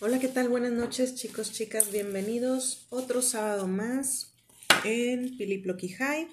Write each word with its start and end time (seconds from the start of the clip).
Hola, 0.00 0.18
¿qué 0.18 0.28
tal? 0.28 0.48
Buenas 0.48 0.72
noches, 0.72 1.14
chicos, 1.14 1.52
chicas, 1.52 1.92
bienvenidos 1.92 2.86
otro 2.90 3.20
sábado 3.22 3.66
más 3.68 4.32
en 4.84 5.36
Pili 5.36 5.58
Plocky 5.58 5.88
High. 5.90 6.28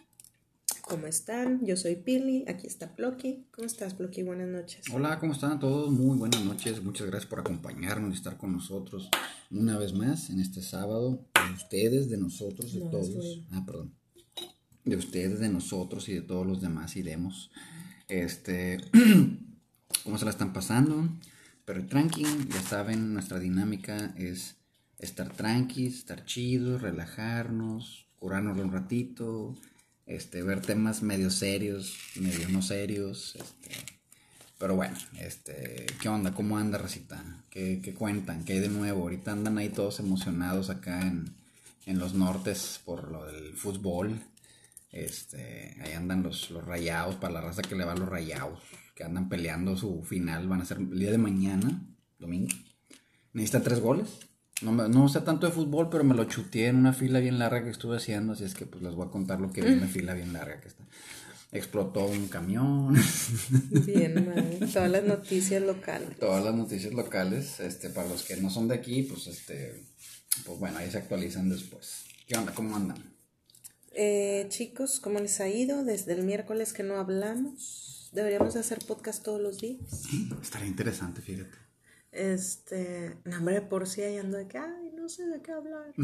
¿Cómo 0.81 1.07
están? 1.07 1.65
Yo 1.65 1.75
soy 1.75 1.97
Pili, 1.97 2.45
aquí 2.47 2.65
está 2.65 2.95
Plocky. 2.95 3.45
¿Cómo 3.51 3.65
estás, 3.67 3.93
Plocky? 3.93 4.23
Buenas 4.23 4.47
noches. 4.47 4.85
Hola, 4.93 5.19
¿cómo 5.19 5.33
están 5.33 5.59
todos? 5.59 5.91
Muy 5.91 6.17
buenas 6.17 6.43
noches. 6.45 6.81
Muchas 6.81 7.07
gracias 7.07 7.29
por 7.29 7.39
acompañarnos 7.41 8.11
y 8.13 8.15
estar 8.15 8.37
con 8.37 8.53
nosotros 8.53 9.09
una 9.51 9.77
vez 9.77 9.91
más 9.93 10.29
en 10.29 10.39
este 10.39 10.61
sábado. 10.61 11.25
De 11.33 11.53
ustedes, 11.53 12.09
de 12.09 12.17
nosotros, 12.17 12.73
de 12.73 12.79
No, 12.79 12.89
todos. 12.89 13.09
estoy- 13.09 13.45
Ah, 13.51 13.63
perdón. 13.65 13.93
De 14.85 14.95
ustedes, 14.95 15.39
de 15.39 15.49
nosotros 15.49 16.07
y 16.07 16.13
de 16.13 16.21
todos 16.21 16.47
los 16.47 16.61
demás 16.61 16.95
iremos. 16.95 17.51
Este, 18.07 18.77
¿cómo 20.05 20.17
se 20.17 20.23
la 20.23 20.31
están 20.31 20.53
pasando? 20.53 21.09
Pero 21.67 21.85
tranqui, 21.85 22.23
ya 22.23 22.61
saben, 22.61 23.13
nuestra 23.13 23.39
dinámica 23.39 24.13
es 24.15 24.55
estar 24.99 25.27
tranqui, 25.33 25.87
estar 25.87 26.23
chidos, 26.23 26.81
relajarnos, 26.81 28.07
curarnos 28.15 28.57
un 28.57 28.71
ratito, 28.71 29.53
este, 30.05 30.43
ver 30.43 30.61
temas 30.61 31.01
medio 31.01 31.29
serios, 31.29 31.97
medio 32.15 32.47
no 32.47 32.61
serios, 32.61 33.35
este, 33.35 33.75
pero 34.57 34.77
bueno, 34.77 34.95
este, 35.19 35.87
¿qué 36.01 36.07
onda? 36.07 36.33
¿Cómo 36.33 36.57
anda, 36.57 36.77
Racita? 36.77 37.43
¿Qué, 37.49 37.81
qué 37.83 37.93
cuentan? 37.93 38.45
¿Qué 38.45 38.53
hay 38.53 38.59
de 38.59 38.69
nuevo? 38.69 39.01
Ahorita 39.01 39.33
andan 39.33 39.57
ahí 39.57 39.67
todos 39.67 39.99
emocionados 39.99 40.69
acá 40.69 41.01
en, 41.01 41.35
en 41.85 41.99
los 41.99 42.13
nortes 42.13 42.79
por 42.85 43.11
lo 43.11 43.25
del 43.25 43.53
fútbol. 43.55 44.17
Este, 44.93 45.75
ahí 45.81 45.91
andan 45.91 46.23
los, 46.23 46.49
los 46.49 46.63
rayados, 46.63 47.15
para 47.15 47.33
la 47.33 47.41
raza 47.41 47.61
que 47.61 47.75
le 47.75 47.83
va 47.83 47.91
a 47.91 47.97
los 47.97 48.07
rayados, 48.07 48.61
que 48.97 49.03
andan 49.03 49.29
peleando 49.29 49.77
su 49.77 50.01
final, 50.01 50.47
van 50.47 50.61
a 50.61 50.65
ser 50.65 50.79
el 50.79 50.97
día 50.97 51.11
de 51.11 51.19
mañana, 51.19 51.85
domingo. 52.17 52.49
Necesita 53.31 53.61
tres 53.61 53.79
goles. 53.79 54.09
No, 54.63 54.71
no 54.71 55.07
sé 55.07 55.21
tanto 55.21 55.45
de 55.45 55.53
fútbol, 55.53 55.89
pero 55.91 56.03
me 56.03 56.15
lo 56.15 56.23
chuteé 56.23 56.69
en 56.69 56.77
una 56.77 56.93
fila 56.93 57.19
bien 57.19 57.37
larga 57.37 57.63
que 57.63 57.69
estuve 57.69 57.97
haciendo, 57.97 58.33
así 58.33 58.43
es 58.43 58.55
que 58.55 58.65
pues 58.65 58.81
les 58.81 58.95
voy 58.95 59.05
a 59.05 59.11
contar 59.11 59.39
lo 59.39 59.51
que 59.51 59.61
vi 59.61 59.67
en 59.67 59.77
una 59.77 59.87
fila 59.87 60.15
bien 60.15 60.33
larga 60.33 60.59
que 60.59 60.69
está. 60.69 60.83
Explotó 61.51 62.07
un 62.07 62.27
camión, 62.27 62.95
Bien, 63.85 64.15
madre. 64.25 64.67
Todas 64.73 64.89
las 64.89 65.03
noticias 65.03 65.61
locales. 65.61 66.17
todas 66.19 66.43
las 66.43 66.55
noticias 66.55 66.91
locales, 66.91 67.59
este, 67.59 67.91
para 67.91 68.09
los 68.09 68.23
que 68.23 68.37
no 68.37 68.49
son 68.49 68.67
de 68.67 68.75
aquí, 68.75 69.03
pues 69.03 69.27
este, 69.27 69.85
pues 70.43 70.57
bueno, 70.59 70.79
ahí 70.79 70.89
se 70.89 70.97
actualizan 70.97 71.49
después. 71.49 72.03
¿Qué 72.25 72.35
onda? 72.35 72.51
¿Cómo 72.51 72.75
andan? 72.75 72.97
Eh, 73.91 74.47
chicos, 74.49 74.99
¿cómo 74.99 75.19
les 75.19 75.39
ha 75.39 75.49
ido? 75.49 75.83
Desde 75.83 76.13
el 76.13 76.23
miércoles 76.23 76.73
que 76.73 76.81
no 76.81 76.95
hablamos. 76.95 77.96
Deberíamos 78.11 78.55
hacer 78.55 78.79
podcast 78.85 79.23
todos 79.23 79.41
los 79.41 79.59
días. 79.59 80.03
Estaría 80.41 80.67
interesante, 80.67 81.21
fíjate. 81.21 81.57
Este, 82.11 83.17
no, 83.25 83.37
hombre, 83.37 83.61
por 83.61 83.87
si 83.87 84.01
ahí 84.01 84.17
ando 84.17 84.37
de 84.37 84.47
que, 84.47 84.57
ay, 84.57 84.91
no 84.95 85.07
sé 85.09 85.25
de 85.27 85.41
qué 85.41 85.51
hablar. 85.51 85.93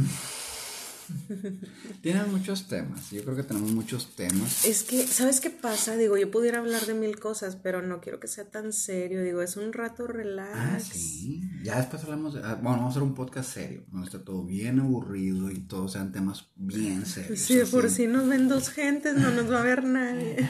Tienen 2.01 2.31
muchos 2.31 2.67
temas, 2.67 3.11
yo 3.11 3.23
creo 3.23 3.35
que 3.35 3.43
tenemos 3.43 3.71
muchos 3.71 4.15
temas. 4.15 4.63
Es 4.65 4.83
que, 4.83 5.05
¿sabes 5.05 5.41
qué 5.41 5.49
pasa? 5.49 5.97
Digo, 5.97 6.17
yo 6.17 6.31
pudiera 6.31 6.59
hablar 6.59 6.85
de 6.85 6.93
mil 6.93 7.19
cosas, 7.19 7.55
pero 7.55 7.81
no 7.81 7.99
quiero 7.99 8.19
que 8.19 8.27
sea 8.27 8.45
tan 8.49 8.71
serio. 8.73 9.21
Digo, 9.21 9.41
es 9.41 9.57
un 9.57 9.73
rato 9.73 10.07
relax. 10.07 10.55
Ah, 10.55 10.79
sí. 10.79 11.41
Ya 11.63 11.77
después 11.77 12.03
hablamos 12.03 12.33
de. 12.35 12.41
ah, 12.43 12.55
bueno, 12.55 12.77
vamos 12.77 12.87
a 12.87 12.89
hacer 12.91 13.03
un 13.03 13.15
podcast 13.15 13.53
serio. 13.53 13.83
Donde 13.91 14.05
esté 14.07 14.19
todo 14.19 14.45
bien 14.45 14.79
aburrido 14.79 15.51
y 15.51 15.59
todos 15.67 15.93
sean 15.93 16.11
temas 16.11 16.47
bien 16.55 17.05
serios. 17.05 17.39
Sí, 17.39 17.55
de 17.55 17.65
por 17.65 17.89
si 17.89 18.07
nos 18.07 18.27
ven 18.27 18.47
dos 18.47 18.69
gentes, 18.69 19.15
no 19.15 19.31
nos 19.31 19.51
va 19.51 19.59
a 19.59 19.63
ver 19.63 19.83
nadie. 19.85 20.47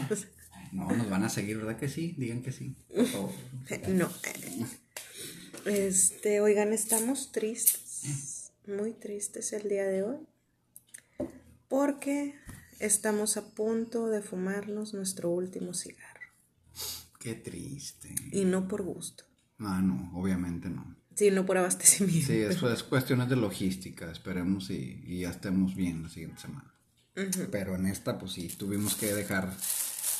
No, 0.74 0.92
nos 0.92 1.10
van 1.10 1.24
a 1.24 1.30
seguir, 1.30 1.58
¿verdad 1.58 1.78
que 1.78 1.88
sí? 1.90 2.16
Digan 2.18 2.42
que 2.42 2.52
sí. 2.52 2.76
Por 2.94 3.06
favor. 3.06 3.32
No. 3.90 4.10
Este, 5.66 6.42
oigan, 6.42 6.74
estamos 6.74 7.32
tristes. 7.32 8.52
Muy 8.68 8.94
tristes 8.94 9.54
el 9.54 9.70
día 9.70 9.86
de 9.86 10.04
hoy. 10.04 10.18
Porque 11.68 12.36
estamos 12.80 13.38
a 13.38 13.54
punto 13.54 14.08
de 14.10 14.22
fumarnos 14.22 14.94
nuestro 14.94 15.30
último 15.30 15.74
cigarro. 15.74 16.20
Qué 17.20 17.36
triste. 17.36 18.14
Y 18.32 18.46
no 18.46 18.68
por 18.68 18.82
gusto, 18.84 19.24
Ah, 19.60 19.82
no, 19.82 20.12
obviamente 20.20 20.70
no. 20.70 20.98
sino 21.16 21.46
por 21.46 21.58
abastecimiento. 21.58 22.28
Sí, 22.28 22.40
eso 22.40 22.72
es 22.74 22.84
cuestiones 22.84 23.30
de 23.30 23.38
logística. 23.38 24.12
Esperemos 24.12 24.70
y, 24.70 25.02
y 25.06 25.22
ya 25.22 25.30
estemos 25.30 25.74
bien 25.76 26.04
la 26.04 26.10
siguiente 26.10 26.42
semana. 26.42 26.74
Pero 27.52 27.76
en 27.76 27.86
esta, 27.86 28.18
pues 28.20 28.34
sí, 28.34 28.48
tuvimos 28.50 28.96
que 28.96 29.14
dejar 29.14 29.56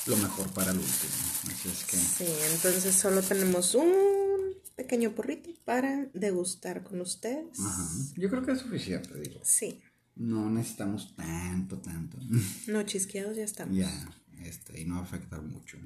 lo 0.08 0.18
mejor 0.18 0.50
para 0.54 0.72
el 0.72 0.78
último. 0.78 1.14
Así 1.52 1.70
es 1.70 1.84
que. 1.86 1.98
Sí, 1.98 2.26
entonces 2.54 2.94
solo 2.96 3.22
tenemos 3.22 3.74
un 3.76 3.92
pequeño 4.76 5.12
porrito 5.14 5.50
para 5.66 6.08
degustar 6.14 6.84
con 6.84 7.00
ustedes. 7.02 7.60
Ajá. 7.60 7.88
Yo 8.18 8.30
creo 8.30 8.44
que 8.46 8.52
es 8.54 8.60
suficiente, 8.60 9.20
digo. 9.20 9.40
Sí, 9.44 9.82
No 10.16 10.50
necesitamos 10.50 11.16
tanto, 11.16 11.78
tanto. 11.80 12.18
no 12.68 12.84
chisqueados 12.84 13.38
ya 13.38 13.44
estamos. 13.44 13.76
ya, 13.76 13.92
este, 14.42 14.82
y 14.82 14.86
no 14.86 14.96
va 14.96 15.02
a 15.02 15.04
afectar 15.04 15.42
mucho. 15.42 15.78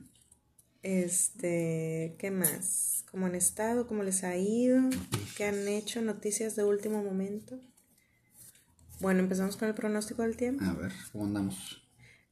Este, 0.83 2.16
¿qué 2.19 2.31
más? 2.31 3.03
¿Cómo 3.11 3.25
han 3.25 3.35
estado? 3.35 3.88
¿Cómo 3.88 4.03
les 4.03 4.23
ha 4.23 4.38
ido? 4.38 4.89
¿Qué 5.35 5.45
han 5.45 5.67
hecho? 5.67 6.01
¿Noticias 6.01 6.56
de 6.56 6.63
último 6.63 7.03
momento? 7.03 7.59
Bueno, 9.00 9.19
empezamos 9.19 9.57
con 9.57 9.67
el 9.67 9.75
pronóstico 9.75 10.23
del 10.23 10.38
tiempo. 10.38 10.63
A 10.63 10.73
ver, 10.73 10.91
¿cómo 11.11 11.25
andamos? 11.25 11.83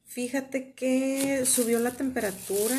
Fíjate 0.06 0.72
que 0.72 1.44
subió 1.46 1.78
la 1.78 1.90
temperatura. 1.90 2.76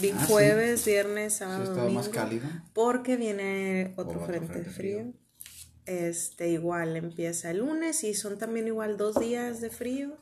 Vi 0.00 0.10
Ah, 0.10 0.20
sí. 0.20 0.26
jueves, 0.32 0.84
viernes, 0.86 1.32
Sí, 1.34 1.38
sábado, 1.40 1.62
estaba 1.64 1.82
domingo. 1.82 2.00
más 2.00 2.08
cálido. 2.08 2.46
Porque 2.72 3.16
viene 3.16 3.92
otro, 3.96 4.12
otro 4.22 4.26
frente, 4.26 4.62
frío. 4.64 4.98
frío. 4.98 5.12
Este, 5.86 6.50
igual 6.50 6.96
empieza 6.96 7.50
el 7.50 7.58
lunes 7.58 8.04
y 8.04 8.14
son 8.14 8.38
también 8.38 8.66
igual 8.66 8.96
dos 8.98 9.18
días 9.18 9.60
de 9.62 9.70
frío, 9.70 10.18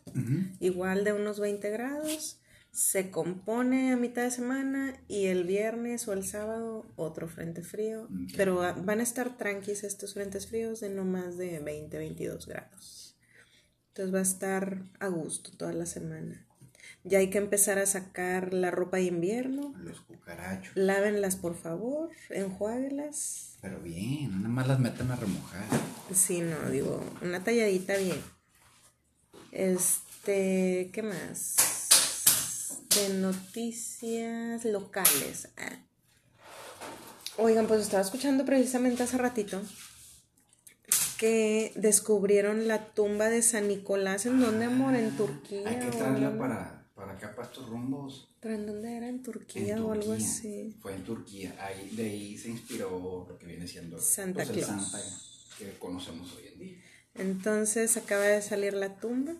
igual 0.61 1.03
de 1.05 1.13
unos 1.13 1.41
20 1.41 1.69
grados. 1.71 2.41
Se 2.71 3.11
compone 3.11 3.93
a 3.93 3.97
mitad 3.97 4.23
de 4.23 4.31
semana 4.31 4.95
y 5.09 5.27
el 5.27 5.45
viernes 5.45 6.07
o 6.09 6.13
el 6.13 6.25
sábado 6.25 6.87
otro 6.97 7.27
frente 7.27 7.63
frío. 7.63 8.09
Pero 8.37 8.57
van 8.85 9.01
a 9.01 9.03
estar 9.03 9.37
tranquis 9.37 9.83
estos 9.83 10.15
frentes 10.15 10.47
fríos 10.47 10.81
de 10.81 10.91
no 10.91 11.05
más 11.05 11.37
de 11.37 11.59
20, 11.59 11.99
22 11.99 12.47
grados. 12.47 13.17
Entonces 13.89 14.15
va 14.15 14.19
a 14.21 14.23
estar 14.23 14.83
a 15.01 15.09
gusto 15.09 15.51
toda 15.57 15.73
la 15.73 15.87
semana. 15.87 16.46
Ya 17.07 17.19
hay 17.19 17.31
que 17.31 17.39
empezar 17.39 17.79
a 17.79 17.87
sacar 17.87 18.53
la 18.53 18.71
ropa 18.71 18.97
de 18.97 19.05
invierno. 19.05 19.73
Los 19.79 20.01
cucarachos. 20.01 20.73
Lávenlas 20.77 21.37
por 21.37 21.55
favor, 21.55 22.11
enjuáguelas. 22.31 23.59
Pero 23.63 23.81
bien, 23.81 24.37
nada 24.37 24.49
más 24.49 24.67
las 24.67 24.81
meten 24.81 25.11
a 25.11 25.17
remojar. 25.17 25.65
Sí, 26.13 26.41
no, 26.41 26.71
digo, 26.71 27.03
una 27.23 27.45
talladita 27.45 27.97
bien. 27.97 28.21
Este, 29.53 30.91
¿qué 30.93 31.03
más? 31.03 31.57
De 32.95 33.15
noticias 33.15 34.65
locales. 34.65 35.49
Ah. 35.57 35.79
Oigan, 37.39 37.67
pues 37.67 37.83
estaba 37.83 38.03
escuchando 38.03 38.45
precisamente 38.45 39.03
hace 39.03 39.19
ratito 39.19 39.63
que 41.17 41.73
descubrieron 41.77 42.69
la 42.69 42.87
tumba 42.87 43.29
de 43.29 43.43
San 43.43 43.69
Nicolás. 43.69 44.27
¿En 44.27 44.41
dónde, 44.41 44.67
amor? 44.67 44.95
¿En 44.95 45.17
Turquía? 45.17 45.69
Hay 45.69 45.79
que 45.79 45.97
traerla 45.97 46.37
para, 46.39 46.76
para 46.97 47.13
acá, 47.13 47.35
para 47.37 47.47
estos 47.47 47.69
rumbos. 47.69 48.35
¿Pero 48.41 48.55
en 48.55 48.67
dónde 48.67 48.97
era? 48.97 49.09
¿En 49.09 49.23
Turquía 49.23 49.77
En 49.77 49.83
o 49.83 49.93
algo 49.93 50.13
así? 50.13 50.75
Fue 50.81 50.95
en 50.95 51.05
Turquía. 51.05 51.55
Ahí, 51.61 51.91
de 51.95 52.05
ahí 52.11 52.39
se 52.39 52.49
inspiró 52.49 53.27
lo 53.29 53.39
que 53.39 53.47
viene 53.47 53.69
siendo 53.69 54.01
Santa 54.01 54.45
pues, 54.45 54.49
el 54.51 54.65
Claus. 54.65 54.91
Santa 54.91 54.99
que 55.59 55.79
conocemos 55.79 56.35
hoy 56.35 56.49
en 56.53 56.59
día. 56.59 56.77
Entonces 57.15 57.97
acaba 57.97 58.25
de 58.25 58.43
salir 58.43 58.75
la 58.75 58.97
tumba. 58.97 59.35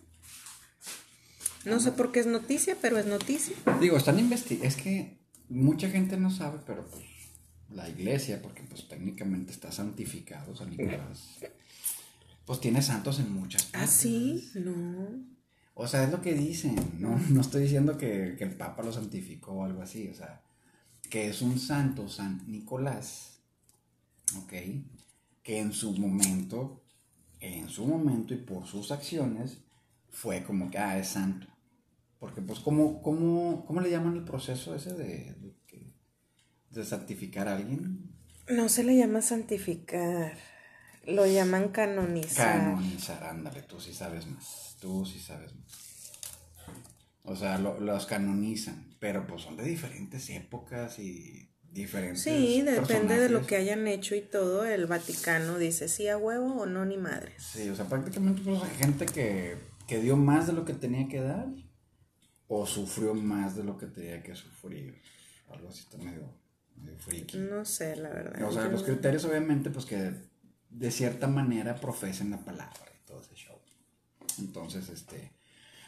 No 1.65 1.79
sé 1.79 1.91
por 1.91 2.11
qué 2.11 2.21
es 2.21 2.27
noticia, 2.27 2.77
pero 2.81 2.97
es 2.97 3.05
noticia. 3.07 3.55
Digo, 3.81 3.97
están 3.97 4.19
investigando. 4.19 4.67
Es 4.67 4.75
que 4.77 5.19
mucha 5.49 5.89
gente 5.89 6.15
no 6.15 6.31
sabe, 6.31 6.59
pero 6.65 6.85
pues 6.85 7.03
la 7.69 7.89
iglesia, 7.89 8.41
porque 8.41 8.63
pues 8.63 8.87
técnicamente 8.87 9.51
está 9.51 9.71
santificado 9.71 10.55
San 10.55 10.69
Nicolás. 10.69 11.39
Pues 12.45 12.61
tiene 12.61 12.81
santos 12.81 13.19
en 13.19 13.33
muchas 13.33 13.65
¿Ah, 13.73 13.79
partes. 13.79 13.91
sí? 13.91 14.49
No. 14.55 15.36
O 15.79 15.87
sea, 15.87 16.03
es 16.03 16.11
lo 16.11 16.21
que 16.21 16.33
dicen. 16.33 16.75
No, 16.99 17.19
no 17.29 17.41
estoy 17.41 17.63
diciendo 17.63 17.97
que, 17.97 18.35
que 18.37 18.43
el 18.43 18.55
Papa 18.55 18.81
lo 18.81 18.91
santificó 18.91 19.53
o 19.53 19.63
algo 19.63 19.83
así. 19.83 20.07
O 20.07 20.13
sea, 20.15 20.41
que 21.07 21.27
es 21.29 21.41
un 21.43 21.59
santo, 21.59 22.09
San 22.09 22.43
Nicolás. 22.47 23.41
¿Ok? 24.39 24.53
Que 25.43 25.59
en 25.59 25.71
su 25.71 25.93
momento, 25.93 26.83
en 27.39 27.69
su 27.69 27.85
momento 27.85 28.33
y 28.33 28.37
por 28.37 28.65
sus 28.65 28.91
acciones, 28.91 29.59
fue 30.09 30.43
como 30.43 30.71
que, 30.71 30.79
ah, 30.79 30.97
es 30.97 31.09
santo. 31.09 31.47
Porque, 32.19 32.41
pues, 32.41 32.59
¿cómo, 32.59 33.03
cómo, 33.03 33.63
cómo 33.67 33.79
le 33.79 33.91
llaman 33.91 34.15
el 34.17 34.23
proceso 34.23 34.73
ese 34.73 34.95
de, 34.95 35.35
de, 36.71 36.85
santificar 36.85 37.47
a 37.47 37.55
alguien? 37.55 38.15
No 38.49 38.67
se 38.67 38.83
le 38.83 38.97
llama 38.97 39.21
santificar. 39.21 40.37
Lo 41.07 41.25
llaman 41.25 41.69
canonizar. 41.69 42.59
Canonizar, 42.59 43.23
ándale, 43.23 43.61
tú 43.63 43.79
sí 43.79 43.93
sabes 43.93 44.27
más. 44.27 44.75
Tú 44.79 45.05
sí 45.05 45.19
sabes 45.19 45.55
más. 45.55 46.11
O 47.23 47.35
sea, 47.35 47.57
lo- 47.57 47.79
los 47.79 48.05
canonizan, 48.05 48.95
pero 48.99 49.25
pues 49.27 49.41
son 49.41 49.57
de 49.57 49.63
diferentes 49.63 50.29
épocas 50.29 50.99
y 50.99 51.49
diferentes. 51.71 52.21
Sí, 52.23 52.61
depende 52.61 53.19
de 53.19 53.29
lo 53.29 53.45
que 53.45 53.55
hayan 53.57 53.87
hecho 53.87 54.15
y 54.15 54.21
todo. 54.21 54.65
El 54.65 54.85
Vaticano 54.85 55.57
dice 55.57 55.87
sí 55.89 56.07
a 56.07 56.17
huevo 56.17 56.61
o 56.61 56.65
no, 56.65 56.85
ni 56.85 56.97
madre. 56.97 57.33
Sí, 57.37 57.69
o 57.69 57.75
sea, 57.75 57.85
prácticamente 57.85 58.41
pues, 58.43 58.61
hay 58.63 58.75
gente 58.77 59.05
que, 59.05 59.57
que 59.87 59.99
dio 60.01 60.15
más 60.15 60.47
de 60.47 60.53
lo 60.53 60.63
que 60.65 60.73
tenía 60.73 61.07
que 61.09 61.21
dar 61.21 61.47
o 62.47 62.65
sufrió 62.65 63.13
más 63.13 63.55
de 63.57 63.63
lo 63.63 63.77
que 63.77 63.87
tenía 63.87 64.23
que 64.23 64.35
sufrir. 64.35 65.01
Algo 65.49 65.67
así 65.69 65.81
está 65.81 65.97
medio, 65.97 66.33
medio 66.77 66.97
freaky. 66.97 67.37
No 67.39 67.65
sé, 67.65 67.95
la 67.97 68.09
verdad. 68.09 68.41
O 68.47 68.51
sea, 68.53 68.63
Yo- 68.65 68.71
los 68.71 68.83
criterios 68.83 69.25
obviamente 69.25 69.69
pues 69.69 69.85
que 69.85 70.13
de 70.69 70.91
cierta 70.91 71.27
manera 71.27 71.75
profesen 71.75 72.31
la 72.31 72.43
palabra 72.43 72.91
y 72.93 73.05
todo 73.05 73.21
ese 73.21 73.35
show. 73.35 73.57
Entonces, 74.39 74.89
este, 74.89 75.31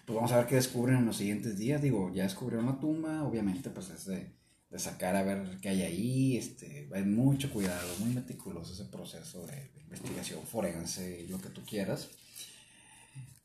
pues 0.06 0.16
vamos 0.16 0.32
a 0.32 0.38
ver 0.38 0.48
qué 0.48 0.56
descubren 0.56 0.98
en 0.98 1.06
los 1.06 1.18
siguientes 1.18 1.58
días. 1.58 1.82
Digo, 1.82 2.12
ya 2.14 2.24
descubrieron 2.24 2.66
la 2.66 2.80
tumba, 2.80 3.24
obviamente 3.24 3.70
pues 3.70 3.90
es 3.90 4.06
de, 4.06 4.34
de 4.70 4.80
sacar 4.80 5.16
a 5.16 5.24
ver 5.24 5.60
qué 5.62 5.70
hay 5.70 5.82
ahí. 5.82 6.38
Este, 6.38 6.90
hay 6.94 7.04
mucho 7.04 7.52
cuidado, 7.52 7.88
muy 8.00 8.14
meticuloso 8.14 8.74
ese 8.74 8.86
proceso 8.86 9.46
de, 9.46 9.72
investigación 9.90 10.44
forense 10.46 11.26
lo 11.30 11.40
que 11.42 11.50
tú 11.50 11.64
quieras. 11.64 12.10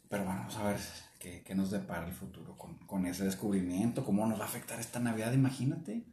Pero 0.09 0.25
bueno, 0.25 0.41
vamos 0.41 0.57
a 0.57 0.69
ver 0.69 0.77
qué, 1.19 1.43
qué 1.43 1.55
nos 1.55 1.71
depara 1.71 2.07
el 2.07 2.13
futuro 2.13 2.57
con, 2.57 2.77
con 2.87 3.07
ese 3.07 3.25
descubrimiento, 3.25 4.05
cómo 4.05 4.27
nos 4.27 4.39
va 4.39 4.45
a 4.45 4.49
afectar 4.49 4.79
esta 4.79 5.01
Navidad, 5.01 5.33
imagínate. 5.33 6.05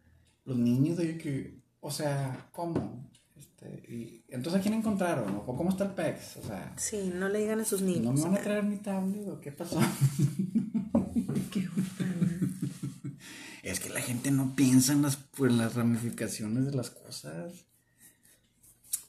Los 0.45 0.57
niños 0.57 0.97
de 0.97 1.17
que, 1.17 1.62
o 1.81 1.91
sea, 1.91 2.50
¿cómo? 2.51 3.12
Este, 3.41 3.91
y, 3.91 4.23
entonces, 4.29 4.59
¿a 4.59 4.63
quién 4.63 4.75
encontraron? 4.75 5.41
¿O 5.47 5.55
cómo 5.55 5.71
está 5.71 5.85
el 5.85 5.91
PEX? 5.91 6.38
O 6.38 6.43
sea, 6.43 6.73
Sí, 6.77 7.11
no 7.13 7.27
le 7.27 7.39
digan 7.39 7.59
a 7.59 7.65
sus 7.65 7.81
niños. 7.81 8.03
¿no 8.03 8.13
me 8.13 8.21
van 8.21 8.35
a 8.35 8.41
traer 8.41 8.63
mi 8.63 8.77
tablet 8.77 9.27
o 9.27 9.41
qué 9.41 9.51
pasó? 9.51 9.79
es 13.63 13.79
que 13.79 13.89
la 13.89 14.01
gente 14.01 14.29
no 14.29 14.55
piensa 14.55 14.93
en 14.93 15.01
las, 15.01 15.15
pues, 15.15 15.51
las 15.51 15.73
ramificaciones 15.73 16.65
de 16.65 16.73
las 16.73 16.91
cosas. 16.91 17.65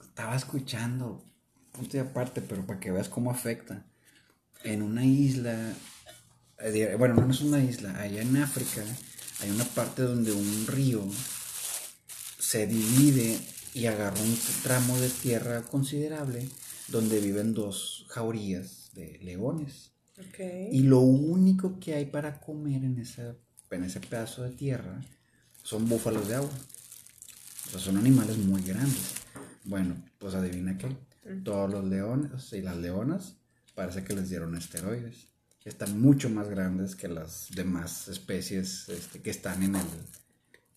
Estaba 0.03 0.35
escuchando, 0.35 1.23
punto 1.73 1.99
y 1.99 2.01
aparte, 2.01 2.41
pero 2.41 2.65
para 2.67 2.81
que 2.81 2.91
veas 2.91 3.11
cómo 3.11 3.31
afecta. 3.31 3.85
En 4.65 4.81
una 4.83 5.05
isla, 5.05 5.75
eh, 6.59 6.95
bueno, 6.99 7.15
no 7.15 7.31
es 7.31 7.41
una 7.41 7.63
isla, 7.63 8.01
allá 8.01 8.23
en 8.23 8.37
África 8.37 8.83
hay 9.41 9.51
una 9.51 9.65
parte 9.65 10.03
donde 10.03 10.31
un 10.33 10.67
río 10.69 11.05
se 12.39 12.67
divide 12.67 13.41
y 13.75 13.87
agarra 13.87 14.21
un 14.21 14.39
tramo 14.63 14.99
de 14.99 15.09
tierra 15.09 15.63
considerable 15.63 16.49
donde 16.89 17.21
viven 17.21 17.55
dos 17.55 18.07
jaurías 18.09 18.91
de 18.95 19.19
leones. 19.23 19.93
Ok. 20.19 20.41
Y 20.71 20.83
lo 20.83 21.01
único 21.01 21.79
que 21.81 21.95
hay 21.95 22.07
para 22.07 22.41
comer 22.41 22.85
en, 22.85 22.99
esa, 22.99 23.35
en 23.71 23.85
ese 23.85 24.01
pedazo 24.01 24.43
de 24.43 24.51
tierra 24.51 25.01
son 25.63 25.89
búfalos 25.89 26.29
de 26.29 26.35
agua. 26.37 26.51
O 27.67 27.71
sea, 27.71 27.81
son 27.81 27.97
animales 27.97 28.37
muy 28.39 28.63
grandes. 28.63 29.15
Bueno, 29.65 29.97
pues 30.19 30.35
adivina 30.35 30.77
qué. 30.77 30.97
Todos 31.45 31.71
los 31.71 31.85
leones 31.85 32.53
y 32.53 32.63
las 32.63 32.77
leonas 32.77 33.37
parece 33.75 34.05
que 34.05 34.15
les 34.15 34.29
dieron 34.29 34.57
esteroides. 34.57 35.29
Están 35.65 36.01
mucho 36.01 36.29
más 36.29 36.49
grandes 36.49 36.97
que 36.97 37.07
las 37.07 37.47
demás 37.55 38.09
especies 38.09 38.89
este, 38.89 39.21
que 39.21 39.31
están 39.31 39.63
en, 39.63 39.77
el, 39.77 39.87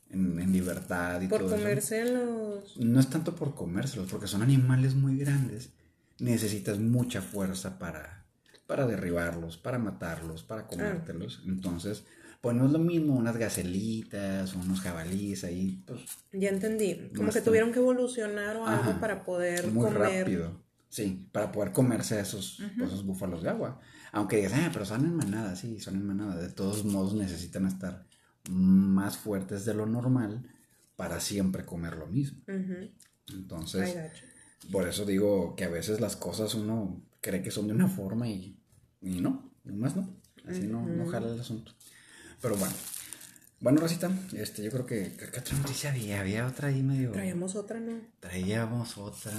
en, 0.09 0.39
en 0.39 0.51
libertad 0.51 1.21
y 1.21 1.27
Por 1.27 1.39
todo 1.41 1.49
eso. 1.55 1.57
comerse 1.57 2.05
los... 2.13 2.77
No 2.77 2.99
es 2.99 3.09
tanto 3.09 3.35
por 3.35 3.55
comérselos, 3.55 4.07
porque 4.09 4.27
son 4.27 4.41
animales 4.41 4.95
muy 4.95 5.17
grandes. 5.17 5.69
Necesitas 6.19 6.79
mucha 6.79 7.21
fuerza 7.21 7.77
para, 7.79 8.25
para 8.67 8.85
derribarlos, 8.87 9.57
para 9.57 9.79
matarlos, 9.79 10.43
para 10.43 10.67
comértelos. 10.67 11.43
Entonces, 11.45 12.03
pues 12.41 12.55
no 12.55 12.65
es 12.67 12.71
lo 12.71 12.79
mismo 12.79 13.15
unas 13.15 13.37
gacelitas 13.37 14.55
o 14.55 14.59
unos 14.59 14.79
jabalíes 14.81 15.43
ahí, 15.43 15.83
pues 15.85 16.01
Ya 16.31 16.49
entendí. 16.49 17.09
Como 17.15 17.31
que 17.31 17.41
tuvieron 17.41 17.71
que 17.73 17.79
evolucionar 17.79 18.55
o 18.57 18.65
algo 18.67 18.91
Ajá. 18.91 18.99
para 18.99 19.23
poder 19.23 19.67
muy 19.71 19.85
comer. 19.85 20.19
rápido. 20.19 20.63
Sí, 20.89 21.27
para 21.33 21.51
poder 21.51 21.73
comerse 21.73 22.15
a 22.15 22.21
esos, 22.21 22.59
esos 22.81 23.05
búfalos 23.05 23.43
de 23.43 23.49
agua. 23.49 23.81
Aunque 24.13 24.37
digas, 24.37 24.53
ah, 24.55 24.69
pero 24.71 24.85
son 24.85 25.03
en 25.03 25.13
manada, 25.13 25.53
sí, 25.57 25.79
son 25.81 25.95
en 25.95 26.05
manada. 26.05 26.37
De 26.37 26.49
todos 26.49 26.85
modos 26.85 27.13
necesitan 27.15 27.65
estar 27.65 28.05
más 28.49 29.17
fuertes 29.17 29.65
de 29.65 29.73
lo 29.73 29.85
normal 29.85 30.49
para 30.95 31.19
siempre 31.19 31.65
comer 31.65 31.97
lo 31.97 32.07
mismo. 32.07 32.41
Entonces. 33.27 33.95
Por 34.71 34.87
eso 34.87 35.05
digo 35.05 35.55
que 35.55 35.63
a 35.65 35.69
veces 35.69 35.99
las 35.99 36.15
cosas 36.15 36.55
uno 36.55 37.03
cree 37.21 37.41
que 37.41 37.51
son 37.51 37.67
de 37.67 37.73
una 37.73 37.87
forma 37.87 38.27
y, 38.27 38.57
y 39.01 39.21
no, 39.21 39.51
nomás 39.63 39.95
no. 39.95 40.09
Así 40.47 40.61
no, 40.61 40.85
no 40.85 41.07
jala 41.07 41.31
el 41.31 41.39
asunto. 41.39 41.71
Pero 42.41 42.55
bueno. 42.55 42.73
Bueno, 43.59 43.79
Rosita, 43.79 44.11
este, 44.33 44.63
yo 44.63 44.71
creo 44.71 44.85
que. 44.85 45.15
¿Qué 45.15 45.39
otra 45.39 45.57
noticia 45.57 45.89
había? 45.89 46.21
Había 46.21 46.45
otra 46.45 46.67
ahí 46.67 46.83
medio. 46.83 47.11
Traíamos 47.11 47.55
otra, 47.55 47.79
¿no? 47.79 47.99
Traíamos 48.19 48.97
otra. 48.97 49.31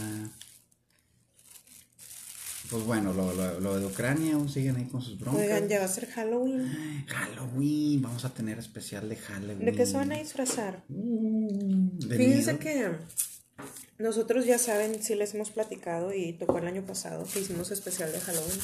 Pues 2.71 2.83
bueno, 2.85 3.13
lo, 3.13 3.33
lo, 3.33 3.61
lo 3.61 3.79
de 3.79 3.87
Ucrania 3.87 4.35
aún 4.35 4.49
siguen 4.49 4.77
ahí 4.77 4.87
con 4.87 5.01
sus 5.01 5.19
broncas. 5.19 5.43
Oigan, 5.43 5.69
ya 5.69 5.79
va 5.79 5.85
a 5.85 5.89
ser 5.89 6.07
Halloween. 6.11 7.07
Halloween, 7.07 8.03
vamos 8.03 8.25
a 8.25 8.35
tener 8.35 8.59
especial 8.59 9.09
de 9.09 9.17
Halloween. 9.17 9.65
¿De 9.65 9.73
qué 9.73 9.87
se 9.87 9.97
van 9.97 10.13
a 10.13 10.17
disfrazar? 10.17 10.83
Mm, 10.89 11.99
Fíjense 12.01 12.55
miedo. 12.55 12.59
que 12.59 14.03
nosotros 14.03 14.45
ya 14.47 14.59
saben, 14.59 15.03
sí 15.03 15.15
les 15.15 15.35
hemos 15.35 15.51
platicado 15.51 16.13
y 16.13 16.33
tocó 16.35 16.59
el 16.59 16.67
año 16.67 16.83
pasado 16.83 17.25
que 17.33 17.41
hicimos 17.41 17.71
especial 17.71 18.11
de 18.13 18.21
Halloween. 18.21 18.59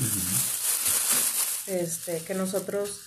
Este, 1.69 2.19
que 2.20 2.34
nosotros 2.34 3.02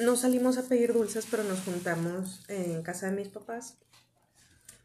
no 0.00 0.16
salimos 0.16 0.58
a 0.58 0.62
pedir 0.64 0.92
dulces, 0.92 1.26
pero 1.30 1.44
nos 1.44 1.60
juntamos 1.60 2.42
en 2.48 2.82
casa 2.82 3.06
de 3.06 3.12
mis 3.16 3.28
papás. 3.28 3.76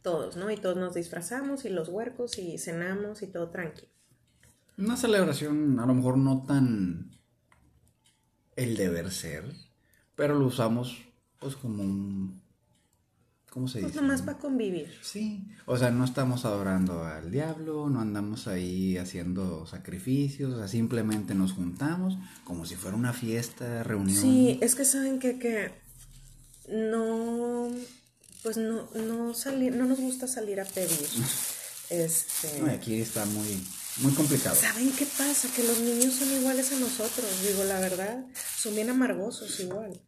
Todos, 0.04 0.36
¿no? 0.36 0.52
Y 0.52 0.58
todos 0.58 0.78
nos 0.78 0.94
disfrazamos 0.94 1.66
y 1.66 1.70
los 1.70 1.90
huercos 1.90 2.38
y 2.38 2.58
cenamos 2.58 3.22
y 3.24 3.28
todo 3.28 3.50
tranqui. 3.50 3.88
Una 4.78 4.98
celebración 4.98 5.80
a 5.80 5.86
lo 5.86 5.94
mejor 5.94 6.18
no 6.18 6.44
tan 6.44 7.12
el 8.56 8.76
deber 8.76 9.12
ser, 9.12 9.46
pero 10.16 10.38
lo 10.38 10.46
usamos 10.48 10.98
pues 11.40 11.56
como 11.56 11.84
un... 11.84 12.42
¿Cómo 13.50 13.68
se 13.68 13.82
Pues 13.82 13.92
dice? 13.94 14.02
nomás 14.02 14.24
para 14.24 14.40
convivir. 14.40 14.92
Sí, 15.04 15.46
o 15.68 15.78
sea, 15.78 15.92
no 15.92 16.06
estamos 16.06 16.44
adorando 16.44 17.04
al 17.04 17.30
diablo, 17.30 17.88
no 17.88 18.02
andamos 18.02 18.48
ahí 18.48 18.98
haciendo 18.98 19.68
sacrificios, 19.68 20.54
o 20.54 20.58
sea, 20.58 20.68
simplemente 20.68 21.36
nos 21.36 21.54
juntamos 21.54 22.18
como 22.46 22.66
si 22.66 22.74
fuera 22.76 22.98
una 22.98 23.14
fiesta, 23.14 23.84
reunión. 23.84 24.20
Sí, 24.20 24.58
es 24.60 24.74
que 24.74 24.86
saben 24.86 25.20
que, 25.20 25.38
que 25.38 25.72
no, 26.68 27.70
pues 28.42 28.58
no, 28.58 28.88
no 28.96 29.36
salir, 29.36 29.76
no 29.76 29.86
nos 29.86 30.00
gusta 30.00 30.28
salir 30.28 30.60
a 30.60 30.66
pedir. 30.66 30.90
Este, 31.90 32.60
No, 32.62 32.72
aquí 32.72 32.96
está 32.96 33.24
muy, 33.26 33.62
muy 33.98 34.14
complicado. 34.14 34.56
¿Saben 34.56 34.92
qué 34.92 35.06
pasa? 35.06 35.48
Que 35.56 35.64
los 35.64 35.80
niños 35.80 36.14
son 36.16 36.32
iguales 36.32 36.72
a 36.72 36.76
nosotros, 36.80 37.26
digo 37.48 37.64
la 37.64 37.80
verdad, 37.80 38.26
son 38.58 38.76
bien 38.76 38.90
amargosos 38.90 39.60
igual. 39.60 40.02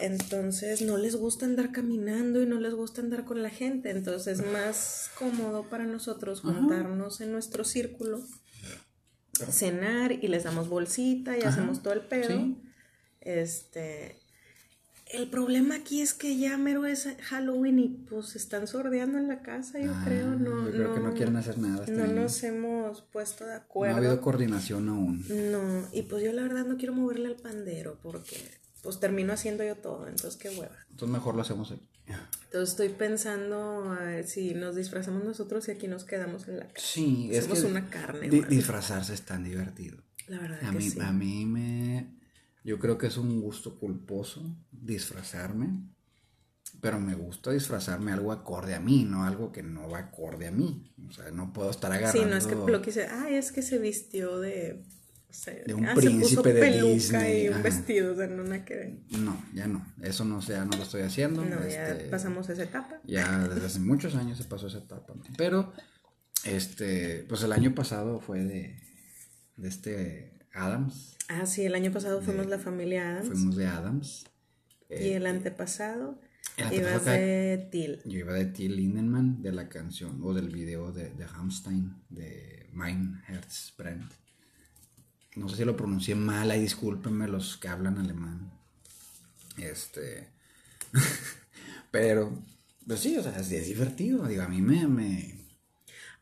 Entonces 0.00 0.82
no 0.82 0.96
les 0.96 1.16
gusta 1.16 1.44
andar 1.44 1.72
caminando 1.72 2.42
y 2.42 2.46
no 2.46 2.58
les 2.58 2.74
gusta 2.74 3.00
andar 3.02 3.24
con 3.24 3.42
la 3.42 3.50
gente, 3.50 3.90
entonces 3.90 4.40
es 4.40 4.46
más 4.46 5.10
cómodo 5.18 5.68
para 5.68 5.84
nosotros 5.84 6.40
juntarnos 6.40 7.20
en 7.20 7.32
nuestro 7.32 7.64
círculo, 7.64 8.24
cenar 9.50 10.12
y 10.12 10.28
les 10.28 10.44
damos 10.44 10.68
bolsita 10.68 11.36
y 11.36 11.40
Ajá, 11.40 11.50
hacemos 11.50 11.82
todo 11.82 11.92
el 11.94 12.00
pedo. 12.02 12.28
sí. 12.28 12.56
Este, 13.20 14.20
el 15.10 15.28
problema 15.28 15.76
aquí 15.76 16.00
es 16.02 16.14
que 16.14 16.36
ya 16.36 16.56
mero 16.58 16.84
es 16.86 17.08
Halloween 17.22 17.78
y 17.78 17.88
pues 17.88 18.36
están 18.36 18.66
sordeando 18.66 19.18
en 19.18 19.28
la 19.28 19.42
casa, 19.42 19.78
yo 19.80 19.92
Ah, 19.94 20.02
creo, 20.04 20.28
no, 20.30 20.66
yo 20.66 20.72
creo 20.72 20.94
que 20.94 21.00
no 21.00 21.14
quieren 21.14 21.36
hacer 21.36 21.58
nada 21.58 21.84
No 21.88 22.04
año. 22.04 22.12
nos 22.22 22.42
hemos 22.44 23.02
puesto 23.02 23.44
de 23.44 23.50
No 23.52 23.56
ha 23.56 23.60
acuerdo. 23.62 23.96
habido 23.96 24.20
coordinación 24.20 24.88
aún. 24.88 25.24
No, 25.52 25.88
y 25.92 26.02
pues 26.02 26.22
yo 26.22 26.32
la 26.32 26.42
verdad 26.42 26.64
no 26.66 26.76
quiero 26.76 26.92
moverle 26.94 27.28
al 27.28 27.36
pandero 27.36 27.98
porque 28.02 28.36
pues 28.82 29.00
termino 29.00 29.32
haciendo 29.32 29.64
yo 29.64 29.76
todo, 29.76 30.06
entonces 30.08 30.36
qué 30.40 30.50
hueva. 30.50 30.76
Entonces 30.90 31.08
mejor 31.12 31.34
lo 31.34 31.42
hacemos 31.42 31.72
aquí. 31.72 31.88
Entonces 32.46 32.70
estoy 32.70 32.88
pensando 32.88 33.92
a 33.92 34.02
ver 34.04 34.26
si 34.26 34.54
nos 34.54 34.74
disfrazamos 34.76 35.24
nosotros 35.24 35.68
y 35.68 35.72
aquí 35.72 35.88
nos 35.88 36.04
quedamos 36.04 36.48
en 36.48 36.58
la 36.60 36.66
casa. 36.68 36.86
Sí, 36.86 37.28
es 37.32 37.40
Hacemos 37.40 37.60
que 37.60 37.66
una 37.66 37.90
carne, 37.90 38.30
di- 38.30 38.44
disfrazarse 38.44 39.12
es 39.12 39.22
tan 39.22 39.44
divertido. 39.44 39.98
La 40.26 40.38
verdad 40.38 40.58
A 40.64 40.70
que 40.70 40.76
mí, 40.78 40.90
sí. 40.90 40.98
a 41.00 41.12
mí 41.12 41.44
me... 41.46 42.16
Yo 42.64 42.78
creo 42.78 42.98
que 42.98 43.06
es 43.06 43.16
un 43.16 43.40
gusto 43.40 43.78
culposo 43.78 44.56
disfrazarme, 44.70 45.80
pero 46.80 47.00
me 47.00 47.14
gusta 47.14 47.50
disfrazarme 47.50 48.12
algo 48.12 48.32
acorde 48.32 48.74
a 48.74 48.80
mí, 48.80 49.04
no 49.04 49.24
algo 49.24 49.52
que 49.52 49.62
no 49.62 49.88
va 49.88 49.98
acorde 49.98 50.46
a 50.48 50.52
mí. 50.52 50.92
O 51.08 51.12
sea, 51.12 51.30
no 51.30 51.52
puedo 51.52 51.70
estar 51.70 51.90
Sí, 51.92 51.98
agarrando... 51.98 52.30
no 52.30 52.36
es 52.36 52.46
que 52.46 52.54
lo 52.54 52.82
quise, 52.82 53.06
ay, 53.06 53.34
es 53.34 53.52
que 53.52 53.62
se 53.62 53.78
vistió 53.78 54.38
de 54.40 54.84
De 55.66 55.74
un 55.74 55.86
ah, 55.86 55.94
príncipe 55.94 56.52
de 56.52 56.60
peluca 56.60 56.92
Disney, 56.92 57.44
y 57.44 57.48
un 57.48 57.54
ajá. 57.54 57.62
vestido, 57.62 58.12
o 58.12 58.16
sea, 58.16 58.26
no 58.26 58.64
que. 58.64 58.98
No, 59.18 59.42
ya 59.54 59.66
no. 59.66 59.86
Eso 60.02 60.24
no, 60.24 60.40
ya 60.40 60.64
no 60.64 60.76
lo 60.76 60.82
estoy 60.82 61.02
haciendo. 61.02 61.44
No, 61.44 61.60
ya 61.68 61.88
este, 61.90 62.04
pasamos 62.08 62.48
esa 62.48 62.64
etapa. 62.64 63.00
Ya 63.04 63.48
desde 63.48 63.66
hace 63.66 63.80
muchos 63.80 64.14
años 64.14 64.38
se 64.38 64.44
pasó 64.44 64.66
esa 64.66 64.78
etapa. 64.78 65.14
Pero, 65.36 65.72
este, 66.44 67.24
pues 67.28 67.42
el 67.42 67.52
año 67.52 67.74
pasado 67.74 68.20
fue 68.20 68.44
de, 68.44 68.80
de 69.56 69.68
este 69.68 70.37
Adams. 70.52 71.16
Ah, 71.28 71.46
sí, 71.46 71.64
el 71.64 71.74
año 71.74 71.92
pasado 71.92 72.20
fuimos 72.22 72.46
la 72.46 72.58
familia 72.58 73.10
Adams 73.10 73.28
Fuimos 73.28 73.56
de 73.56 73.66
Adams. 73.66 74.24
y 74.90 75.10
el 75.10 75.26
antepasado 75.26 76.18
Ibas 76.72 77.04
de 77.04 77.68
Till. 77.70 78.00
Yo 78.04 78.18
iba 78.18 78.32
de 78.32 78.46
Till 78.46 78.74
Lindemann, 78.74 79.42
de 79.42 79.52
la 79.52 79.68
canción, 79.68 80.20
o 80.22 80.34
del 80.34 80.48
video 80.48 80.92
de, 80.92 81.10
de 81.10 81.24
Hamstein, 81.24 81.94
de 82.08 82.68
Mein 82.72 83.22
Herzbrand. 83.28 84.10
No 85.36 85.48
sé 85.48 85.56
si 85.56 85.64
lo 85.64 85.76
pronuncié 85.76 86.14
mal, 86.14 86.50
ahí 86.50 86.60
discúlpenme 86.60 87.28
los 87.28 87.56
que 87.58 87.68
hablan 87.68 87.98
alemán. 87.98 88.50
Este. 89.56 90.28
Pero, 91.90 92.42
pues 92.86 93.00
sí, 93.00 93.16
o 93.16 93.22
sea, 93.22 93.36
es, 93.38 93.48
divertido. 93.48 94.26
Digo, 94.26 94.42
a 94.42 94.48
mí 94.48 94.60
me. 94.60 94.86
me 94.88 95.37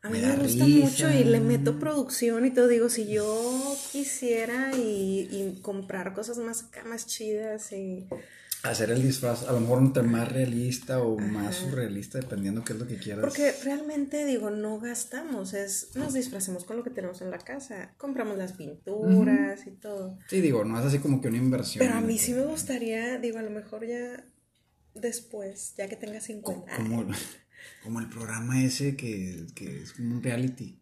a 0.01 0.09
mí 0.09 0.19
me, 0.19 0.35
gusta 0.37 0.67
mucho 0.67 1.09
y 1.11 1.23
le 1.23 1.39
meto 1.39 1.79
producción 1.79 2.45
y 2.45 2.51
todo. 2.51 2.67
Digo, 2.67 2.89
si 2.89 3.07
yo 3.07 3.75
quisiera 3.91 4.71
y, 4.75 5.27
y 5.31 5.59
comprar 5.61 6.13
cosas 6.13 6.37
más, 6.37 6.69
más 6.85 7.07
chidas 7.07 7.71
y 7.71 8.07
hacer 8.63 8.91
el 8.91 9.01
disfraz 9.01 9.43
a 9.43 9.51
lo 9.51 9.59
mejor 9.59 9.79
un 9.79 9.93
tema 9.93 10.19
más 10.19 10.31
realista 10.31 11.01
o 11.01 11.17
más 11.17 11.57
surrealista 11.57 12.19
dependiendo 12.19 12.63
qué 12.63 12.73
es 12.73 12.79
lo 12.79 12.87
que 12.87 12.97
quieras. 12.97 13.21
Porque 13.21 13.53
realmente 13.63 14.25
digo, 14.25 14.49
no 14.49 14.79
gastamos, 14.79 15.53
es 15.53 15.95
nos 15.95 16.13
disfracemos 16.13 16.63
con 16.63 16.77
lo 16.77 16.83
que 16.83 16.89
tenemos 16.89 17.21
en 17.21 17.31
la 17.31 17.37
casa, 17.37 17.93
compramos 17.97 18.37
las 18.37 18.53
pinturas 18.53 19.65
y 19.67 19.71
todo. 19.71 20.17
Sí, 20.27 20.41
digo, 20.41 20.63
no 20.65 20.79
es 20.79 20.85
así 20.85 20.99
como 20.99 21.21
que 21.21 21.27
una 21.27 21.37
inversión. 21.37 21.85
Pero 21.85 21.97
a 21.97 22.01
mí 22.01 22.17
sí 22.17 22.33
me 22.33 22.45
gustaría, 22.45 23.17
digo, 23.19 23.37
a 23.37 23.43
lo 23.43 23.51
mejor 23.51 23.85
ya 23.85 24.23
después, 24.93 25.75
ya 25.77 25.87
que 25.87 25.95
tenga 25.95 26.19
50 26.19 26.75
como, 26.75 27.05
como 27.05 27.15
el 27.99 28.09
programa 28.09 28.63
ese 28.63 28.95
que, 28.95 29.47
que 29.55 29.81
es 29.81 29.93
como 29.93 30.15
un 30.15 30.23
reality, 30.23 30.79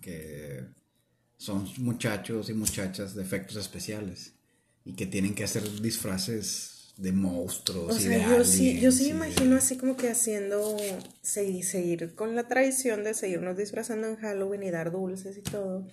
que 0.00 0.64
son 1.36 1.68
muchachos 1.78 2.50
y 2.50 2.54
muchachas 2.54 3.14
de 3.14 3.22
efectos 3.22 3.56
especiales 3.56 4.34
y 4.84 4.94
que 4.94 5.06
tienen 5.06 5.34
que 5.34 5.44
hacer 5.44 5.80
disfraces 5.80 6.94
de 6.96 7.12
monstruos. 7.12 7.96
O 7.96 7.98
sea, 7.98 8.36
yo 8.36 8.44
sí, 8.44 8.80
yo 8.80 8.90
sí 8.90 9.04
me 9.04 9.28
imagino 9.28 9.56
así 9.56 9.76
como 9.76 9.96
que 9.96 10.10
haciendo, 10.10 10.76
seguir, 11.22 11.64
seguir 11.64 12.14
con 12.14 12.34
la 12.34 12.48
tradición 12.48 13.04
de 13.04 13.14
seguirnos 13.14 13.56
disfrazando 13.56 14.08
en 14.08 14.16
Halloween 14.16 14.64
y 14.64 14.70
dar 14.70 14.90
dulces 14.90 15.38
y 15.38 15.42
todo. 15.42 15.86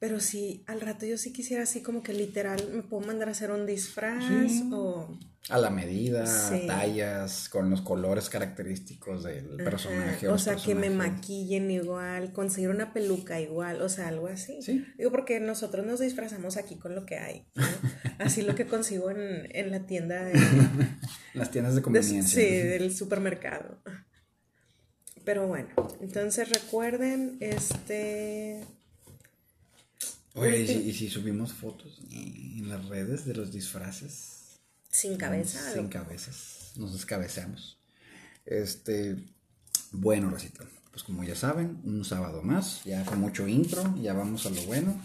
Pero 0.00 0.18
sí, 0.18 0.64
al 0.66 0.80
rato 0.80 1.06
yo 1.06 1.16
sí 1.16 1.32
quisiera 1.32 1.62
así 1.62 1.80
como 1.80 2.02
que 2.02 2.12
literal 2.12 2.70
me 2.72 2.82
puedo 2.82 3.06
mandar 3.06 3.28
a 3.28 3.32
hacer 3.32 3.52
un 3.52 3.66
disfraz 3.66 4.24
o... 4.72 5.16
A 5.48 5.58
la 5.58 5.70
medida, 5.70 6.24
tallas, 6.68 7.48
con 7.48 7.68
los 7.68 7.82
colores 7.82 8.30
característicos 8.30 9.24
del 9.24 9.56
personaje. 9.56 10.28
O, 10.28 10.38
sea, 10.38 10.54
que 10.54 10.76
me 10.76 10.88
maquillen 10.88 11.70
igual, 11.70 12.32
conseguir 12.32 12.70
una 12.70 12.92
peluca 12.92 13.40
igual, 13.40 13.82
o 13.82 13.88
sea, 13.88 14.08
algo 14.08 14.28
así. 14.28 14.62
¿Sí? 14.62 14.86
Digo, 14.96 15.10
porque 15.10 15.40
nosotros 15.40 15.84
nos 15.84 15.98
disfrazamos 15.98 16.56
aquí 16.56 16.76
con 16.76 16.94
lo 16.94 17.04
que 17.06 17.18
hay. 17.18 17.46
así 18.18 18.42
lo 18.42 18.54
que 18.54 18.66
consigo 18.66 19.10
en, 19.10 19.70
la 19.70 19.84
tienda 19.84 20.24
de... 20.24 20.34
Las 21.34 21.50
tiendas 21.50 21.74
de 21.74 21.82
conveniencia. 21.82 22.40
sí, 22.40 22.48
del 22.48 22.94
supermercado. 22.94 23.82
Pero 25.24 25.48
bueno, 25.48 25.68
entonces 26.00 26.48
recuerden, 26.50 27.38
este 27.40 28.60
Oye, 30.34 30.60
¿y 30.60 30.92
si, 30.94 31.10
subimos 31.10 31.52
fotos 31.52 32.00
en 32.10 32.68
las 32.68 32.88
redes 32.88 33.26
de 33.26 33.34
los 33.34 33.52
disfraces? 33.52 34.41
Sin 34.92 35.16
cabeza. 35.16 35.72
Sin 35.72 35.88
cabezas. 35.88 36.72
Nos 36.76 36.92
descabeceamos. 36.92 37.78
Este, 38.44 39.16
bueno, 39.90 40.28
Rosita, 40.28 40.64
pues 40.90 41.02
como 41.02 41.24
ya 41.24 41.34
saben, 41.34 41.80
un 41.84 42.04
sábado 42.04 42.42
más, 42.42 42.84
ya 42.84 43.02
con 43.06 43.18
mucho 43.18 43.48
intro, 43.48 43.94
ya 43.96 44.12
vamos 44.12 44.44
a 44.44 44.50
lo 44.50 44.60
bueno. 44.62 45.00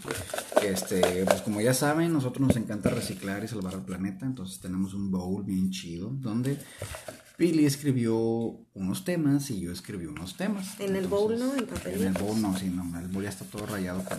Este, 0.62 1.24
pues 1.24 1.40
como 1.40 1.62
ya 1.62 1.72
saben, 1.72 2.12
nosotros 2.12 2.46
nos 2.46 2.56
encanta 2.58 2.90
reciclar 2.90 3.42
y 3.42 3.48
salvar 3.48 3.74
al 3.74 3.84
planeta, 3.84 4.26
entonces 4.26 4.60
tenemos 4.60 4.92
un 4.92 5.10
bowl 5.10 5.42
bien 5.42 5.70
chido 5.70 6.10
donde 6.10 6.58
Billy 7.38 7.64
escribió 7.64 8.14
unos 8.74 9.04
temas 9.04 9.50
y 9.50 9.60
yo 9.60 9.72
escribí 9.72 10.04
unos 10.04 10.36
temas. 10.36 10.78
En 10.80 10.96
el 10.96 11.06
bowl 11.06 11.38
no, 11.38 11.54
en 11.56 11.66
papel. 11.66 12.02
En 12.02 12.08
el 12.08 12.12
bowl 12.12 12.42
no, 12.42 12.58
sí, 12.58 12.68
no, 12.68 12.98
el 13.00 13.08
bowl 13.08 13.22
ya 13.22 13.30
está 13.30 13.46
todo 13.46 13.64
rayado 13.64 14.04
con 14.04 14.18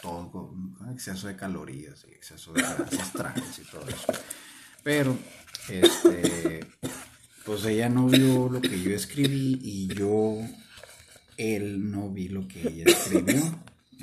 todo, 0.00 0.30
con 0.30 0.90
exceso 0.90 1.26
de 1.26 1.36
calorías 1.36 2.06
y 2.08 2.14
exceso 2.14 2.54
de 2.54 2.62
grasas 2.62 3.12
trans 3.12 3.58
y 3.58 3.70
todo 3.70 3.86
eso. 3.86 4.06
Pero, 4.84 5.16
este, 5.68 6.60
pues 7.44 7.64
ella 7.64 7.88
no 7.88 8.06
vio 8.06 8.48
lo 8.48 8.60
que 8.60 8.80
yo 8.80 8.94
escribí 8.94 9.58
y 9.60 9.88
yo, 9.88 10.38
él 11.36 11.90
no 11.90 12.10
vi 12.10 12.28
lo 12.28 12.46
que 12.46 12.68
ella 12.68 12.84
escribió, 12.86 13.42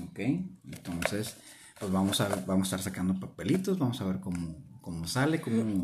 ¿ok? 0.04 0.20
Entonces, 0.66 1.36
pues 1.80 1.92
vamos 1.92 2.20
a, 2.20 2.44
vamos 2.46 2.74
a 2.74 2.76
estar 2.76 2.82
sacando 2.82 3.18
papelitos, 3.18 3.80
vamos 3.80 4.02
a 4.02 4.06
ver 4.06 4.20
cómo, 4.20 4.58
cómo 4.82 5.08
sale, 5.08 5.40
cómo 5.40 5.82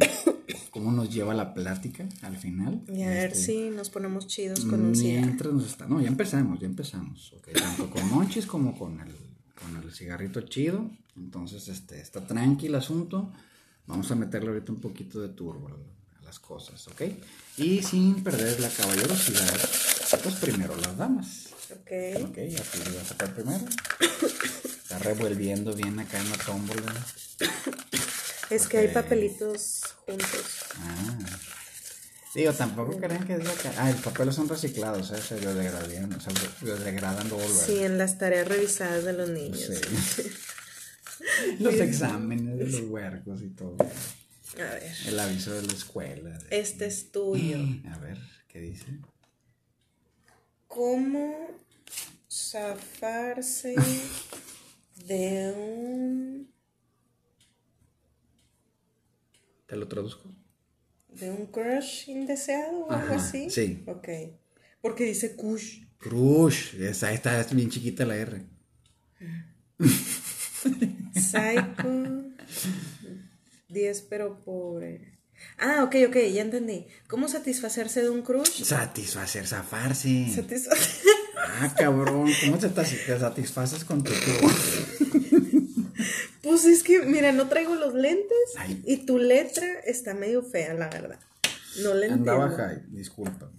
cómo 0.78 0.92
nos 0.92 1.14
lleva 1.14 1.34
la 1.34 1.54
plática 1.54 2.08
al 2.22 2.38
final. 2.38 2.84
Y 2.88 3.02
a 3.02 3.10
ver 3.10 3.32
este, 3.32 3.44
si 3.44 3.70
nos 3.70 3.90
ponemos 3.90 4.28
chidos 4.28 4.64
con 4.66 4.82
un 4.86 4.92
Mientras 4.92 5.54
nos 5.54 5.66
está, 5.66 5.88
no, 5.88 6.00
ya 6.02 6.08
empezamos, 6.08 6.60
ya 6.60 6.68
empezamos, 6.68 7.34
okay, 7.34 7.54
tanto 7.54 7.90
con 7.90 8.08
Monchis 8.10 8.46
como 8.46 8.78
con 8.78 9.00
el, 9.00 9.14
con 9.60 9.76
el 9.82 9.92
cigarrito 9.92 10.42
chido, 10.42 10.90
entonces 11.16 11.68
este, 11.68 12.00
está 12.00 12.26
tranquilo 12.26 12.78
el 12.78 12.84
asunto, 12.84 13.32
vamos 13.88 14.12
a 14.12 14.16
meterle 14.16 14.50
ahorita 14.50 14.72
un 14.72 14.82
poquito 14.82 15.20
de 15.22 15.30
turbo 15.30 15.70
a 15.70 16.24
las 16.24 16.40
cosas, 16.40 16.88
¿ok? 16.88 17.02
Y 17.58 17.82
sin 17.82 18.24
perder 18.24 18.60
la 18.60 18.70
caballerosidad, 18.70 19.58
pues 20.24 20.36
primero 20.36 20.76
las 20.76 20.96
damas. 20.98 21.48
Ok. 21.72 22.30
Ok, 22.30 22.38
aquí 22.38 22.78
le 22.84 22.90
voy 22.92 23.00
a 23.02 23.06
sacar 23.06 23.34
primero. 23.34 23.66
Está 24.00 25.00
revolviendo 25.00 25.74
bien 25.74 26.00
acá 26.00 26.20
en 26.20 26.30
la 26.30 26.38
tómbola. 26.38 26.94
Es 28.50 28.68
que 28.68 28.78
hay 28.78 28.88
papelitos 28.90 29.82
juntos. 30.06 30.46
Ah. 30.78 31.18
Digo, 32.34 32.54
tampoco 32.54 32.98
creen 32.98 33.24
que 33.26 33.34
es 33.34 33.48
acá. 33.48 33.74
Ah, 33.78 33.90
los 33.90 34.02
papeles 34.02 34.36
son 34.36 34.48
reciclados, 34.48 35.12
¿eh? 35.12 35.22
se 35.22 35.40
biodegradan, 35.40 36.14
o 36.14 36.22
sea, 36.22 36.32
biodegradan 36.62 37.28
luego, 37.30 37.50
Sí, 37.50 37.80
en 37.80 37.98
las 37.98 38.20
tareas 38.20 38.48
revisadas 38.48 39.04
de 39.06 39.14
los 39.14 39.30
niños. 39.30 39.60
Sí. 39.60 40.22
los 41.60 41.76
exámenes 41.76 42.58
de 42.58 42.66
los 42.66 42.82
huercos 42.90 43.42
y 43.42 43.50
todo. 43.50 43.78
A 43.80 44.74
ver. 44.74 44.92
El 45.08 45.20
aviso 45.20 45.54
de 45.54 45.64
la 45.64 45.74
escuela. 45.74 46.40
Este 46.50 46.86
es 46.86 47.12
tuyo. 47.12 47.58
A 47.92 47.98
ver, 48.00 48.18
¿qué 48.48 48.62
dice? 48.62 49.00
¿Cómo 50.68 51.48
zafarse 52.30 53.76
de 55.08 55.54
un 55.56 56.58
¿Te 59.68 59.76
lo 59.76 59.88
traduzco? 59.88 60.34
¿De 61.10 61.30
un 61.30 61.48
crush 61.48 62.10
indeseado 62.10 62.86
o 62.86 62.92
algo 62.92 63.16
así? 63.16 63.50
Sí. 63.50 63.84
Ok. 63.86 64.08
Porque 64.82 65.04
dice 65.04 65.36
kush. 65.36 65.84
Crush. 65.98 66.76
Esa, 66.76 67.12
está 67.12 67.44
bien 67.52 67.70
chiquita 67.70 68.06
la 68.06 68.16
R. 68.16 68.46
Psycho. 71.20 72.24
10 73.70 74.02
pero 74.04 74.40
pobre. 74.44 75.18
Ah, 75.60 75.84
ok, 75.84 75.96
ok, 76.08 76.16
ya 76.34 76.42
entendí. 76.42 76.88
¿Cómo 77.08 77.28
satisfacerse 77.28 78.02
de 78.02 78.10
un 78.10 78.22
crush? 78.22 78.64
Satisfacer, 78.64 79.48
zafarse. 79.48 80.32
Satisfacer. 80.34 81.12
Ah, 81.38 81.74
cabrón. 81.78 82.32
¿Cómo 82.46 82.58
te 82.58 82.70
satisfaces 83.20 83.84
con 83.86 84.04
tu 84.04 84.12
crush? 84.12 84.98
Pues 86.42 86.66
es 86.66 86.82
que, 86.82 87.02
mira, 87.02 87.32
no 87.34 87.50
traigo 87.50 87.76
los 87.76 87.94
lentes 87.94 88.56
y 88.86 89.06
tu 89.06 89.18
letra 89.18 89.68
está 89.86 90.14
medio 90.14 90.44
fea, 90.44 90.74
la 90.74 90.88
verdad. 90.90 91.20
No 91.84 91.94
le 91.94 92.08
entiendo. 92.08 92.32
Andaba 92.32 92.56
high, 92.56 92.84
disculpa. 92.88 93.52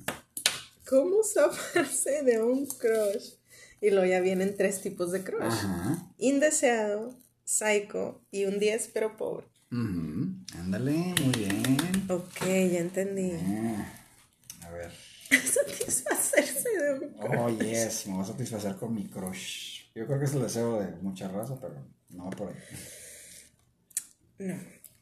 ¿Cómo 0.88 1.22
zafarse 1.22 2.22
de 2.22 2.42
un 2.42 2.66
crush? 2.66 3.34
Y 3.80 3.90
luego 3.90 4.06
ya 4.06 4.20
vienen 4.20 4.56
tres 4.56 4.80
tipos 4.80 5.12
de 5.12 5.22
crush. 5.22 5.42
Ajá. 5.42 6.12
Indeseado, 6.18 7.14
psycho 7.48 8.20
y 8.30 8.44
un 8.44 8.58
10 8.58 8.90
pero 8.92 9.16
pobre. 9.16 9.46
Ándale, 9.70 10.92
muy 10.92 11.32
bien. 11.36 11.64
Ok, 12.10 12.44
ya 12.44 12.78
entendí. 12.78 13.32
Ah, 13.32 14.66
a 14.66 14.70
ver. 14.70 14.92
Satisfacerse 15.30 16.68
de 16.70 16.92
un 16.92 17.08
crush. 17.14 17.38
Oh, 17.38 17.48
yes, 17.58 18.06
me 18.06 18.14
voy 18.14 18.22
a 18.22 18.26
satisfacer 18.26 18.76
con 18.76 18.94
mi 18.94 19.08
crush. 19.08 19.86
Yo 19.94 20.06
creo 20.06 20.18
que 20.18 20.26
es 20.26 20.34
el 20.34 20.42
deseo 20.42 20.78
de 20.80 20.90
mucha 21.02 21.28
raza, 21.28 21.58
pero 21.60 21.74
no 22.10 22.30
por 22.30 22.48
ahí. 22.48 22.54
No. 24.38 24.54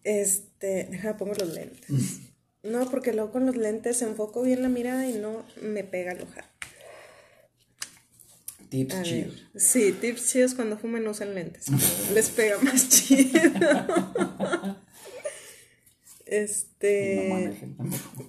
Este, 0.04 0.88
déjame 0.90 1.14
pongo 1.14 1.34
los 1.34 1.52
lentes. 1.52 2.20
no, 2.62 2.88
porque 2.90 3.12
luego 3.12 3.32
con 3.32 3.46
los 3.46 3.56
lentes 3.56 4.02
enfoco 4.02 4.42
bien 4.42 4.62
la 4.62 4.68
mirada 4.68 5.08
y 5.08 5.14
no 5.14 5.44
me 5.60 5.82
pega 5.82 6.12
el 6.12 6.22
ojo. 6.22 6.40
Tips 8.68 9.02
chidos. 9.02 9.46
Sí, 9.54 9.92
tips 9.92 10.30
chidos 10.30 10.54
cuando 10.54 10.78
fumen 10.78 11.04
no 11.04 11.10
usan 11.10 11.34
lentes. 11.34 11.66
les 12.14 12.30
pega 12.30 12.58
más 12.58 12.88
chido. 12.88 13.40
este. 16.26 17.68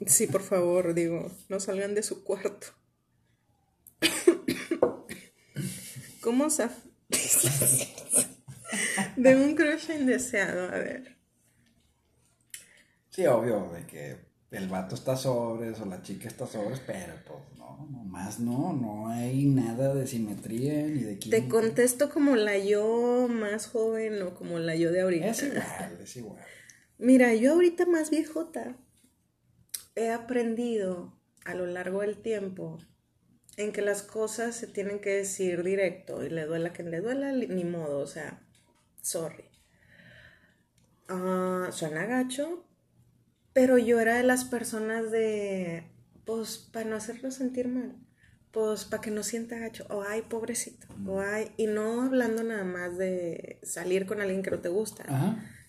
sí, 0.06 0.27
por 0.27 0.44
favor, 0.44 0.94
digo, 0.94 1.32
no 1.50 1.60
salgan 1.60 1.96
de 1.96 2.03
su 2.03 2.24
cuarto. 2.24 2.67
¿Cómo 6.22 6.50
se 6.50 6.67
de 9.15 9.36
un 9.36 9.56
crush 9.56 9.89
indeseado, 9.91 10.70
a 10.70 10.77
ver. 10.77 11.17
Sí, 13.10 13.25
obvio, 13.25 13.72
de 13.74 13.86
que 13.88 14.26
el 14.51 14.68
vato 14.70 14.96
está 14.96 15.18
sobres 15.18 15.80
o 15.82 15.86
la 15.86 16.01
chica 16.01 16.27
está 16.27 16.48
sobres, 16.48 16.82
pero 16.86 17.13
pues 17.25 17.58
no, 17.58 17.88
nomás 17.92 18.39
no, 18.39 18.74
no 18.74 19.10
hay 19.10 19.46
nada 19.46 19.94
de 19.94 20.08
simetría 20.08 20.88
ni 20.88 21.01
de 21.01 21.20
química. 21.20 21.44
Te 21.44 21.50
contesto 21.50 22.10
como 22.10 22.36
la 22.36 22.58
yo 22.58 23.27
más 23.30 23.68
joven 23.68 24.22
o 24.22 24.36
como 24.36 24.60
la 24.60 24.75
yo 24.75 24.92
de 24.92 25.01
ahorita. 25.01 25.27
Es 25.27 25.44
igual, 25.44 26.00
es 26.01 26.16
igual. 26.16 26.46
Mira, 26.98 27.34
yo 27.36 27.54
ahorita 27.54 27.86
más 27.86 28.10
viejota 28.10 28.77
he 29.96 30.12
aprendido 30.12 31.13
a 31.44 31.54
lo 31.54 31.66
largo 31.66 32.01
del 32.01 32.18
tiempo 32.18 32.80
en 33.58 33.72
que 33.72 33.82
las 33.82 34.04
cosas 34.04 34.56
se 34.56 34.68
tienen 34.68 35.00
que 35.00 35.10
decir 35.10 35.63
directo 35.63 36.24
y 36.24 36.30
le 36.30 36.46
duela 36.46 36.74
que 36.74 36.84
le 36.84 37.01
duela, 37.01 37.32
ni 37.32 37.63
modo, 37.66 38.00
o 38.00 38.08
sea, 38.08 38.42
sorry. 39.01 39.46
Uh, 41.10 41.72
suena 41.72 42.06
gacho, 42.06 42.66
pero 43.57 43.79
yo 43.79 43.99
era 43.99 44.17
de 44.17 44.21
las 44.21 44.45
personas 44.45 45.09
de, 45.09 45.83
pues, 46.25 46.59
para 46.59 46.87
no 46.87 46.95
hacerlo 46.95 47.31
sentir 47.31 47.67
mal, 47.67 47.95
pues, 48.51 48.85
para 48.85 49.01
que 49.01 49.09
no 49.09 49.23
sienta 49.23 49.57
gacho, 49.57 49.87
o 49.89 50.03
ay, 50.03 50.21
pobrecito, 50.29 50.85
o 51.07 51.21
ay, 51.21 51.51
y 51.57 51.65
no 51.65 52.03
hablando 52.03 52.43
nada 52.43 52.63
más 52.63 52.99
de 52.99 53.59
salir 53.63 54.05
con 54.05 54.21
alguien 54.21 54.43
que 54.43 54.51
no 54.51 54.59
te 54.59 54.69
gusta, 54.69 55.05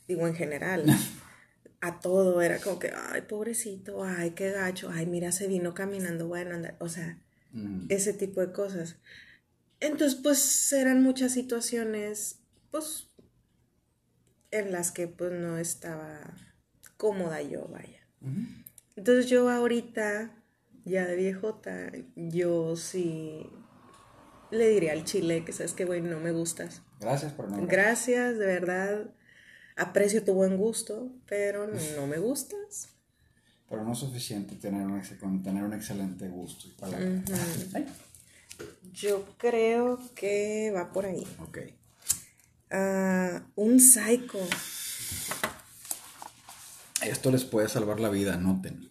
digo 0.07 0.26
en 0.26 0.35
general. 0.35 0.85
a 1.80 1.99
todo, 2.00 2.42
era 2.42 2.59
como 2.59 2.78
que, 2.78 2.92
ay, 2.95 3.23
pobrecito, 3.23 4.04
ay, 4.04 4.33
qué 4.33 4.50
gacho, 4.50 4.90
ay, 4.92 5.07
mira, 5.07 5.33
se 5.33 5.49
vino 5.49 5.73
caminando, 5.73 6.28
bueno, 6.28 6.57
andar, 6.57 6.76
o 6.80 6.90
sea, 6.90 7.18
Mm. 7.52 7.87
ese 7.88 8.12
tipo 8.12 8.42
de 8.42 8.52
cosas. 8.52 8.97
Entonces, 9.80 10.21
pues 10.23 10.71
eran 10.75 11.02
muchas 11.02 11.33
situaciones, 11.33 12.40
pues, 12.71 13.09
en 14.50 14.73
las 14.73 14.90
que 14.92 15.09
pues 15.09 15.33
no 15.33 15.57
estaba 15.57 16.35
cómoda 16.99 17.40
yo, 17.40 17.67
vaya. 17.69 18.07
Entonces 18.95 19.31
yo 19.31 19.49
ahorita, 19.49 20.37
ya 20.85 21.07
de 21.07 21.17
viejota, 21.17 21.90
yo 22.14 22.76
sí 22.76 23.49
le 24.50 24.69
diría 24.69 24.93
al 24.93 25.05
chile 25.05 25.47
que 25.47 25.55
sabes 25.55 25.73
que, 25.73 25.87
güey, 25.87 26.02
no 26.02 26.21
me 26.21 26.33
gustas. 26.33 26.83
Gracias 27.00 27.33
por 27.33 27.50
no. 27.50 27.67
Gracias, 27.67 28.38
de 28.38 28.45
verdad. 28.45 29.11
Aprecio 29.76 30.23
tu 30.23 30.35
buen 30.35 30.59
gusto, 30.59 31.11
pero 31.26 31.67
no 31.97 32.07
me 32.07 32.19
gustas 32.19 32.99
pero 33.69 33.85
no 33.85 33.93
es 33.93 33.99
suficiente 33.99 34.55
tener 34.57 34.87
un, 34.87 35.43
tener 35.43 35.62
un 35.62 35.75
excelente 35.75 36.28
gusto. 36.28 36.69
Yo 38.93 39.25
creo 39.37 40.00
que 40.14 40.73
va 40.75 40.90
por 40.90 41.05
ahí. 41.07 41.26
Ok. 41.40 41.59
Ah, 42.71 43.43
un 43.55 43.78
psycho. 43.78 44.38
Esto 47.09 47.31
les 47.31 47.45
puede 47.45 47.69
salvar 47.69 48.00
la 48.00 48.11
vida, 48.11 48.37
noten. 48.37 48.88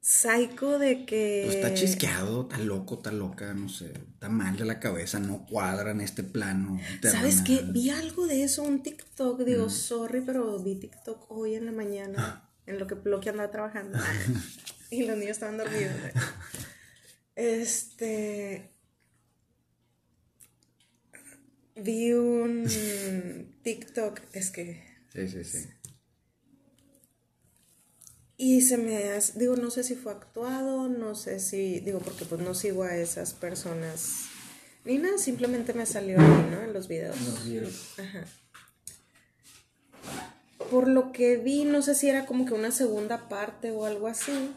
Psycho 0.00 0.78
de 0.78 1.06
que. 1.06 1.48
está 1.48 1.72
chisqueado, 1.72 2.42
está 2.42 2.58
loco, 2.58 2.96
está 2.96 3.10
loca, 3.10 3.54
no 3.54 3.70
sé. 3.70 3.86
Está 3.86 4.28
mal 4.28 4.56
de 4.56 4.66
la 4.66 4.78
cabeza, 4.78 5.18
no 5.18 5.46
cuadra 5.46 5.92
en 5.92 6.02
este 6.02 6.22
plano. 6.22 6.78
¿Sabes 7.02 7.40
qué? 7.40 7.64
Vi 7.66 7.88
algo 7.88 8.26
de 8.26 8.44
eso, 8.44 8.62
un 8.62 8.82
TikTok. 8.82 9.40
Digo, 9.40 9.70
sorry, 9.70 10.20
pero 10.20 10.62
vi 10.62 10.74
TikTok 10.74 11.30
hoy 11.30 11.54
en 11.54 11.64
la 11.66 11.72
mañana 11.72 12.50
en 12.66 12.78
lo 12.78 12.86
que 12.86 12.96
Loki 13.04 13.30
andaba 13.30 13.50
trabajando. 13.50 13.98
y 14.90 15.06
los 15.06 15.16
niños 15.16 15.32
estaban 15.32 15.56
dormidos. 15.56 15.94
Este. 17.34 18.70
Vi 21.76 22.12
un 22.12 22.68
TikTok, 23.62 24.20
es 24.32 24.50
que. 24.50 24.84
Sí, 25.12 25.28
sí, 25.28 25.44
sí. 25.44 25.68
Y 28.44 28.60
se 28.60 28.76
me 28.76 29.10
hace, 29.12 29.38
digo, 29.38 29.56
no 29.56 29.70
sé 29.70 29.82
si 29.84 29.94
fue 29.94 30.12
actuado, 30.12 30.88
no 30.88 31.14
sé 31.14 31.40
si, 31.40 31.80
digo, 31.80 31.98
porque 32.00 32.26
pues 32.26 32.42
no 32.42 32.52
sigo 32.54 32.82
a 32.82 32.94
esas 32.94 33.32
personas 33.32 34.26
ni 34.84 34.98
nada, 34.98 35.16
simplemente 35.16 35.72
me 35.72 35.86
salió 35.86 36.20
ahí, 36.20 36.48
¿no? 36.50 36.60
En 36.60 36.74
los 36.74 36.88
videos. 36.88 37.16
En 37.16 37.24
los 37.24 37.44
videos. 37.44 37.98
Ajá 37.98 38.26
por 40.70 40.88
lo 40.88 41.12
que 41.12 41.36
vi, 41.36 41.64
no 41.64 41.82
sé 41.82 41.94
si 41.94 42.08
era 42.08 42.26
como 42.26 42.46
que 42.46 42.54
una 42.54 42.72
segunda 42.72 43.28
parte 43.28 43.70
o 43.70 43.84
algo 43.86 44.08
así, 44.08 44.52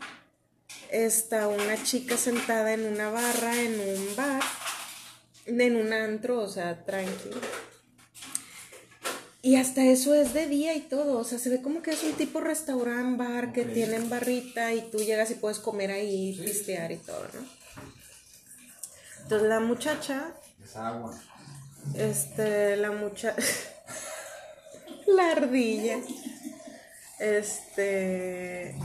está 0.91 1.47
una 1.47 1.83
chica 1.83 2.17
sentada 2.17 2.73
en 2.73 2.85
una 2.85 3.11
barra, 3.11 3.61
en 3.61 3.79
un 3.79 4.15
bar, 4.15 4.41
en 5.45 5.75
un 5.75 5.93
antro, 5.93 6.39
o 6.39 6.47
sea, 6.47 6.83
tranquilo. 6.85 7.39
Y 9.47 9.55
hasta 9.55 9.81
eso 9.85 10.13
es 10.13 10.33
de 10.33 10.45
día 10.45 10.75
y 10.75 10.81
todo, 10.81 11.19
o 11.19 11.23
sea, 11.23 11.39
se 11.39 11.49
ve 11.49 11.61
como 11.61 11.81
que 11.81 11.91
es 11.91 12.03
un 12.03 12.11
tipo 12.11 12.41
restaurante, 12.41 13.23
bar, 13.23 13.53
que 13.53 13.63
tienen 13.63 14.09
barrita 14.09 14.73
y 14.73 14.81
tú 14.91 14.97
llegas 14.97 15.31
y 15.31 15.35
puedes 15.35 15.59
comer 15.59 15.89
ahí, 15.89 16.37
pistear 16.43 16.91
y 16.91 16.97
todo, 16.97 17.25
¿no? 17.33 17.47
Entonces 19.21 19.47
la 19.47 19.61
muchacha... 19.61 20.33
Es 20.61 20.75
agua. 20.75 21.17
Este, 21.95 22.75
la 22.75 22.91
muchacha... 22.91 23.41
la 25.07 25.31
ardilla. 25.31 25.99
Este. 27.17 28.75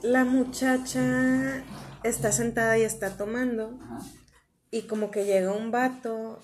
La 0.00 0.24
muchacha 0.24 1.62
está 2.04 2.32
sentada 2.32 2.78
y 2.78 2.84
está 2.84 3.18
tomando. 3.18 3.78
Y 4.70 4.84
como 4.86 5.10
que 5.10 5.26
llega 5.26 5.52
un 5.52 5.70
vato. 5.70 6.40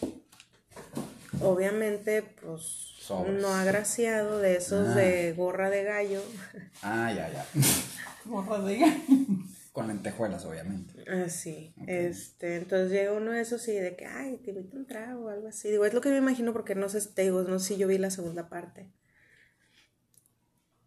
Obviamente, 1.40 2.20
pues. 2.20 2.93
No 3.10 3.48
agraciado, 3.48 4.38
de 4.38 4.56
esos 4.56 4.88
ah. 4.88 4.94
de 4.94 5.32
gorra 5.32 5.70
de 5.70 5.84
gallo. 5.84 6.22
Ah, 6.82 7.12
ya, 7.12 7.32
ya. 7.32 7.46
gorra 8.24 8.60
de 8.60 8.78
gallo. 8.78 9.00
Con 9.72 9.88
lentejuelas, 9.88 10.44
obviamente. 10.44 11.04
Ah, 11.08 11.28
sí. 11.28 11.74
Este, 11.86 12.56
entonces 12.56 12.92
llega 12.92 13.12
uno 13.12 13.32
de 13.32 13.40
esos 13.40 13.66
y 13.68 13.72
de 13.72 13.96
que, 13.96 14.06
ay, 14.06 14.36
te 14.36 14.50
invito 14.50 14.76
un 14.76 14.86
trago 14.86 15.24
o 15.24 15.28
algo 15.28 15.48
así. 15.48 15.70
Digo, 15.70 15.84
es 15.84 15.94
lo 15.94 16.00
que 16.00 16.10
me 16.10 16.18
imagino 16.18 16.52
porque 16.52 16.74
no 16.74 16.88
sé, 16.88 17.00
te 17.08 17.22
digo, 17.22 17.42
no 17.42 17.58
sé 17.58 17.74
si 17.74 17.76
yo 17.76 17.88
vi 17.88 17.98
la 17.98 18.10
segunda 18.10 18.48
parte. 18.48 18.90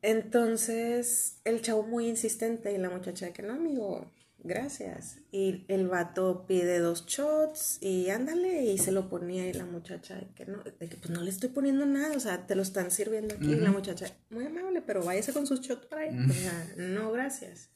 Entonces, 0.02 1.40
el 1.44 1.62
chavo 1.62 1.84
muy 1.84 2.08
insistente 2.08 2.72
y 2.72 2.78
la 2.78 2.90
muchacha 2.90 3.34
que 3.34 3.42
no, 3.42 3.54
amigo, 3.54 4.10
gracias. 4.40 5.20
Y 5.32 5.66
el 5.68 5.88
vato 5.88 6.46
pide 6.48 6.80
dos 6.80 7.06
shots 7.06 7.78
y 7.82 8.10
ándale 8.10 8.66
y 8.66 8.78
se 8.78 8.92
lo 8.92 9.10
ponía 9.10 9.48
y 9.48 9.54
la 9.54 9.66
muchacha 9.66 10.16
de 10.16 10.28
que 10.36 10.46
no, 10.46 10.64
de 10.64 10.90
que 10.90 10.98
pues 10.98 11.10
no 11.10 11.22
le 11.22 11.30
estoy 11.30 11.50
poniendo 11.50 11.86
nada, 11.86 12.16
o 12.16 12.20
sea, 12.20 12.48
te 12.48 12.56
lo 12.56 12.62
están 12.62 12.92
sirviendo 12.92 13.36
aquí. 13.36 13.52
Y 13.52 13.56
la 13.56 13.72
muchacha, 13.72 14.08
muy 14.30 14.46
amable, 14.46 14.82
pero 14.82 15.04
váyase 15.04 15.34
con 15.34 15.48
sus 15.48 15.62
shots 15.62 15.86
para 15.86 16.04
ahí. 16.04 16.18
O 16.30 16.34
sea, 16.34 16.74
no, 16.78 17.12
gracias. 17.12 17.70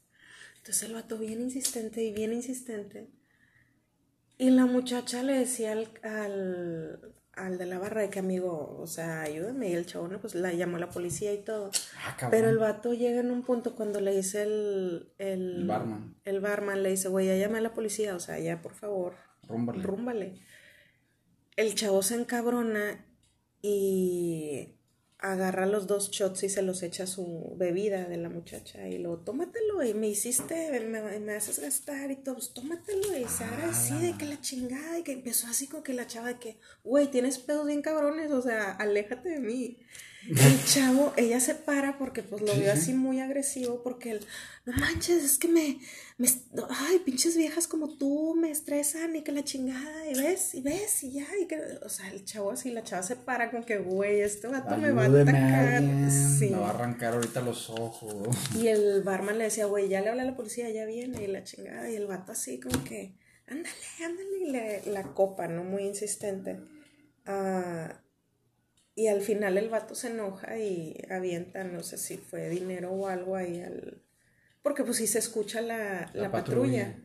Entonces 0.57 0.83
el 0.83 0.93
vato 0.93 1.17
bien 1.17 1.41
insistente 1.41 2.03
y 2.03 2.13
bien 2.13 2.33
insistente. 2.33 3.09
Y 4.37 4.49
la 4.49 4.65
muchacha 4.65 5.23
le 5.23 5.33
decía 5.33 5.71
al, 5.71 5.89
al, 6.03 7.13
de 7.35 7.65
la 7.65 7.79
barra 7.79 8.01
de 8.01 8.09
que 8.09 8.19
amigo, 8.19 8.77
o 8.79 8.87
sea, 8.87 9.21
ayúdame. 9.21 9.69
Y 9.69 9.73
el 9.73 9.85
chabón, 9.85 10.17
pues 10.19 10.35
la 10.35 10.53
llamó 10.53 10.77
a 10.77 10.79
la 10.81 10.89
policía 10.89 11.33
y 11.33 11.39
todo. 11.39 11.71
Ah, 12.05 12.27
Pero 12.29 12.49
el 12.49 12.57
vato 12.57 12.93
llega 12.93 13.19
en 13.19 13.31
un 13.31 13.43
punto 13.43 13.75
cuando 13.75 14.01
le 14.01 14.15
dice 14.15 14.43
el, 14.43 15.13
el, 15.17 15.65
barman. 15.65 16.15
El 16.23 16.39
barman 16.39 16.83
le 16.83 16.89
dice, 16.89 17.07
güey, 17.07 17.27
ya 17.27 17.35
llame 17.35 17.59
a 17.59 17.61
la 17.61 17.73
policía, 17.73 18.15
o 18.15 18.19
sea, 18.19 18.37
ya 18.39 18.61
por 18.61 18.73
favor. 18.73 19.15
Rúmbale. 19.47 19.83
Rúmbale. 19.83 20.39
El 21.55 21.75
chavo 21.75 22.01
se 22.03 22.15
encabrona 22.15 23.05
y 23.61 24.75
agarra 25.21 25.67
los 25.67 25.85
dos 25.85 26.09
shots 26.09 26.43
y 26.43 26.49
se 26.49 26.63
los 26.63 26.81
echa 26.81 27.05
su 27.05 27.53
bebida 27.55 28.05
de 28.05 28.17
la 28.17 28.29
muchacha 28.29 28.87
y 28.87 28.97
lo 28.97 29.19
tómatelo 29.19 29.83
y 29.83 29.93
me 29.93 30.07
hiciste, 30.07 30.79
me, 30.79 31.33
haces 31.33 31.59
gastar 31.59 32.09
y 32.09 32.15
todo, 32.15 32.35
pues 32.35 32.53
tómatelo 32.53 33.15
y 33.15 33.25
se 33.25 33.43
haga 33.43 33.69
así 33.69 33.93
de 33.99 34.17
que 34.17 34.25
la 34.25 34.41
chingada 34.41 34.97
y 34.97 35.03
que 35.03 35.11
empezó 35.11 35.45
así 35.47 35.67
como 35.67 35.83
que 35.83 35.93
la 35.93 36.07
chava 36.07 36.29
de 36.29 36.39
que, 36.39 36.59
güey, 36.83 37.11
tienes 37.11 37.37
pedos 37.37 37.67
bien 37.67 37.83
cabrones, 37.83 38.31
o 38.31 38.41
sea, 38.41 38.71
aléjate 38.71 39.29
de 39.29 39.39
mí. 39.39 39.77
El 40.27 40.65
chavo, 40.65 41.13
ella 41.17 41.39
se 41.39 41.55
para 41.55 41.97
porque 41.97 42.21
pues 42.21 42.43
lo 42.43 42.53
vio 42.53 42.71
así 42.71 42.93
muy 42.93 43.19
agresivo 43.19 43.81
porque 43.81 44.11
él, 44.11 44.19
no 44.65 44.73
manches, 44.73 45.23
es 45.23 45.39
que 45.39 45.47
me, 45.47 45.79
me, 46.17 46.27
ay, 46.69 46.99
pinches 46.99 47.35
viejas 47.35 47.67
como 47.67 47.97
tú 47.97 48.35
me 48.35 48.51
estresan 48.51 49.15
y 49.15 49.23
que 49.23 49.31
la 49.31 49.43
chingada, 49.43 50.07
y 50.07 50.13
ves, 50.13 50.53
y 50.53 50.61
ves, 50.61 51.03
y 51.03 51.13
ya, 51.13 51.25
y 51.41 51.47
que, 51.47 51.59
o 51.83 51.89
sea, 51.89 52.07
el 52.11 52.23
chavo 52.23 52.51
así, 52.51 52.69
la 52.69 52.83
chava 52.83 53.01
se 53.01 53.15
para 53.15 53.49
con 53.49 53.63
que, 53.63 53.79
güey, 53.79 54.21
este 54.21 54.47
vato 54.47 54.77
me 54.77 54.91
va 54.91 55.05
a 55.05 55.07
atacar. 55.07 55.81
Sí. 56.11 56.51
Me 56.51 56.57
va 56.57 56.67
a 56.67 56.73
arrancar 56.75 57.15
ahorita 57.15 57.41
los 57.41 57.71
ojos. 57.71 58.37
Y 58.55 58.67
el 58.67 59.01
barman 59.01 59.39
le 59.39 59.45
decía, 59.45 59.65
güey, 59.65 59.89
ya 59.89 60.01
le 60.01 60.09
habla 60.09 60.21
a 60.21 60.27
la 60.27 60.35
policía, 60.35 60.69
ya 60.69 60.85
viene, 60.85 61.23
y 61.23 61.27
la 61.27 61.43
chingada, 61.43 61.89
y 61.89 61.95
el 61.95 62.05
vato 62.05 62.33
así 62.33 62.59
como 62.59 62.83
que, 62.83 63.17
ándale, 63.47 63.75
ándale, 64.05 64.37
y 64.39 64.51
le, 64.51 64.91
la 64.91 65.13
copa, 65.13 65.47
¿no? 65.47 65.63
Muy 65.63 65.83
insistente. 65.83 66.59
Ah 67.25 68.01
y 68.95 69.07
al 69.07 69.21
final 69.21 69.57
el 69.57 69.69
vato 69.69 69.95
se 69.95 70.07
enoja 70.07 70.57
y 70.57 70.97
avienta, 71.09 71.63
no 71.63 71.83
sé 71.83 71.97
si 71.97 72.17
fue 72.17 72.49
dinero 72.49 72.91
o 72.91 73.07
algo 73.07 73.35
ahí 73.35 73.61
al... 73.61 74.01
Porque 74.61 74.83
pues 74.83 74.97
sí 74.97 75.07
se 75.07 75.19
escucha 75.19 75.61
la, 75.61 76.11
patrulla. 76.31 76.95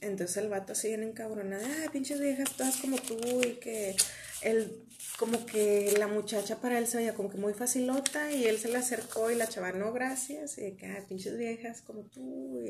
Entonces 0.00 0.36
el 0.36 0.48
vato 0.48 0.72
así 0.72 0.88
bien 0.88 1.02
encabronado, 1.02 1.64
ah, 1.64 1.90
pinches 1.90 2.20
viejas 2.20 2.56
todas 2.56 2.76
como 2.76 2.96
tú 2.98 3.18
y 3.44 3.54
que 3.54 3.96
él, 4.42 4.84
como 5.18 5.46
que 5.46 5.94
la 5.98 6.08
muchacha 6.08 6.60
para 6.60 6.78
él 6.78 6.86
se 6.86 6.98
veía 6.98 7.14
como 7.14 7.30
que 7.30 7.38
muy 7.38 7.54
facilota 7.54 8.32
y 8.32 8.44
él 8.44 8.58
se 8.58 8.68
le 8.68 8.78
acercó 8.78 9.30
y 9.30 9.36
la 9.36 9.48
chava, 9.48 9.72
no, 9.72 9.92
gracias, 9.92 10.58
y 10.58 10.72
que, 10.72 10.86
ah, 10.86 11.04
pinches 11.08 11.38
viejas 11.38 11.82
como 11.82 12.02
tú, 12.02 12.60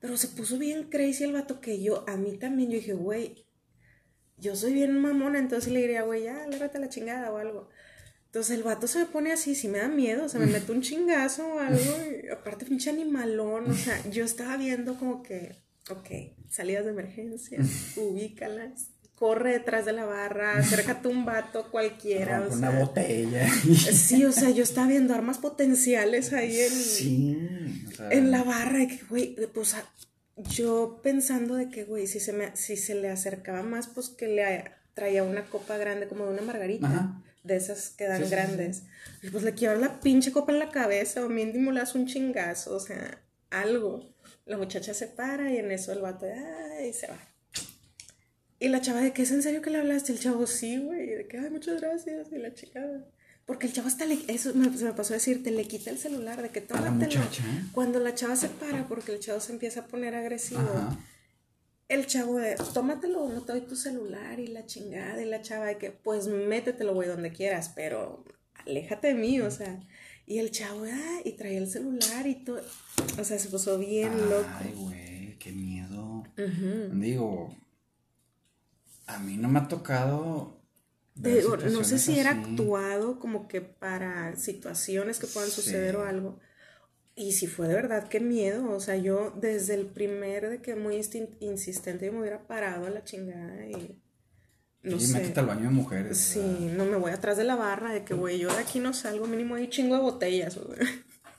pero 0.00 0.16
se 0.16 0.28
puso 0.28 0.58
bien 0.58 0.84
crazy 0.84 1.24
el 1.24 1.32
vato 1.32 1.60
que 1.60 1.82
yo, 1.82 2.04
a 2.08 2.16
mí 2.16 2.38
también, 2.38 2.70
yo 2.70 2.76
dije, 2.76 2.94
güey, 2.94 3.46
yo 4.38 4.54
soy 4.54 4.74
bien 4.74 4.98
mamona, 4.98 5.38
entonces 5.38 5.72
le 5.72 5.80
diría, 5.80 6.02
güey, 6.02 6.24
ya, 6.24 6.46
lárgate 6.46 6.78
la 6.78 6.88
chingada 6.88 7.32
o 7.32 7.38
algo. 7.38 7.68
Entonces 8.26 8.56
el 8.56 8.62
vato 8.62 8.86
se 8.86 8.98
me 8.98 9.06
pone 9.06 9.32
así, 9.32 9.54
si 9.54 9.68
me 9.68 9.78
da 9.78 9.88
miedo, 9.88 10.24
o 10.24 10.28
sea, 10.28 10.40
me 10.40 10.46
mete 10.46 10.72
un 10.72 10.82
chingazo 10.82 11.46
o 11.46 11.58
algo, 11.58 11.80
y 12.24 12.28
aparte 12.28 12.66
pinche 12.66 12.90
animalón, 12.90 13.70
o 13.70 13.74
sea, 13.74 13.98
yo 14.10 14.24
estaba 14.24 14.56
viendo 14.56 14.98
como 14.98 15.22
que 15.22 15.66
Ok, 15.88 16.08
salidas 16.50 16.84
de 16.84 16.90
emergencia, 16.90 17.60
ubícalas, 17.96 18.90
corre 19.14 19.52
detrás 19.52 19.84
de 19.84 19.92
la 19.92 20.04
barra, 20.04 20.58
acércate 20.58 21.06
un 21.06 21.24
vato 21.24 21.70
cualquiera. 21.70 22.40
o 22.40 22.52
una 22.52 22.70
botella. 22.70 23.48
Sí, 23.48 24.24
o 24.24 24.32
sea, 24.32 24.50
yo 24.50 24.64
estaba 24.64 24.88
viendo 24.88 25.14
armas 25.14 25.38
potenciales 25.38 26.32
ahí 26.32 26.58
en, 26.58 26.70
sí, 26.72 27.38
en 28.10 28.30
la 28.32 28.42
barra, 28.42 28.82
y 28.82 28.88
que, 28.88 29.04
güey, 29.04 29.36
pues 29.54 29.76
yo 30.50 31.00
pensando 31.04 31.54
de 31.54 31.70
que, 31.70 31.84
güey, 31.84 32.08
si 32.08 32.18
se, 32.18 32.32
me, 32.32 32.56
si 32.56 32.76
se 32.76 32.96
le 32.96 33.08
acercaba 33.08 33.62
más, 33.62 33.86
pues 33.86 34.08
que 34.08 34.26
le 34.26 34.42
traía 34.96 35.22
una 35.22 35.44
copa 35.44 35.76
grande, 35.76 36.08
como 36.08 36.24
de 36.24 36.32
una 36.32 36.42
margarita. 36.42 37.22
De 37.44 37.54
esas 37.54 37.90
que 37.90 38.08
dan 38.08 38.28
grandes. 38.28 38.82
Y 39.22 39.30
pues 39.30 39.44
le 39.44 39.54
quiero 39.54 39.78
la 39.78 40.00
pinche 40.00 40.32
copa 40.32 40.50
en 40.50 40.58
la 40.58 40.70
cabeza, 40.70 41.24
o 41.24 41.28
mínimo 41.28 41.70
le 41.70 41.78
das 41.78 41.94
un 41.94 42.08
chingazo, 42.08 42.74
o 42.74 42.80
sea, 42.80 43.22
algo. 43.50 44.12
La 44.46 44.56
muchacha 44.56 44.94
se 44.94 45.06
para 45.06 45.52
y 45.52 45.58
en 45.58 45.70
eso 45.70 45.92
el 45.92 46.00
vato, 46.00 46.26
ay, 46.26 46.92
se 46.92 47.06
va. 47.06 47.18
Y 48.58 48.68
la 48.68 48.80
chava, 48.80 49.00
¿de 49.00 49.12
qué 49.12 49.22
es 49.22 49.30
en 49.30 49.44
serio 49.44 49.62
que 49.62 49.70
le 49.70 49.78
hablaste? 49.78 50.12
El 50.12 50.18
chavo, 50.18 50.44
sí, 50.48 50.78
güey. 50.78 51.06
De 51.06 51.28
que, 51.28 51.38
ay, 51.38 51.50
muchas 51.50 51.80
gracias. 51.80 52.32
Y 52.32 52.38
la 52.38 52.52
chica, 52.52 52.84
porque 53.44 53.68
el 53.68 53.72
chavo 53.72 53.86
hasta 53.86 54.06
le, 54.06 54.18
eso 54.26 54.52
se 54.52 54.84
me 54.84 54.92
pasó 54.92 55.12
a 55.12 55.18
decir, 55.18 55.44
te 55.44 55.52
le 55.52 55.68
quita 55.68 55.90
el 55.90 55.98
celular, 55.98 56.42
de 56.42 56.48
que 56.48 56.60
tómatelo. 56.60 57.20
Cuando 57.70 58.00
la 58.00 58.12
chava 58.14 58.34
se 58.34 58.48
para, 58.48 58.88
porque 58.88 59.12
el 59.12 59.20
chavo 59.20 59.38
se 59.38 59.52
empieza 59.52 59.80
a 59.80 59.86
poner 59.86 60.16
agresivo, 60.16 60.68
el 61.88 62.06
chavo 62.06 62.38
de, 62.38 62.56
tómatelo, 62.74 63.28
no 63.28 63.42
te 63.42 63.52
doy 63.52 63.60
tu 63.62 63.76
celular 63.76 64.40
y 64.40 64.48
la 64.48 64.66
chingada. 64.66 65.22
Y 65.22 65.26
la 65.26 65.42
chava 65.42 65.66
de 65.66 65.78
que, 65.78 65.90
pues 65.90 66.26
métetelo, 66.26 66.94
güey, 66.94 67.08
donde 67.08 67.32
quieras, 67.32 67.72
pero 67.74 68.24
aléjate 68.66 69.08
de 69.08 69.14
mí, 69.14 69.40
o 69.40 69.50
sea. 69.50 69.80
Y 70.26 70.38
el 70.38 70.50
chavo, 70.50 70.84
ah, 70.84 71.20
y 71.24 71.32
traía 71.32 71.58
el 71.58 71.68
celular 71.68 72.26
y 72.26 72.34
todo. 72.34 72.60
O 73.18 73.24
sea, 73.24 73.38
se 73.38 73.48
puso 73.48 73.78
bien 73.78 74.10
loco. 74.28 74.48
Ay, 74.58 74.72
güey, 74.74 75.38
qué 75.38 75.52
miedo. 75.52 76.24
Digo, 76.92 77.54
a 79.06 79.18
mí 79.20 79.36
no 79.36 79.48
me 79.48 79.60
ha 79.60 79.68
tocado. 79.68 80.60
Digo, 81.14 81.56
no 81.56 81.84
sé 81.84 81.98
si 81.98 82.18
era 82.18 82.32
actuado 82.32 83.20
como 83.20 83.48
que 83.48 83.60
para 83.60 84.36
situaciones 84.36 85.18
que 85.18 85.28
puedan 85.28 85.50
suceder 85.50 85.96
o 85.96 86.04
algo. 86.04 86.40
Y 87.18 87.32
si 87.32 87.46
fue 87.46 87.66
de 87.66 87.74
verdad, 87.74 88.08
qué 88.08 88.20
miedo. 88.20 88.70
O 88.70 88.78
sea, 88.78 88.96
yo 88.96 89.32
desde 89.34 89.74
el 89.74 89.86
primer 89.86 90.50
de 90.50 90.60
que 90.60 90.76
muy 90.76 91.00
insistente 91.40 92.06
yo 92.06 92.12
me 92.12 92.20
hubiera 92.20 92.46
parado 92.46 92.86
a 92.86 92.90
la 92.90 93.02
chingada 93.02 93.66
y 93.66 93.98
no 94.82 94.98
y 94.98 95.06
métete 95.08 95.40
al 95.40 95.46
baño 95.46 95.62
de 95.62 95.70
mujeres. 95.70 96.18
Sí, 96.18 96.70
no 96.76 96.84
me 96.84 96.96
voy 96.96 97.10
atrás 97.10 97.36
de 97.36 97.44
la 97.44 97.56
barra 97.56 97.92
de 97.92 98.04
que, 98.04 98.14
güey, 98.14 98.38
yo 98.38 98.54
de 98.54 98.60
aquí 98.60 98.78
no 98.78 98.92
salgo, 98.92 99.26
mínimo 99.26 99.56
hay 99.56 99.68
chingo 99.68 99.96
de 99.96 100.02
botellas, 100.02 100.58
güey. 100.58 100.78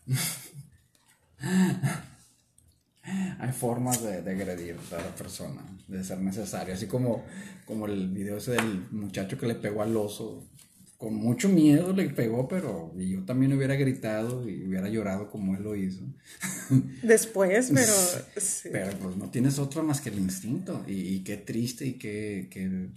hay 3.40 3.52
formas 3.54 4.04
de, 4.04 4.22
de, 4.22 4.32
agredir 4.32 4.76
a 4.92 4.96
la 4.96 5.16
persona, 5.16 5.62
de 5.88 6.04
ser 6.04 6.18
necesario. 6.18 6.74
Así 6.74 6.88
como, 6.88 7.24
como 7.66 7.86
el 7.86 8.10
video 8.10 8.38
ese 8.38 8.52
del 8.52 8.88
muchacho 8.92 9.38
que 9.38 9.48
le 9.48 9.56
pegó 9.56 9.82
al 9.82 9.96
oso. 9.96 10.44
Con 10.98 11.14
mucho 11.14 11.48
miedo 11.48 11.94
le 11.94 12.10
pegó, 12.10 12.48
pero 12.48 12.92
yo 12.98 13.24
también 13.24 13.54
hubiera 13.54 13.76
gritado 13.76 14.50
y 14.50 14.64
hubiera 14.68 14.90
llorado 14.90 15.30
como 15.30 15.56
él 15.56 15.64
lo 15.64 15.76
hizo. 15.76 16.04
Después, 17.04 17.72
pero... 17.72 17.94
Pero 18.72 18.98
pues 18.98 19.16
no 19.16 19.30
tienes 19.30 19.60
otro 19.60 19.84
más 19.84 20.02
que 20.02 20.10
el 20.10 20.18
instinto. 20.18 20.84
Y, 20.88 21.24
qué 21.24 21.38
triste 21.38 21.86
y 21.86 21.94
qué, 21.94 22.48
qué 22.50 22.90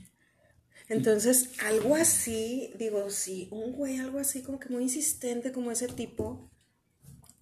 entonces, 0.90 1.52
algo 1.64 1.94
así, 1.94 2.72
digo, 2.76 3.10
sí, 3.10 3.46
un 3.52 3.72
güey, 3.72 3.98
algo 3.98 4.18
así 4.18 4.42
como 4.42 4.58
que 4.58 4.70
muy 4.70 4.82
insistente 4.82 5.52
como 5.52 5.70
ese 5.70 5.86
tipo, 5.86 6.50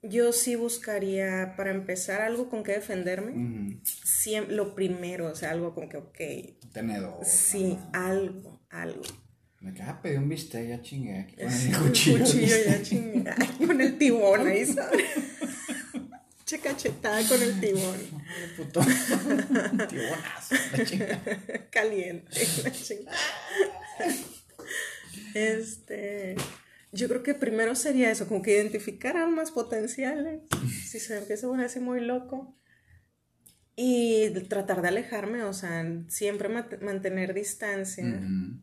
yo 0.03 0.33
sí 0.33 0.55
buscaría, 0.55 1.55
para 1.57 1.71
empezar, 1.71 2.21
algo 2.21 2.51
con 2.51 2.63
que 2.63 2.73
defenderme. 2.73 3.81
lo 4.51 4.75
primero, 4.75 5.33
o 5.33 5.35
sea, 5.35 5.53
algo 5.53 5.75
con 5.75 5.89
que, 5.89 5.97
ok. 5.97 6.73
Tenedor. 6.73 7.25
Sí, 7.25 7.79
algo, 7.95 8.61
algo. 8.69 9.03
Me 9.61 9.75
queda 9.75 10.01
pedir 10.01 10.19
un 10.19 10.29
bistec, 10.29 10.69
ya 10.69 10.81
chingué. 10.81 11.27
Con 11.37 11.53
el 11.53 11.77
cuchillo. 11.77 12.19
cuchillo 12.25 12.57
ya 12.67 12.83
chingué. 12.83 13.25
con 13.67 13.81
el 13.81 13.99
tibón 13.99 14.47
ahí, 14.47 14.65
¿sabes? 14.67 15.05
Che 16.45 16.61
cachetada 16.61 17.27
con 17.29 17.43
el 17.43 17.61
tibón. 17.61 17.99
Puto. 18.57 18.81
Tibonazo, 19.89 20.55
la 20.73 21.71
Caliente, 21.71 22.47
la 22.63 22.73
chingada. 22.73 23.19
Este. 25.35 26.37
Yo 26.93 27.09
creo 27.09 27.23
que 27.23 27.35
primero 27.35 27.75
sería 27.75 28.11
eso, 28.11 28.27
como 28.29 28.41
que 28.43 28.53
identificar 28.53 29.17
armas 29.17 29.51
potenciales. 29.51 30.41
Si 30.87 31.01
se 31.01 31.19
empieza 31.19 31.47
a 31.47 31.51
poner 31.51 31.67
así 31.67 31.81
muy 31.81 32.01
loco. 32.01 32.58
Y 33.81 34.31
tratar 34.49 34.83
de 34.83 34.89
alejarme, 34.89 35.45
o 35.45 35.53
sea, 35.53 35.87
siempre 36.09 36.49
mantener 36.49 37.33
distancia 37.33 38.05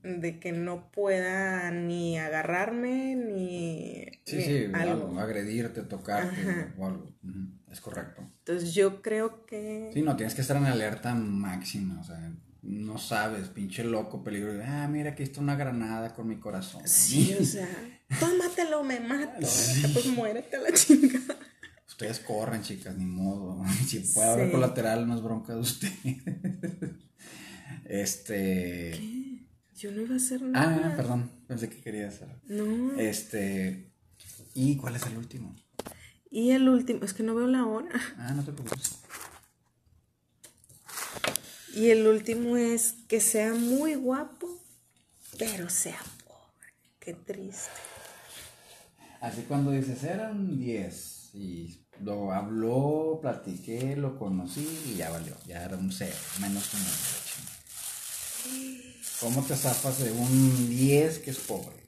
de 0.04 0.40
que 0.42 0.52
no 0.52 0.92
pueda 0.92 1.72
ni 1.72 2.20
agarrarme 2.20 3.16
ni. 3.16 4.08
Sí, 4.26 4.42
sí, 4.42 4.66
algo. 4.74 5.18
agredirte, 5.18 5.84
tocarte 5.84 6.74
o 6.78 6.86
algo. 6.86 7.14
Es 7.72 7.80
correcto. 7.80 8.30
Entonces 8.40 8.74
yo 8.74 9.02
creo 9.02 9.46
que... 9.46 9.90
Sí, 9.94 10.02
no, 10.02 10.18
tienes 10.18 10.36
que 10.36 10.42
estar 10.42 10.58
en 10.58 10.66
alerta 10.66 11.16
máxima, 11.16 12.02
o 12.02 12.04
sea, 12.04 12.34
no 12.62 12.98
sabes, 12.98 13.48
pinche 13.48 13.86
loco, 13.86 14.22
peligro. 14.22 14.52
Ah, 14.66 14.90
mira, 14.90 15.12
aquí 15.12 15.24
está 15.24 15.40
una 15.40 15.56
granada 15.56 16.14
con 16.14 16.28
mi 16.28 16.42
corazón. 16.42 16.86
Sí, 16.86 17.38
o 17.40 17.46
sea, 17.46 17.70
tómatelo, 18.20 18.84
me 18.84 19.00
mato. 19.00 19.40
Pues 19.40 20.08
muérete 20.08 20.58
a 20.58 20.60
la 20.60 20.74
chica. 20.74 21.20
Ustedes 21.88 22.20
corren, 22.20 22.62
chicas, 22.62 22.96
ni 22.96 23.06
modo. 23.06 23.64
Si 23.88 24.00
puede 24.00 24.30
haber 24.30 24.52
colateral, 24.52 25.08
no 25.08 25.16
es 25.16 25.22
bronca 25.22 25.54
de 25.54 25.60
usted. 25.60 25.92
este... 27.86 28.92
¿Qué? 28.92 29.46
Yo 29.76 29.92
no 29.92 30.02
iba 30.02 30.14
a 30.14 30.18
hacer 30.18 30.42
nada. 30.42 30.92
Ah, 30.92 30.96
perdón, 30.96 31.30
pensé 31.48 31.70
que 31.70 31.82
quería 31.82 32.08
hacer. 32.08 32.30
No. 32.48 32.98
Este... 33.00 33.92
¿Y 34.54 34.78
cuál 34.78 34.96
es 34.96 35.06
el 35.06 35.18
último? 35.18 35.56
Y 36.32 36.52
el 36.52 36.70
último, 36.70 37.04
es 37.04 37.14
que 37.14 37.24
no 37.24 37.36
veo 37.36 37.48
la 37.48 37.66
hora. 37.66 37.90
Ah, 38.18 38.34
no 38.34 38.44
te 38.44 38.52
preocupes. 38.54 39.00
Y 41.76 41.90
el 41.90 42.08
último 42.08 42.56
es 42.56 42.94
que 43.10 43.20
sea 43.20 43.54
muy 43.54 43.96
guapo, 43.96 44.48
pero 45.38 45.70
sea 45.70 46.00
pobre. 46.26 46.70
Qué 47.00 47.14
triste. 47.14 47.70
Así 49.20 49.42
cuando 49.42 49.72
dices, 49.72 50.04
eran 50.04 50.58
10 50.58 51.15
y 51.36 51.86
lo 52.02 52.32
habló, 52.32 53.20
platiqué, 53.22 53.96
lo 53.96 54.18
conocí 54.18 54.68
y 54.88 54.96
ya 54.96 55.12
valió. 55.12 55.36
Ya 55.46 55.64
era 55.64 55.78
un 55.78 55.92
0, 55.92 56.16
menos 56.42 56.74
un 56.74 56.80
9. 58.50 58.72
¿Cómo 59.20 59.44
te 59.44 59.56
zafas 59.56 60.00
de 60.00 60.12
un 60.12 60.70
10 60.70 61.20
que 61.20 61.32
es 61.32 61.40
pobre? 61.40 61.84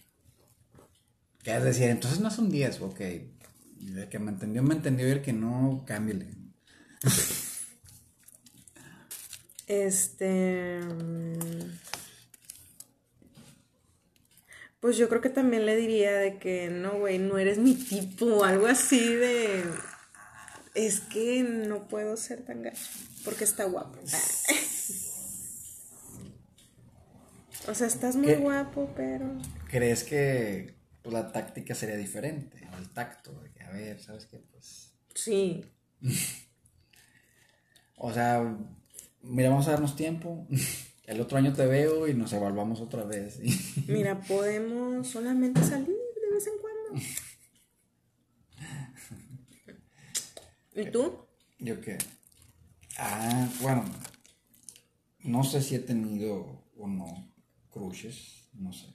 ¿Qué 1.43 1.55
es 1.55 1.63
decir? 1.63 1.89
Entonces 1.89 2.19
no 2.19 2.27
es 2.27 2.37
un 2.37 2.49
10, 2.49 2.81
ok 2.81 3.01
el 3.95 4.09
que 4.09 4.19
me 4.19 4.31
entendió, 4.31 4.63
me 4.63 4.75
entendió 4.75 5.07
y 5.07 5.11
el 5.11 5.21
que 5.21 5.33
no, 5.33 5.83
cámbiale. 5.85 6.27
Este. 9.67 10.79
Pues 14.79 14.97
yo 14.97 15.09
creo 15.09 15.21
que 15.21 15.29
también 15.29 15.65
le 15.65 15.75
diría 15.75 16.13
de 16.13 16.37
que 16.37 16.69
no, 16.69 16.99
güey, 16.99 17.17
no 17.17 17.37
eres 17.37 17.57
mi 17.57 17.73
tipo, 17.73 18.43
algo 18.43 18.67
así 18.67 19.15
de. 19.15 19.63
Es 20.75 20.99
que 20.99 21.41
no 21.43 21.87
puedo 21.87 22.15
ser 22.17 22.45
tan 22.45 22.61
gacho 22.61 22.85
porque 23.25 23.43
está 23.43 23.65
guapo. 23.65 23.99
o 27.67 27.73
sea, 27.73 27.87
estás 27.87 28.15
muy 28.15 28.35
guapo, 28.35 28.89
pero. 28.95 29.25
¿Crees 29.69 30.03
que 30.03 30.75
pues, 31.01 31.13
la 31.13 31.31
táctica 31.31 31.73
sería 31.75 31.97
diferente? 31.97 32.69
El 32.77 32.89
tacto, 32.89 33.43
a 33.67 33.71
ver, 33.71 33.99
¿sabes 33.99 34.27
qué? 34.27 34.37
Pues. 34.37 34.93
Sí. 35.15 35.65
o 37.97 38.13
sea, 38.13 38.57
mira, 39.21 39.49
vamos 39.49 39.67
a 39.67 39.71
darnos 39.71 39.95
tiempo. 39.95 40.47
El 41.07 41.21
otro 41.21 41.37
año 41.37 41.53
te 41.53 41.65
veo 41.65 42.05
y 42.09 42.13
nos 42.13 42.33
evaluamos 42.33 42.81
otra 42.81 43.05
vez. 43.05 43.39
mira, 43.87 44.19
podemos 44.19 45.07
solamente 45.07 45.63
salir 45.63 45.87
de 45.87 46.33
vez 46.33 46.47
en 46.47 46.53
cuando. 46.59 47.07
¿Y 50.75 50.91
tú? 50.91 51.25
¿Yo 51.59 51.79
qué? 51.79 51.97
Ah, 52.97 53.49
bueno, 53.61 53.85
no 55.19 55.45
sé 55.45 55.61
si 55.61 55.75
he 55.75 55.79
tenido 55.79 56.65
o 56.75 56.87
no 56.87 57.33
crushes, 57.71 58.49
no 58.51 58.73
sé. 58.73 58.87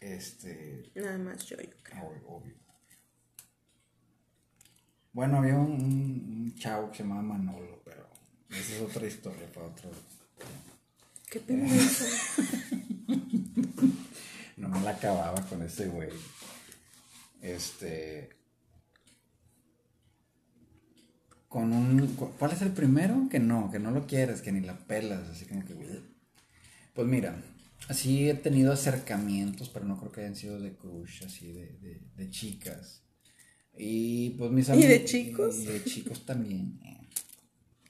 Este. 0.00 0.92
Nada 0.96 1.16
más 1.16 1.46
yo, 1.46 1.56
yo 1.56 1.70
creo. 1.82 2.06
Obvio, 2.06 2.28
obvio. 2.28 2.54
Bueno, 5.14 5.38
había 5.38 5.56
un, 5.56 5.80
un 5.80 6.54
chavo 6.56 6.90
que 6.90 6.98
se 6.98 7.02
llamaba 7.04 7.22
Manolo, 7.22 7.80
pero 7.84 8.03
esa 8.60 8.76
es 8.76 8.80
otra 8.82 9.06
historia 9.06 9.46
para 9.52 9.66
otro. 9.66 9.90
Qué 11.30 11.40
pendejo. 11.40 11.74
No 14.56 14.68
me 14.68 14.80
la 14.82 14.90
acababa 14.90 15.40
con 15.48 15.62
ese 15.62 15.88
güey. 15.88 16.08
Este. 17.42 18.30
Con 21.48 21.72
un. 21.72 22.06
cu- 22.14 22.32
¿Cuál 22.38 22.52
es 22.52 22.62
el 22.62 22.72
primero? 22.72 23.28
Que 23.30 23.38
no, 23.40 23.70
que 23.70 23.78
no 23.78 23.90
lo 23.90 24.06
quieres, 24.06 24.42
que 24.42 24.52
ni 24.52 24.60
la 24.60 24.78
pelas, 24.78 25.28
así 25.28 25.44
como 25.46 25.64
que. 25.64 25.74
Pues 26.94 27.06
mira, 27.06 27.42
así 27.88 28.30
he 28.30 28.34
tenido 28.34 28.72
acercamientos, 28.72 29.68
pero 29.68 29.84
no 29.84 29.98
creo 29.98 30.12
que 30.12 30.20
hayan 30.20 30.36
sido 30.36 30.60
de 30.60 30.76
crush, 30.76 31.24
así 31.24 31.52
de, 31.52 31.72
de, 31.80 32.00
de 32.14 32.30
chicas. 32.30 33.02
Y 33.76 34.30
pues 34.30 34.52
mis 34.52 34.68
¿Y 34.68 34.72
amigos. 34.72 34.88
de 34.90 35.04
chicos? 35.04 35.56
Y 35.58 35.66
de 35.66 35.84
chicos 35.84 36.24
también. 36.24 36.78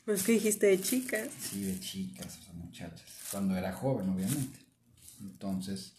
Pues 0.05 0.23
que 0.23 0.33
dijiste 0.33 0.67
de 0.67 0.81
chicas. 0.81 1.29
Sí, 1.41 1.63
de 1.63 1.81
chicas, 1.81 2.39
o 2.41 2.45
sea, 2.45 2.53
muchachas. 2.55 3.05
Cuando 3.31 3.57
era 3.57 3.73
joven, 3.73 4.11
obviamente. 4.11 4.59
Entonces, 5.21 5.95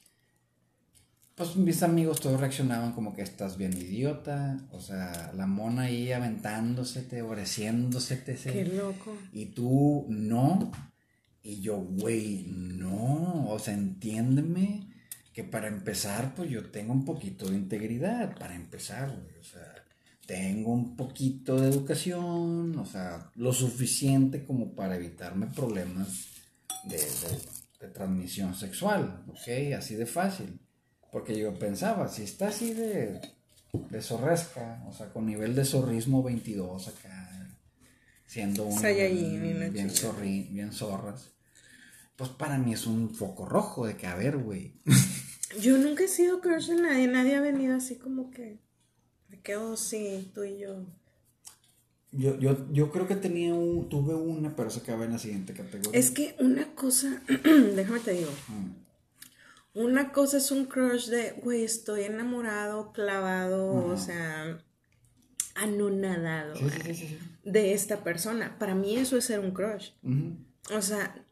pues 1.35 1.57
mis 1.57 1.83
amigos 1.83 2.21
todos 2.21 2.39
reaccionaban 2.39 2.93
como 2.93 3.13
que 3.13 3.21
estás 3.21 3.57
bien 3.57 3.73
idiota. 3.73 4.57
O 4.71 4.79
sea, 4.79 5.33
la 5.35 5.47
mona 5.47 5.83
ahí 5.83 6.11
aventándosete, 6.11 7.21
ofreciéndosete. 7.21 8.35
Qué 8.35 8.65
loco. 8.65 9.17
Y 9.33 9.47
tú 9.47 10.05
no. 10.09 10.71
Y 11.43 11.61
yo, 11.61 11.77
güey, 11.77 12.45
no. 12.47 13.49
O 13.49 13.59
sea, 13.59 13.73
entiéndeme 13.73 14.87
que 15.33 15.43
para 15.43 15.67
empezar, 15.67 16.33
pues 16.35 16.49
yo 16.49 16.69
tengo 16.71 16.93
un 16.93 17.03
poquito 17.03 17.49
de 17.49 17.57
integridad. 17.57 18.37
Para 18.37 18.55
empezar, 18.55 19.09
güey. 19.09 19.37
O 19.39 19.43
sea, 19.43 19.74
tengo 20.25 20.71
un 20.73 20.95
poquito 20.95 21.59
de 21.59 21.69
educación. 21.69 22.77
O 22.79 22.85
sea, 22.85 23.29
lo 23.35 23.53
suficiente 23.53 24.43
como 24.45 24.73
para 24.75 24.95
evitarme 24.95 25.47
problemas 25.47 26.27
de, 26.85 26.97
de- 26.97 27.55
de 27.79 27.87
transmisión 27.93 28.55
sexual. 28.55 29.23
¿Ok? 29.27 29.73
Así 29.77 29.95
de 29.95 30.05
fácil. 30.05 30.59
Porque 31.11 31.37
yo 31.37 31.57
pensaba, 31.57 32.07
si 32.09 32.23
está 32.23 32.49
así 32.49 32.73
de, 32.73 33.21
de 33.89 34.01
zorresca, 34.01 34.83
o 34.87 34.91
sea, 34.93 35.11
con 35.13 35.25
nivel 35.25 35.55
de 35.55 35.63
zorrismo 35.65 36.21
22 36.23 36.87
acá, 36.89 37.47
siendo 38.25 38.65
un 38.65 38.81
bien, 38.81 39.89
chingada. 39.89 39.89
zorri, 39.89 40.43
bien 40.51 40.71
zorras, 40.73 41.31
pues 42.17 42.29
para 42.31 42.57
mí 42.57 42.73
es 42.73 42.85
un 42.87 43.13
foco 43.15 43.45
rojo 43.45 43.85
de 43.85 43.95
que, 43.95 44.07
a 44.07 44.15
ver, 44.15 44.37
güey, 44.37 44.73
Yo 45.61 45.77
nunca 45.77 46.03
he 46.03 46.07
sido 46.09 46.41
crush 46.41 46.67
de 46.67 46.81
nadie. 46.81 47.07
Nadie 47.07 47.35
ha 47.35 47.41
venido 47.41 47.75
así 47.77 47.95
como 47.97 48.29
que. 48.31 48.59
Me 49.35 49.41
quedo 49.41 49.75
sí, 49.75 50.31
tú 50.33 50.45
y 50.45 50.59
yo. 50.59 50.85
yo, 52.13 52.39
yo, 52.39 52.71
yo 52.71 52.89
creo 52.89 53.05
que 53.05 53.17
tenía 53.17 53.53
un, 53.53 53.89
tuve 53.89 54.15
una, 54.15 54.55
pero 54.55 54.69
se 54.69 54.79
acaba 54.79 55.03
en 55.03 55.11
la 55.11 55.19
siguiente 55.19 55.53
categoría. 55.53 55.99
Es 55.99 56.09
que 56.11 56.37
una 56.39 56.73
cosa. 56.73 57.21
déjame 57.75 57.99
te 57.99 58.13
digo. 58.13 58.31
Mm, 58.47 59.79
Una 59.83 60.13
cosa 60.13 60.37
es 60.37 60.51
un 60.51 60.65
crush 60.67 61.07
de, 61.09 61.33
güey, 61.43 61.65
estoy 61.65 62.03
enamorado, 62.03 62.93
clavado, 62.93 63.73
o 63.73 63.97
sea, 63.97 64.57
anonadado 65.55 66.55
Sí, 66.55 66.69
sí, 66.69 66.93
sí, 66.93 67.19
de 67.43 67.73
esta 67.73 68.05
persona. 68.05 68.57
Para 68.57 68.73
mí 68.73 68.95
eso 68.95 69.17
es 69.17 69.25
ser 69.25 69.41
un 69.41 69.51
crush. 69.51 69.89
Ujú, 70.01 70.37
O 70.77 70.81
sea, 70.81 71.25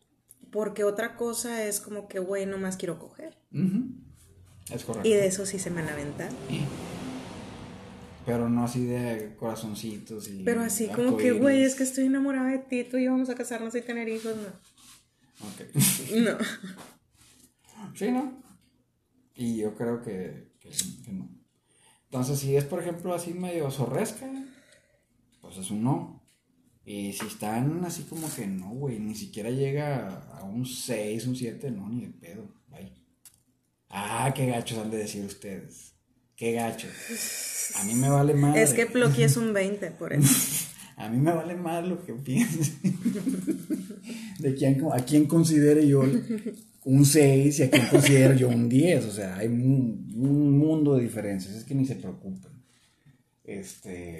porque 0.52 0.84
otra 0.84 1.16
cosa 1.16 1.63
es 1.63 1.80
como 1.80 2.10
que, 2.10 2.20
güey, 2.20 2.46
nomás 2.46 2.76
quiero 2.76 3.00
coger. 3.00 3.38
ujú. 3.54 3.86
Es 4.74 4.84
correcto. 4.84 5.08
Y 5.08 5.13
de 5.13 5.26
eso 5.28 5.46
sí 5.46 5.58
se 5.60 5.70
me 5.70 5.82
van 5.82 5.89
a 5.89 5.94
aventar. 5.94 6.30
Pero 8.26 8.50
no 8.50 8.64
así 8.64 8.86
de 8.86 9.36
corazoncitos 9.38 10.30
y. 10.30 10.44
Pero 10.44 10.62
así 10.62 10.88
como 10.88 11.18
que, 11.18 11.32
güey, 11.32 11.64
es 11.64 11.76
que 11.76 11.84
estoy 11.84 12.06
enamorada 12.06 12.50
de 12.50 12.60
ti, 12.60 12.84
tú 12.84 12.98
y 12.98 13.06
yo 13.06 13.12
vamos 13.12 13.30
a 13.30 13.36
casarnos 13.36 13.76
y 13.76 13.82
tener 13.82 14.08
hijos, 14.10 14.36
no. 14.36 15.48
Ok. 15.48 15.76
No. 16.16 16.38
Sí, 17.96 18.10
¿no? 18.10 18.42
Y 19.36 19.58
yo 19.58 19.76
creo 19.76 20.02
que, 20.02 20.54
que, 20.60 20.70
que 20.70 21.12
no. 21.12 21.30
Entonces, 22.06 22.40
si 22.40 22.56
es, 22.56 22.64
por 22.64 22.80
ejemplo, 22.80 23.14
así 23.14 23.34
medio 23.34 23.70
zorresca, 23.70 24.28
pues 25.42 25.58
es 25.58 25.70
un 25.70 25.84
no. 25.84 26.24
Y 26.86 27.14
si 27.14 27.28
están 27.28 27.84
así 27.86 28.04
como 28.04 28.34
que 28.34 28.46
no, 28.46 28.70
güey, 28.70 29.00
ni 29.00 29.16
siquiera 29.16 29.50
llega 29.50 30.24
a 30.34 30.44
un 30.44 30.66
6, 30.66 31.28
un 31.28 31.36
7, 31.36 31.72
no, 31.72 31.88
ni 31.90 32.02
de 32.02 32.12
pedo. 32.12 32.54
Bye. 32.68 32.94
Ah, 33.90 34.32
qué 34.36 34.48
gachos 34.48 34.80
han 34.80 34.92
de 34.92 34.98
decir 34.98 35.24
ustedes. 35.24 35.93
Qué 36.44 36.52
gachos. 36.52 36.92
A 37.80 37.86
mí 37.86 37.96
me 37.96 38.10
vale 38.10 38.34
más. 38.34 38.58
Es 38.58 38.74
que 38.74 38.86
Plocky 38.86 39.24
es 39.24 39.38
un 39.38 39.54
20, 39.54 39.92
por 39.92 40.12
eso. 40.12 40.68
A 40.98 41.08
mí 41.08 41.18
me 41.18 41.32
vale 41.32 41.56
más 41.56 41.88
lo 41.88 42.04
que 42.06 42.12
piense. 42.12 42.74
De 44.40 44.54
quién, 44.54 44.84
a 44.92 45.00
quién 45.06 45.26
considere 45.26 45.88
yo 45.88 46.04
un 46.84 47.06
6 47.06 47.60
y 47.60 47.64
a 47.64 47.72
quién 47.72 47.88
considero 47.88 48.34
yo 48.34 48.50
un 48.50 48.68
10. 48.68 49.06
O 49.06 49.12
sea, 49.12 49.38
hay 49.38 49.48
un, 49.48 50.14
un 50.18 50.60
mundo 50.60 50.96
de 50.96 51.04
diferencias. 51.04 51.56
Es 51.56 51.64
que 51.64 51.76
ni 51.76 51.86
se 51.86 51.96
preocupen. 51.96 52.52
Este. 53.46 54.20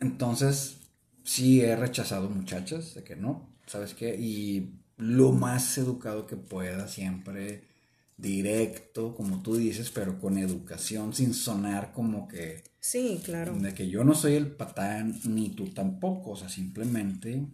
Entonces, 0.00 0.78
sí 1.22 1.60
he 1.60 1.76
rechazado 1.76 2.28
muchachas, 2.28 2.94
de 2.94 3.04
que 3.04 3.14
no, 3.14 3.48
¿sabes 3.66 3.94
qué? 3.94 4.16
Y 4.18 4.74
lo 4.96 5.30
más 5.30 5.78
educado 5.78 6.26
que 6.26 6.36
pueda, 6.36 6.88
siempre 6.88 7.70
directo, 8.20 9.14
como 9.14 9.42
tú 9.42 9.56
dices, 9.56 9.90
pero 9.90 10.18
con 10.20 10.36
educación, 10.38 11.14
sin 11.14 11.34
sonar 11.34 11.92
como 11.92 12.28
que 12.28 12.62
Sí, 12.80 13.20
claro. 13.24 13.54
de 13.56 13.72
que 13.74 13.88
yo 13.88 14.04
no 14.04 14.14
soy 14.14 14.34
el 14.34 14.48
patán 14.50 15.18
ni 15.24 15.50
tú 15.50 15.68
tampoco, 15.70 16.30
o 16.32 16.36
sea, 16.36 16.48
simplemente 16.48 17.46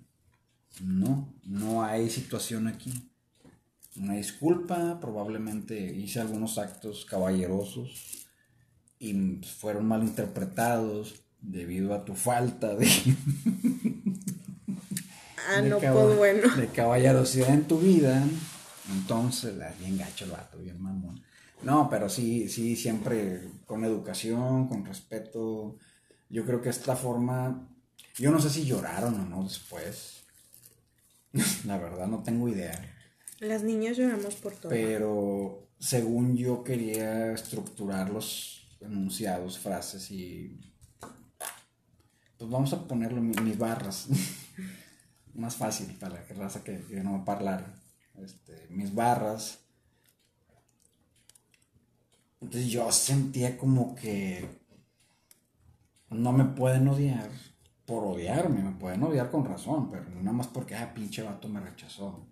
no, 0.83 1.33
no 1.44 1.85
hay 1.85 2.11
situación 2.11 2.66
aquí. 2.68 2.92
Una 3.98 4.14
disculpa, 4.14 4.98
probablemente 5.00 5.94
hice 5.96 6.20
algunos 6.20 6.59
actos 6.59 7.05
caballerosos 7.07 8.26
y 8.98 9.14
fueron 9.59 9.87
mal 9.87 10.02
interpretados 10.02 11.22
debido 11.40 11.94
a 11.94 12.05
tu 12.05 12.14
falta 12.14 12.74
de, 12.74 12.88
Ah, 15.48 15.62
no, 15.62 15.79
pues 15.79 16.16
bueno. 16.16 16.57
de 16.57 16.66
caballerosidad 16.68 17.50
en 17.55 17.64
tu 17.68 17.79
vida. 17.79 18.22
Entonces, 18.92 19.55
bien 19.79 19.99
gacho 19.99 20.25
el 20.25 20.31
vato, 20.33 20.59
bien 20.59 20.81
mamón. 20.81 21.22
No, 21.62 21.88
pero 21.90 22.09
sí, 22.09 22.49
sí, 22.49 22.77
siempre 22.77 23.49
con 23.66 23.85
educación, 23.85 24.68
con 24.68 24.85
respeto. 24.85 25.77
Yo 26.29 26.44
creo 26.44 26.61
que 26.61 26.68
esta 26.68 26.94
forma, 26.96 27.68
yo 28.16 28.31
no 28.31 28.40
sé 28.40 28.51
si 28.51 28.64
lloraron 28.64 29.18
o 29.20 29.25
no 29.25 29.42
después. 29.44 30.25
La 31.66 31.79
verdad, 31.79 32.07
no 32.07 32.22
tengo 32.22 32.49
idea. 32.49 32.92
Las 33.40 33.62
niñas 33.62 33.96
lloramos 33.96 34.35
por 34.37 34.55
todo. 34.55 34.70
Pero 34.70 35.68
según 35.79 36.37
yo 36.37 36.62
quería 36.64 37.33
estructurar 37.33 38.11
los 38.11 38.77
enunciados, 38.81 39.59
frases 39.59 40.11
y... 40.11 40.61
Pues 42.38 42.51
vamos 42.51 42.72
a 42.75 42.87
ponerlo 42.87 43.18
en 43.18 43.31
mi- 43.31 43.37
mis 43.42 43.59
barras. 43.59 44.09
Más 45.35 45.57
fácil 45.57 45.96
para 45.99 46.14
la 46.14 46.35
raza 46.35 46.62
que, 46.62 46.81
que 46.83 47.03
no 47.03 47.25
va 47.25 47.33
a 47.33 47.37
hablar. 47.37 47.75
Este, 48.22 48.66
mis 48.70 48.94
barras. 48.94 49.61
Entonces 52.40 52.70
yo 52.70 52.90
sentía 52.92 53.57
como 53.57 53.94
que 53.94 54.48
no 56.11 56.33
me 56.33 56.44
pueden 56.44 56.88
odiar 56.88 57.31
por 57.87 58.05
odiarme, 58.05 58.62
me 58.62 58.72
pueden 58.72 59.02
odiar 59.05 59.31
con 59.31 59.44
razón, 59.44 59.90
pero 59.90 60.05
no 60.11 60.20
nada 60.20 60.37
más 60.37 60.48
porque, 60.48 60.74
ah, 60.74 60.92
pinche 60.92 61.22
vato 61.22 61.48
me 61.48 61.61
rechazó. 61.61 62.26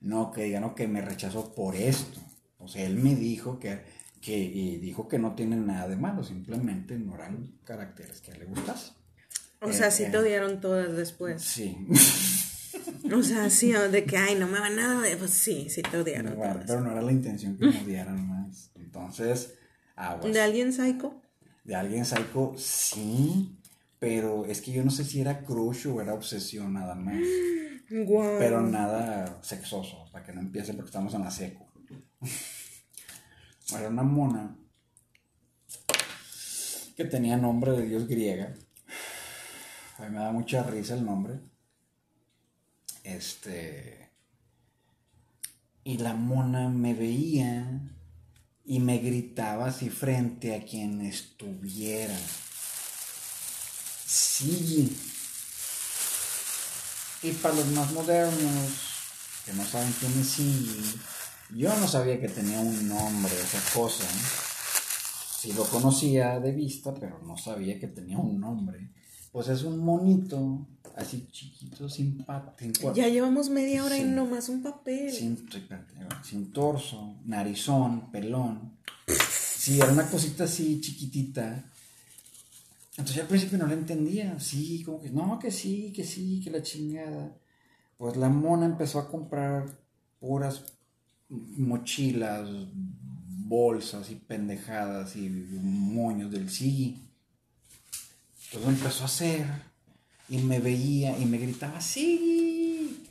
No, 0.00 0.30
que 0.30 0.44
digan, 0.44 0.62
no, 0.62 0.74
que 0.74 0.88
me 0.88 1.02
rechazó 1.02 1.54
por 1.54 1.74
esto. 1.74 2.20
O 2.58 2.68
sea, 2.68 2.86
él 2.86 2.96
me 2.96 3.14
dijo 3.14 3.58
que, 3.58 3.82
que 4.20 4.38
y 4.38 4.78
dijo 4.78 5.08
que 5.08 5.18
no 5.18 5.34
tiene 5.34 5.56
nada 5.56 5.88
de 5.88 5.96
malo, 5.96 6.22
simplemente 6.22 6.96
no 6.96 7.14
eran 7.14 7.58
caracteres 7.64 8.20
que 8.20 8.30
a 8.30 8.34
él 8.34 8.40
le 8.40 8.46
gustas. 8.46 8.94
o 9.60 9.72
sea, 9.72 9.88
eh, 9.88 9.90
sí 9.90 10.04
eh. 10.04 10.10
te 10.10 10.18
odiaron 10.18 10.60
todas 10.60 10.96
después. 10.96 11.42
Sí. 11.42 11.76
O 13.14 13.22
sea, 13.22 13.50
sí, 13.50 13.72
de 13.72 14.04
que, 14.04 14.16
ay, 14.16 14.36
no 14.36 14.46
me 14.46 14.60
van 14.60 14.76
nada 14.76 15.00
de... 15.00 15.16
Pues 15.16 15.32
sí, 15.32 15.68
sí 15.68 15.82
te 15.82 15.98
odiaron 15.98 16.36
Bueno, 16.36 16.60
pero 16.66 16.80
no 16.80 16.92
era 16.92 17.02
la 17.02 17.12
intención 17.12 17.56
que 17.56 17.66
me 17.66 17.82
odiaran 17.82 18.28
más. 18.28 18.70
Entonces, 18.74 19.54
aguas. 19.96 20.32
¿De 20.32 20.40
alguien 20.40 20.72
psycho? 20.72 21.20
De 21.64 21.74
alguien 21.74 22.04
psycho, 22.04 22.54
sí, 22.56 23.58
pero 23.98 24.46
es 24.46 24.60
que 24.60 24.72
yo 24.72 24.84
no 24.84 24.90
sé 24.90 25.04
si 25.04 25.20
era 25.20 25.44
crush 25.44 25.86
o 25.88 26.00
era 26.00 26.14
obsesión 26.14 26.72
nada 26.72 26.94
más. 26.94 27.20
Pero 27.90 28.60
nada 28.62 29.40
sexoso, 29.42 30.04
para 30.12 30.24
que 30.24 30.32
no 30.32 30.40
empiece 30.40 30.74
porque 30.74 30.90
estamos 30.90 31.12
en 31.12 31.22
la 31.22 31.30
seco. 31.32 31.66
Era 33.76 33.88
una 33.88 34.04
mona 34.04 34.56
que 36.96 37.04
tenía 37.04 37.36
nombre 37.36 37.72
de 37.72 37.86
dios 37.86 38.06
griega. 38.06 38.54
A 39.98 40.02
mí 40.02 40.10
me 40.10 40.18
da 40.18 40.32
mucha 40.32 40.62
risa 40.62 40.94
el 40.94 41.04
nombre. 41.04 41.40
Este. 43.16 44.10
Y 45.84 45.98
la 45.98 46.14
mona 46.14 46.68
me 46.68 46.94
veía 46.94 47.80
y 48.64 48.78
me 48.80 48.98
gritaba 48.98 49.66
así 49.66 49.90
frente 49.90 50.54
a 50.54 50.64
quien 50.64 51.00
estuviera. 51.00 52.16
Sí. 54.06 54.96
Y 57.22 57.32
para 57.32 57.54
los 57.54 57.66
más 57.68 57.92
modernos, 57.92 58.70
que 59.44 59.52
no 59.54 59.64
saben 59.64 59.92
quién 59.98 60.20
es 60.20 60.28
sí, 60.28 60.98
yo 61.56 61.76
no 61.76 61.88
sabía 61.88 62.20
que 62.20 62.28
tenía 62.28 62.60
un 62.60 62.88
nombre, 62.88 63.32
esa 63.34 63.60
cosa. 63.74 64.04
Sí 65.38 65.52
lo 65.52 65.64
conocía 65.64 66.38
de 66.38 66.52
vista, 66.52 66.94
pero 66.94 67.18
no 67.20 67.36
sabía 67.36 67.78
que 67.80 67.88
tenía 67.88 68.18
un 68.18 68.38
nombre. 68.38 68.90
Pues 69.32 69.48
es 69.48 69.62
un 69.62 69.78
monito, 69.78 70.66
así 70.96 71.26
chiquito, 71.30 71.88
simpático. 71.88 72.92
Ya 72.94 73.08
llevamos 73.08 73.48
media 73.48 73.84
hora 73.84 73.96
y 73.96 74.04
nomás 74.04 74.48
un 74.48 74.62
papel. 74.62 75.12
Sin, 75.12 75.46
sin 76.24 76.52
torso, 76.52 77.14
narizón, 77.24 78.10
pelón. 78.10 78.72
Sí, 79.06 79.80
era 79.80 79.92
una 79.92 80.08
cosita 80.08 80.44
así 80.44 80.80
chiquitita. 80.80 81.64
Entonces 82.92 83.16
yo 83.16 83.22
al 83.22 83.28
principio 83.28 83.58
no 83.58 83.66
lo 83.66 83.74
entendía. 83.74 84.38
Sí, 84.40 84.82
como 84.82 85.00
que 85.00 85.10
no, 85.10 85.38
que 85.38 85.50
sí, 85.50 85.92
que 85.94 86.04
sí, 86.04 86.40
que 86.42 86.50
la 86.50 86.62
chingada. 86.62 87.36
Pues 87.96 88.16
la 88.16 88.28
mona 88.28 88.66
empezó 88.66 88.98
a 88.98 89.08
comprar 89.08 89.66
puras 90.18 90.64
mochilas, 91.28 92.48
bolsas 92.72 94.10
y 94.10 94.16
pendejadas 94.16 95.14
y 95.16 95.28
moños 95.28 96.30
del 96.30 96.50
sí. 96.50 97.09
Todo 98.52 98.68
empezó 98.68 99.02
a 99.02 99.06
hacer 99.06 99.46
y 100.28 100.38
me 100.38 100.58
veía 100.58 101.18
y 101.18 101.24
me 101.24 101.38
gritaba, 101.38 101.80
sí. 101.80 103.06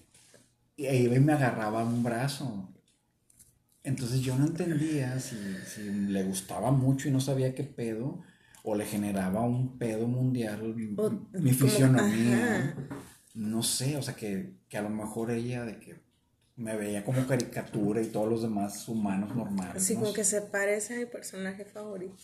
Y 0.76 0.86
ahí 0.86 1.08
me 1.20 1.34
agarraba 1.34 1.84
un 1.84 2.04
brazo. 2.04 2.70
Entonces 3.84 4.22
yo 4.22 4.36
no 4.36 4.46
entendía 4.46 5.20
si, 5.20 5.36
le 5.82 6.24
gustaba 6.24 6.72
mucho 6.72 7.08
y 7.08 7.12
no 7.12 7.22
sabía 7.22 7.56
qué 7.56 7.64
pedo, 7.64 8.22
o 8.64 8.76
le 8.76 8.86
generaba 8.86 9.42
un 9.42 9.78
pedo 9.78 10.08
mundial 10.08 10.76
mi 11.34 11.54
fisionomía. 11.54 12.76
no 13.34 13.64
sé, 13.64 13.98
o 13.98 14.02
sea, 14.02 14.16
que, 14.16 14.54
que, 14.68 14.78
a 14.78 14.82
lo 14.82 14.90
mejor 14.90 15.32
ella 15.32 15.64
de 15.64 15.80
que 15.80 15.96
me 16.58 16.76
veía 16.76 17.06
como 17.06 17.26
caricatura 17.26 18.02
y 18.02 18.08
todos 18.08 18.30
los 18.30 18.42
demás 18.42 18.88
humanos 18.90 19.34
normales. 19.36 19.84
Así 19.84 19.96
como 19.96 20.12
que 20.12 20.26
se 20.26 20.42
parece 20.42 20.96
a 20.96 20.98
mi 21.00 21.06
personaje 21.06 21.64
favorito. 21.64 22.16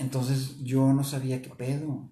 Entonces 0.00 0.62
yo 0.62 0.92
no 0.94 1.04
sabía 1.04 1.42
qué 1.42 1.50
pedo. 1.50 2.10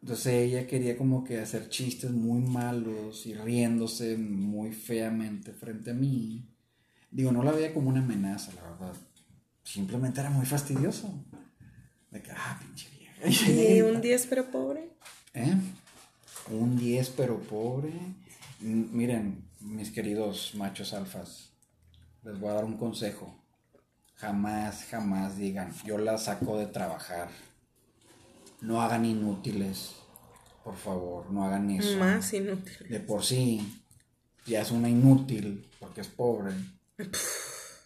Entonces 0.00 0.26
ella 0.26 0.66
quería 0.66 0.96
como 0.96 1.22
que 1.22 1.38
hacer 1.38 1.68
chistes 1.68 2.10
muy 2.10 2.40
malos 2.40 3.26
y 3.26 3.34
riéndose 3.34 4.16
muy 4.16 4.72
feamente 4.72 5.52
frente 5.52 5.90
a 5.90 5.94
mí. 5.94 6.48
Digo, 7.10 7.30
no 7.30 7.42
la 7.42 7.52
veía 7.52 7.74
como 7.74 7.90
una 7.90 8.00
amenaza, 8.00 8.52
la 8.54 8.70
verdad. 8.70 8.94
Simplemente 9.62 10.20
era 10.20 10.30
muy 10.30 10.46
fastidioso. 10.46 11.12
De 12.10 12.22
que, 12.22 12.30
ah, 12.30 12.58
pinche 12.58 12.88
vieja. 12.96 13.50
¿Y 13.50 13.82
un 13.82 14.00
10 14.00 14.26
pero 14.28 14.50
pobre? 14.50 14.90
¿Eh? 15.34 15.54
Un 16.50 16.78
10 16.78 17.10
pero 17.10 17.38
pobre. 17.38 17.92
Miren, 18.60 19.44
mis 19.60 19.90
queridos 19.90 20.54
machos 20.54 20.94
alfas, 20.94 21.50
les 22.24 22.38
voy 22.40 22.48
a 22.48 22.54
dar 22.54 22.64
un 22.64 22.78
consejo. 22.78 23.38
Jamás, 24.18 24.84
jamás 24.90 25.36
digan, 25.36 25.72
yo 25.84 25.96
la 25.96 26.18
saco 26.18 26.58
de 26.58 26.66
trabajar. 26.66 27.28
No 28.60 28.82
hagan 28.82 29.04
inútiles, 29.04 29.94
por 30.64 30.76
favor, 30.76 31.30
no 31.30 31.44
hagan 31.44 31.70
eso. 31.70 31.96
Más 31.98 32.32
inútiles. 32.32 32.88
De 32.88 32.98
por 33.00 33.24
sí, 33.24 33.80
ya 34.44 34.60
es 34.62 34.72
una 34.72 34.88
inútil 34.88 35.66
porque 35.78 36.00
es 36.00 36.08
pobre. 36.08 36.52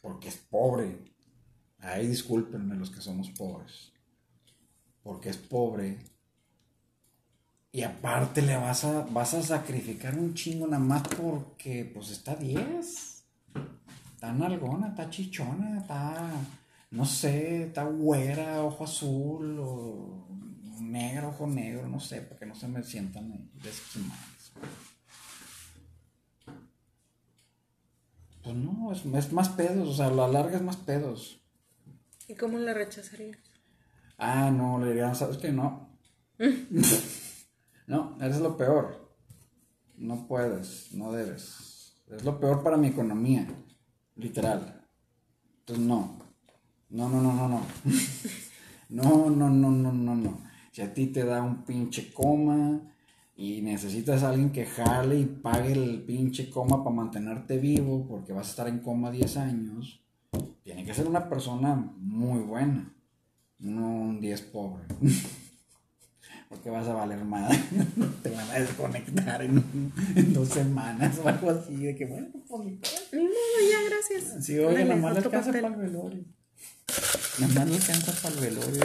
Porque 0.00 0.28
es 0.28 0.36
pobre. 0.36 0.98
Ay, 1.78 2.06
discúlpenme 2.06 2.76
los 2.76 2.90
que 2.90 3.02
somos 3.02 3.30
pobres. 3.30 3.92
Porque 5.02 5.28
es 5.28 5.36
pobre 5.36 5.98
y 7.74 7.82
aparte 7.84 8.42
le 8.42 8.54
vas 8.56 8.84
a, 8.84 9.00
vas 9.10 9.32
a 9.32 9.42
sacrificar 9.42 10.18
un 10.18 10.34
chingo 10.34 10.66
nada 10.66 10.82
más 10.82 11.08
porque 11.08 11.90
pues 11.92 12.10
está 12.10 12.36
10. 12.36 13.11
Está 14.22 14.32
nalgona, 14.34 14.86
está 14.90 15.10
chichona, 15.10 15.78
está, 15.78 16.30
no 16.92 17.04
sé, 17.04 17.64
está 17.64 17.82
güera, 17.82 18.62
ojo 18.62 18.84
azul, 18.84 19.58
o 19.58 20.28
negro, 20.80 21.30
ojo 21.30 21.48
negro, 21.48 21.88
no 21.88 21.98
sé, 21.98 22.20
para 22.20 22.38
que 22.38 22.46
no 22.46 22.54
se 22.54 22.68
me 22.68 22.84
sientan 22.84 23.50
desestimados. 23.54 24.52
Pues 28.44 28.54
no, 28.54 28.92
es, 28.92 29.04
es, 29.04 29.32
más 29.32 29.48
pedos, 29.48 29.88
o 29.88 29.92
sea, 29.92 30.08
la 30.08 30.28
larga 30.28 30.54
es 30.54 30.62
más 30.62 30.76
pedos. 30.76 31.40
¿Y 32.28 32.36
cómo 32.36 32.58
la 32.58 32.74
rechazarías? 32.74 33.40
Ah, 34.18 34.52
no, 34.52 34.78
le 34.78 34.90
dirían, 34.90 35.16
¿sabes 35.16 35.38
qué? 35.38 35.50
No. 35.50 35.98
No, 37.88 38.16
eres 38.20 38.38
lo 38.38 38.56
peor. 38.56 39.12
No 39.96 40.28
puedes, 40.28 40.92
no 40.94 41.10
debes. 41.10 42.00
Es 42.08 42.24
lo 42.24 42.38
peor 42.38 42.62
para 42.62 42.76
mi 42.76 42.86
economía, 42.86 43.48
literal. 44.16 44.86
Entonces, 45.60 45.84
no. 45.84 46.18
No, 46.90 47.08
no, 47.08 47.20
no, 47.22 47.32
no, 47.32 47.48
no. 47.48 47.60
no, 48.90 49.30
no, 49.30 49.50
no, 49.50 49.70
no, 49.70 49.92
no, 49.92 50.14
no. 50.14 50.40
Si 50.70 50.82
a 50.82 50.92
ti 50.92 51.06
te 51.06 51.24
da 51.24 51.42
un 51.42 51.64
pinche 51.64 52.12
coma 52.12 52.80
y 53.36 53.62
necesitas 53.62 54.22
a 54.22 54.30
alguien 54.30 54.52
que 54.52 54.66
jale 54.66 55.18
y 55.18 55.24
pague 55.24 55.72
el 55.72 56.02
pinche 56.02 56.50
coma 56.50 56.82
para 56.84 56.96
mantenerte 56.96 57.58
vivo 57.58 58.06
porque 58.06 58.32
vas 58.32 58.48
a 58.48 58.50
estar 58.50 58.68
en 58.68 58.80
coma 58.80 59.10
10 59.10 59.36
años, 59.38 60.02
tiene 60.62 60.84
que 60.84 60.94
ser 60.94 61.06
una 61.06 61.28
persona 61.28 61.74
muy 61.74 62.40
buena, 62.40 62.94
no 63.58 63.86
un 63.86 64.20
10 64.20 64.42
pobre. 64.42 64.84
porque 66.52 66.68
vas 66.68 66.86
a 66.86 66.92
valer 66.92 67.24
más. 67.24 67.50
Te 68.22 68.28
van 68.28 68.50
a 68.50 68.58
desconectar 68.60 69.40
en, 69.42 69.64
dos 70.34 70.50
semanas 70.50 71.18
o 71.18 71.26
algo 71.26 71.50
así. 71.50 71.76
De 71.76 71.96
que 71.96 72.04
bueno, 72.04 72.28
pues 72.46 72.62
ni 72.62 73.22
ya, 73.70 73.82
gracias. 73.88 74.44
Sí, 74.44 74.58
oye, 74.58 74.84
la 74.84 74.96
mala 74.96 75.18
alcanza 75.18 75.50
para 75.50 75.68
el 75.68 75.76
velorio. 75.76 76.24
La 77.40 77.48
mala 77.48 77.74
alcanza 77.74 78.12
para 78.20 78.34
el 78.34 78.40
velorio. 78.40 78.84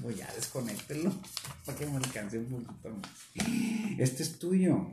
Voy 0.00 0.14
ya, 0.14 0.32
desconéctelo. 0.36 1.12
Para 1.66 1.76
que 1.76 1.86
me 1.86 1.96
alcance 1.96 2.38
un 2.38 2.46
poquito 2.46 2.88
más. 2.88 3.98
Este 3.98 4.22
es 4.22 4.38
tuyo. 4.38 4.86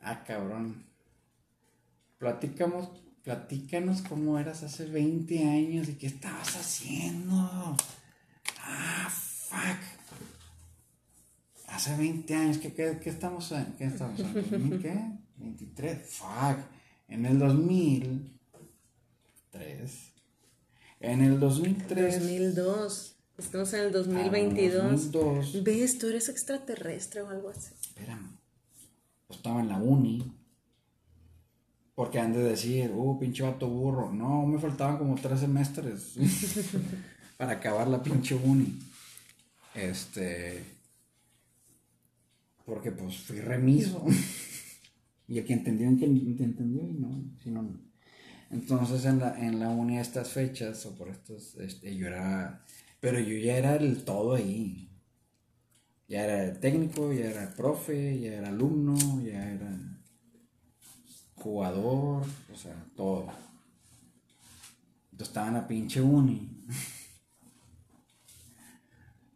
Ah, 0.00 0.24
cabrón. 0.24 0.86
Platicamos, 2.16 2.88
platícanos 3.22 4.00
cómo 4.00 4.38
eras 4.38 4.62
hace 4.62 4.86
20 4.86 5.46
años 5.46 5.90
y 5.90 5.94
qué 5.96 6.06
estabas 6.06 6.56
haciendo. 6.56 7.76
Ah, 8.62 9.10
fuck. 9.10 9.89
Hace 11.80 11.96
20 11.96 12.34
años, 12.34 12.58
¿qué, 12.58 12.74
qué, 12.74 13.08
estamos 13.08 13.50
en? 13.52 13.64
¿Qué 13.78 13.86
estamos 13.86 14.20
en? 14.20 14.34
¿2000 14.34 14.82
qué? 14.82 15.00
23, 15.38 16.10
fuck. 16.10 16.58
En 17.08 17.24
el 17.24 17.38
2003. 17.38 20.12
En 21.00 21.22
el 21.22 21.40
2003. 21.40 22.20
2002. 22.20 23.16
Estamos 23.38 23.72
en 23.72 23.80
el 23.80 23.92
2022. 23.92 25.10
2002. 25.10 25.64
¿Ves? 25.64 25.96
¿Tú 25.96 26.08
eres 26.08 26.28
extraterrestre 26.28 27.22
o 27.22 27.30
algo 27.30 27.48
así? 27.48 27.72
Espérame. 27.80 28.36
Estaba 29.30 29.60
en 29.60 29.70
la 29.70 29.78
uni. 29.78 30.36
Porque 31.94 32.18
han 32.18 32.34
de 32.34 32.42
decir, 32.42 32.92
uh, 32.94 33.18
pinche 33.18 33.42
vato 33.42 33.70
burro. 33.70 34.12
No, 34.12 34.44
me 34.44 34.58
faltaban 34.58 34.98
como 34.98 35.14
tres 35.14 35.40
semestres 35.40 36.12
para 37.38 37.52
acabar 37.52 37.88
la 37.88 38.02
pinche 38.02 38.34
uni. 38.34 38.78
Este. 39.74 40.78
Porque 42.70 42.92
pues 42.92 43.16
fui 43.16 43.40
remiso. 43.40 44.06
y 45.26 45.38
el 45.38 45.44
que 45.44 45.54
entendió, 45.54 45.88
entendió 45.88 46.88
y 46.88 46.92
no, 46.92 47.36
si 47.42 47.50
no. 47.50 47.68
Entonces 48.48 49.04
en 49.06 49.18
la, 49.18 49.36
en 49.44 49.58
la 49.58 49.70
uni 49.70 49.98
a 49.98 50.02
estas 50.02 50.28
fechas, 50.28 50.86
o 50.86 50.94
por 50.94 51.08
estos, 51.08 51.56
este, 51.56 51.96
yo 51.96 52.06
era. 52.06 52.64
Pero 53.00 53.18
yo 53.18 53.36
ya 53.38 53.56
era 53.56 53.74
el 53.74 54.04
todo 54.04 54.34
ahí. 54.34 54.88
Ya 56.06 56.24
era 56.24 56.60
técnico, 56.60 57.12
ya 57.12 57.30
era 57.30 57.52
profe, 57.56 58.20
ya 58.20 58.34
era 58.34 58.48
alumno, 58.50 58.96
ya 59.20 59.50
era 59.50 59.76
jugador, 61.34 62.22
o 62.52 62.56
sea, 62.56 62.86
todo. 62.94 63.32
Entonces 65.10 65.28
estaba 65.28 65.48
en 65.48 65.54
la 65.54 65.66
pinche 65.66 66.00
uni. 66.00 66.59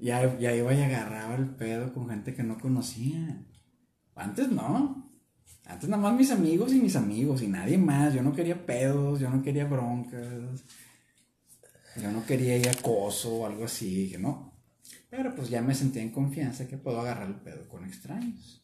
Ya, 0.05 0.39
ya 0.39 0.55
iba 0.55 0.75
y 0.75 0.83
agarraba 0.83 1.35
el 1.35 1.47
pedo 1.47 1.95
con 1.95 2.11
gente 2.11 2.35
que 2.35 2.43
no 2.43 2.59
conocía. 2.61 3.43
Antes 4.15 4.51
no. 4.51 5.11
Antes 5.65 5.89
nada 5.89 6.03
más 6.03 6.15
mis 6.15 6.31
amigos 6.31 6.75
y 6.75 6.81
mis 6.83 6.95
amigos 6.95 7.41
y 7.41 7.49
nadie 7.49 7.79
más. 7.79 8.13
Yo 8.13 8.23
no 8.23 8.35
quería 8.35 8.67
pedos, 8.67 9.19
yo 9.19 9.31
no 9.31 9.43
quería 9.43 9.65
broncas. 9.65 10.63
Yo 11.97 12.13
no 12.13 12.27
quería 12.27 12.59
ir 12.59 12.69
acoso 12.69 13.35
o 13.35 13.47
algo 13.47 13.65
así. 13.65 14.11
Que 14.11 14.19
no. 14.19 14.53
Pero 15.09 15.35
pues 15.35 15.49
ya 15.49 15.63
me 15.63 15.75
sentía 15.75 16.03
en 16.03 16.11
confianza 16.11 16.69
que 16.69 16.77
puedo 16.77 17.01
agarrar 17.01 17.29
el 17.29 17.37
pedo 17.37 17.67
con 17.67 17.87
extraños. 17.87 18.63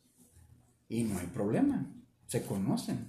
Y 0.91 1.05
no 1.05 1.19
hay 1.19 1.27
problema. 1.29 1.91
Se 2.27 2.43
conocen. 2.43 3.07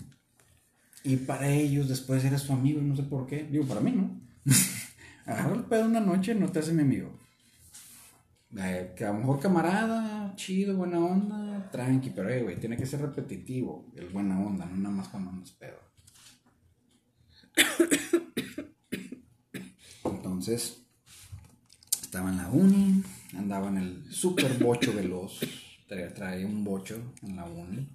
Y 1.04 1.18
para 1.18 1.50
ellos 1.50 1.90
después 1.90 2.24
eres 2.24 2.44
su 2.44 2.54
amigo, 2.54 2.80
no 2.82 2.96
sé 2.96 3.04
por 3.04 3.28
qué. 3.28 3.44
Digo, 3.44 3.66
para 3.66 3.82
mí 3.82 3.92
no. 3.92 4.22
Agarrar 5.26 5.52
el 5.52 5.66
pedo 5.66 5.86
una 5.86 6.00
noche 6.00 6.34
no 6.34 6.50
te 6.50 6.60
hace 6.60 6.72
mi 6.72 6.84
amigo. 6.84 7.21
Eh, 8.58 8.93
que 8.95 9.06
a 9.06 9.14
lo 9.14 9.20
mejor 9.20 9.39
camarada, 9.39 10.34
chido, 10.36 10.76
buena 10.76 10.99
onda, 10.99 11.70
tranqui, 11.72 12.10
pero 12.10 12.30
eh, 12.30 12.43
güey, 12.43 12.60
tiene 12.60 12.76
que 12.76 12.86
ser 12.86 12.99
repetitivo, 13.02 13.89
el 13.95 14.10
buena 14.10 14.39
onda, 14.39 14.66
no 14.66 14.76
nada 14.76 14.95
más 14.95 15.08
cuando 15.08 15.30
andas 15.30 15.52
pedo. 15.52 15.80
Entonces, 20.04 20.86
estaba 22.02 22.30
en 22.30 22.38
la 22.38 22.49
uni, 22.49 23.04
andaba 23.38 23.70
en 23.70 23.78
el 23.78 24.12
super 24.12 24.58
bocho 24.58 24.93
veloz, 24.93 25.39
traía, 25.88 26.45
un 26.45 26.64
bocho 26.64 27.14
en 27.22 27.36
la 27.36 27.45
uni. 27.45 27.88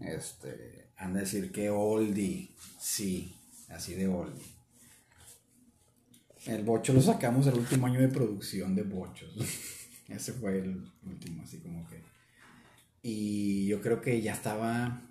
Este, 0.00 0.90
anda 0.96 1.20
a 1.20 1.22
decir 1.22 1.52
que 1.52 1.70
oldie, 1.70 2.50
sí, 2.80 3.36
así 3.68 3.94
de 3.94 4.08
oldie. 4.08 4.61
El 6.46 6.64
bocho 6.64 6.92
lo 6.92 7.00
sacamos 7.00 7.46
el 7.46 7.54
último 7.54 7.86
año 7.86 8.00
de 8.00 8.08
producción 8.08 8.74
de 8.74 8.82
bochos. 8.82 9.32
Ese 10.08 10.32
fue 10.32 10.58
el 10.58 10.90
último, 11.04 11.42
así 11.42 11.58
como 11.60 11.86
que. 11.86 12.02
Y 13.02 13.66
yo 13.66 13.80
creo 13.80 14.00
que 14.00 14.20
ya 14.20 14.32
estaba. 14.32 15.02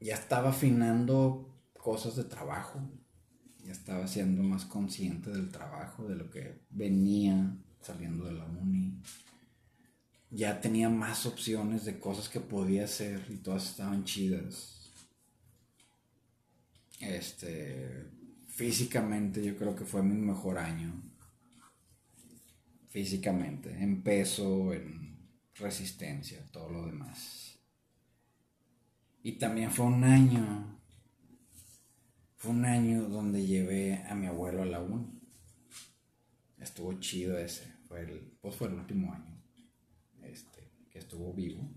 Ya 0.00 0.14
estaba 0.14 0.50
afinando 0.50 1.58
cosas 1.72 2.16
de 2.16 2.24
trabajo. 2.24 2.80
Ya 3.64 3.72
estaba 3.72 4.06
siendo 4.06 4.42
más 4.42 4.66
consciente 4.66 5.30
del 5.30 5.50
trabajo, 5.50 6.06
de 6.06 6.16
lo 6.16 6.30
que 6.30 6.60
venía 6.70 7.56
saliendo 7.80 8.26
de 8.26 8.32
la 8.32 8.44
uni. 8.44 9.00
Ya 10.30 10.60
tenía 10.60 10.90
más 10.90 11.24
opciones 11.24 11.84
de 11.84 11.98
cosas 11.98 12.28
que 12.28 12.40
podía 12.40 12.84
hacer 12.84 13.24
y 13.30 13.38
todas 13.38 13.70
estaban 13.70 14.04
chidas. 14.04 14.92
Este 17.00 18.15
físicamente 18.56 19.44
yo 19.44 19.54
creo 19.54 19.76
que 19.76 19.84
fue 19.84 20.02
mi 20.02 20.14
mejor 20.14 20.58
año. 20.58 20.90
Físicamente, 22.88 23.70
en 23.70 24.02
peso, 24.02 24.72
en 24.72 25.28
resistencia, 25.56 26.42
todo 26.50 26.70
lo 26.70 26.86
demás. 26.86 27.58
Y 29.22 29.32
también 29.32 29.70
fue 29.70 29.84
un 29.84 30.04
año, 30.04 30.80
fue 32.36 32.52
un 32.52 32.64
año 32.64 33.08
donde 33.10 33.46
llevé 33.46 34.02
a 34.08 34.14
mi 34.14 34.26
abuelo 34.26 34.62
a 34.62 34.66
la 34.66 34.80
uni. 34.80 35.20
Estuvo 36.58 36.94
chido 36.94 37.36
ese, 37.36 37.70
fue 37.86 38.00
el, 38.00 38.38
pues 38.40 38.56
fue 38.56 38.68
el 38.68 38.74
último 38.74 39.12
año 39.12 39.42
este, 40.22 40.72
que 40.90 40.98
estuvo 40.98 41.34
vivo 41.34 41.68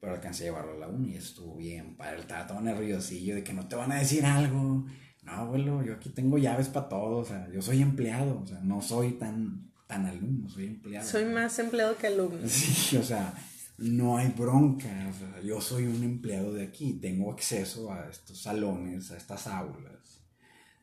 pero 0.00 0.16
alcancé 0.16 0.42
a 0.42 0.46
llevarlo 0.48 0.72
a 0.72 0.80
la 0.80 0.88
uni 0.88 1.12
y 1.12 1.16
estuvo 1.16 1.56
bien 1.56 1.96
padre. 1.96 2.20
Estaba 2.20 2.46
todo 2.46 2.60
nerviosillo 2.60 3.36
de 3.36 3.42
que 3.42 3.54
no 3.54 3.66
te 3.66 3.74
van 3.74 3.90
a 3.90 4.00
decir 4.00 4.26
algo 4.26 4.84
no, 5.24 5.32
abuelo, 5.32 5.82
yo 5.82 5.94
aquí 5.94 6.10
tengo 6.10 6.36
llaves 6.38 6.68
para 6.68 6.88
todo, 6.88 7.18
o 7.18 7.24
sea, 7.24 7.48
yo 7.50 7.62
soy 7.62 7.80
empleado, 7.80 8.40
o 8.42 8.46
sea, 8.46 8.60
no 8.60 8.82
soy 8.82 9.12
tan, 9.12 9.72
tan 9.86 10.04
alumno, 10.04 10.48
soy 10.50 10.66
empleado. 10.66 11.06
Soy 11.08 11.24
más 11.24 11.58
empleado 11.58 11.96
que 11.96 12.08
alumno. 12.08 12.40
Sí, 12.48 12.96
o 12.96 13.02
sea, 13.02 13.34
no 13.78 14.18
hay 14.18 14.28
bronca, 14.28 14.88
o 15.08 15.18
sea, 15.18 15.40
yo 15.42 15.60
soy 15.60 15.86
un 15.86 16.02
empleado 16.02 16.52
de 16.52 16.64
aquí, 16.64 16.94
tengo 16.94 17.32
acceso 17.32 17.90
a 17.90 18.08
estos 18.10 18.42
salones, 18.42 19.10
a 19.10 19.16
estas 19.16 19.46
aulas. 19.46 20.22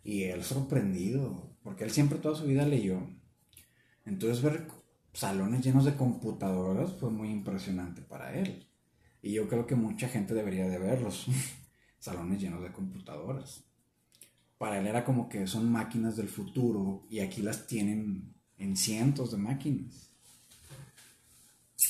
Y 0.03 0.23
él 0.23 0.43
sorprendido, 0.43 1.55
porque 1.61 1.83
él 1.83 1.91
siempre 1.91 2.17
toda 2.17 2.35
su 2.35 2.45
vida 2.45 2.65
leyó. 2.65 3.07
Entonces 4.05 4.41
ver 4.41 4.67
salones 5.13 5.63
llenos 5.63 5.85
de 5.85 5.95
computadoras 5.95 6.93
fue 6.93 7.11
muy 7.11 7.29
impresionante 7.29 8.01
para 8.01 8.33
él. 8.33 8.67
Y 9.21 9.33
yo 9.33 9.47
creo 9.47 9.67
que 9.67 9.75
mucha 9.75 10.07
gente 10.07 10.33
debería 10.33 10.67
de 10.67 10.79
verlos. 10.79 11.27
salones 11.99 12.41
llenos 12.41 12.63
de 12.63 12.71
computadoras 12.71 13.70
para 14.61 14.77
él 14.77 14.85
era 14.85 15.03
como 15.03 15.27
que 15.27 15.47
son 15.47 15.71
máquinas 15.71 16.15
del 16.15 16.29
futuro 16.29 17.07
y 17.09 17.21
aquí 17.21 17.41
las 17.41 17.65
tienen 17.65 18.35
en 18.59 18.77
cientos 18.77 19.31
de 19.31 19.37
máquinas. 19.37 20.11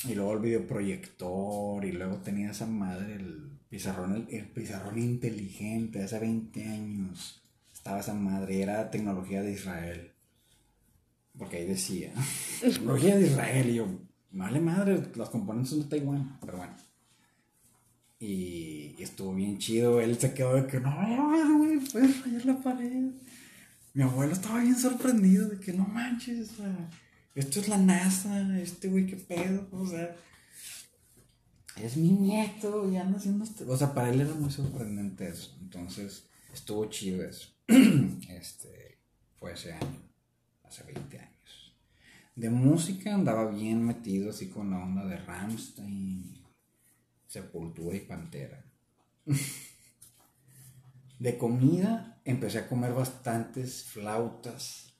Y 0.07 0.15
luego 0.15 0.31
el 0.35 0.39
videoproyector 0.39 1.83
y 1.83 1.91
luego 1.91 2.19
tenía 2.19 2.51
esa 2.51 2.67
madre, 2.67 3.15
el 3.15 3.59
pizarrón, 3.67 4.25
el, 4.29 4.47
pizarrón 4.51 4.97
inteligente, 4.99 6.01
hace 6.01 6.17
20 6.17 6.63
años 6.65 7.41
estaba 7.73 7.99
esa 7.99 8.13
madre, 8.13 8.61
era 8.61 8.89
tecnología 8.89 9.41
de 9.41 9.51
Israel. 9.51 10.13
Porque 11.37 11.57
ahí 11.57 11.65
decía, 11.65 12.13
tecnología 12.61 13.17
de 13.17 13.27
Israel 13.27 13.69
y 13.69 13.75
yo, 13.75 13.87
vale 14.31 14.61
madre, 14.61 15.11
las 15.15 15.29
componentes 15.29 15.71
son 15.71 15.81
de 15.81 15.89
Taiwán, 15.89 16.37
pero 16.39 16.55
bueno. 16.55 16.77
Y, 18.21 18.95
estuvo 18.99 19.33
bien 19.33 19.57
chido. 19.57 19.99
Él 19.99 20.17
se 20.19 20.33
quedó 20.33 20.53
de 20.53 20.67
que 20.67 20.79
no, 20.79 21.57
güey, 21.57 21.79
puedes 21.79 22.23
rayar 22.23 22.45
la 22.45 22.61
pared. 22.61 23.11
Mi 23.93 24.03
abuelo 24.03 24.31
estaba 24.31 24.59
bien 24.59 24.77
sorprendido 24.77 25.49
de 25.49 25.59
que 25.59 25.73
no 25.73 25.85
manches, 25.85 26.51
esto 27.35 27.59
es 27.59 27.67
la 27.67 27.77
NASA, 27.77 28.57
este 28.59 28.87
güey, 28.87 29.05
qué 29.05 29.17
pedo, 29.17 29.67
o 29.71 29.85
sea, 29.85 30.15
es 31.75 31.97
mi 31.97 32.11
nieto 32.11 32.89
y 32.89 32.95
anda 32.95 33.17
haciendo 33.17 33.43
esto. 33.43 33.65
O 33.67 33.75
sea, 33.75 33.93
para 33.93 34.09
él 34.09 34.21
era 34.21 34.33
muy 34.33 34.51
sorprendente 34.51 35.27
eso. 35.27 35.57
Entonces, 35.61 36.29
estuvo 36.53 36.85
chido 36.85 37.23
eso. 37.23 37.49
este, 37.67 38.99
fue 39.39 39.53
ese 39.53 39.73
año, 39.73 40.09
hace 40.63 40.83
20 40.83 41.19
años. 41.19 41.75
De 42.35 42.49
música 42.49 43.13
andaba 43.13 43.49
bien 43.49 43.83
metido 43.85 44.29
así 44.29 44.47
con 44.49 44.71
la 44.71 44.83
onda 44.83 45.05
de 45.05 45.17
Ramstein 45.17 46.40
Sepultura 47.31 47.95
y 47.95 48.01
Pantera. 48.01 48.61
De 51.19 51.37
comida 51.37 52.19
empecé 52.25 52.59
a 52.59 52.67
comer 52.67 52.91
bastantes 52.93 53.85
flautas. 53.85 54.93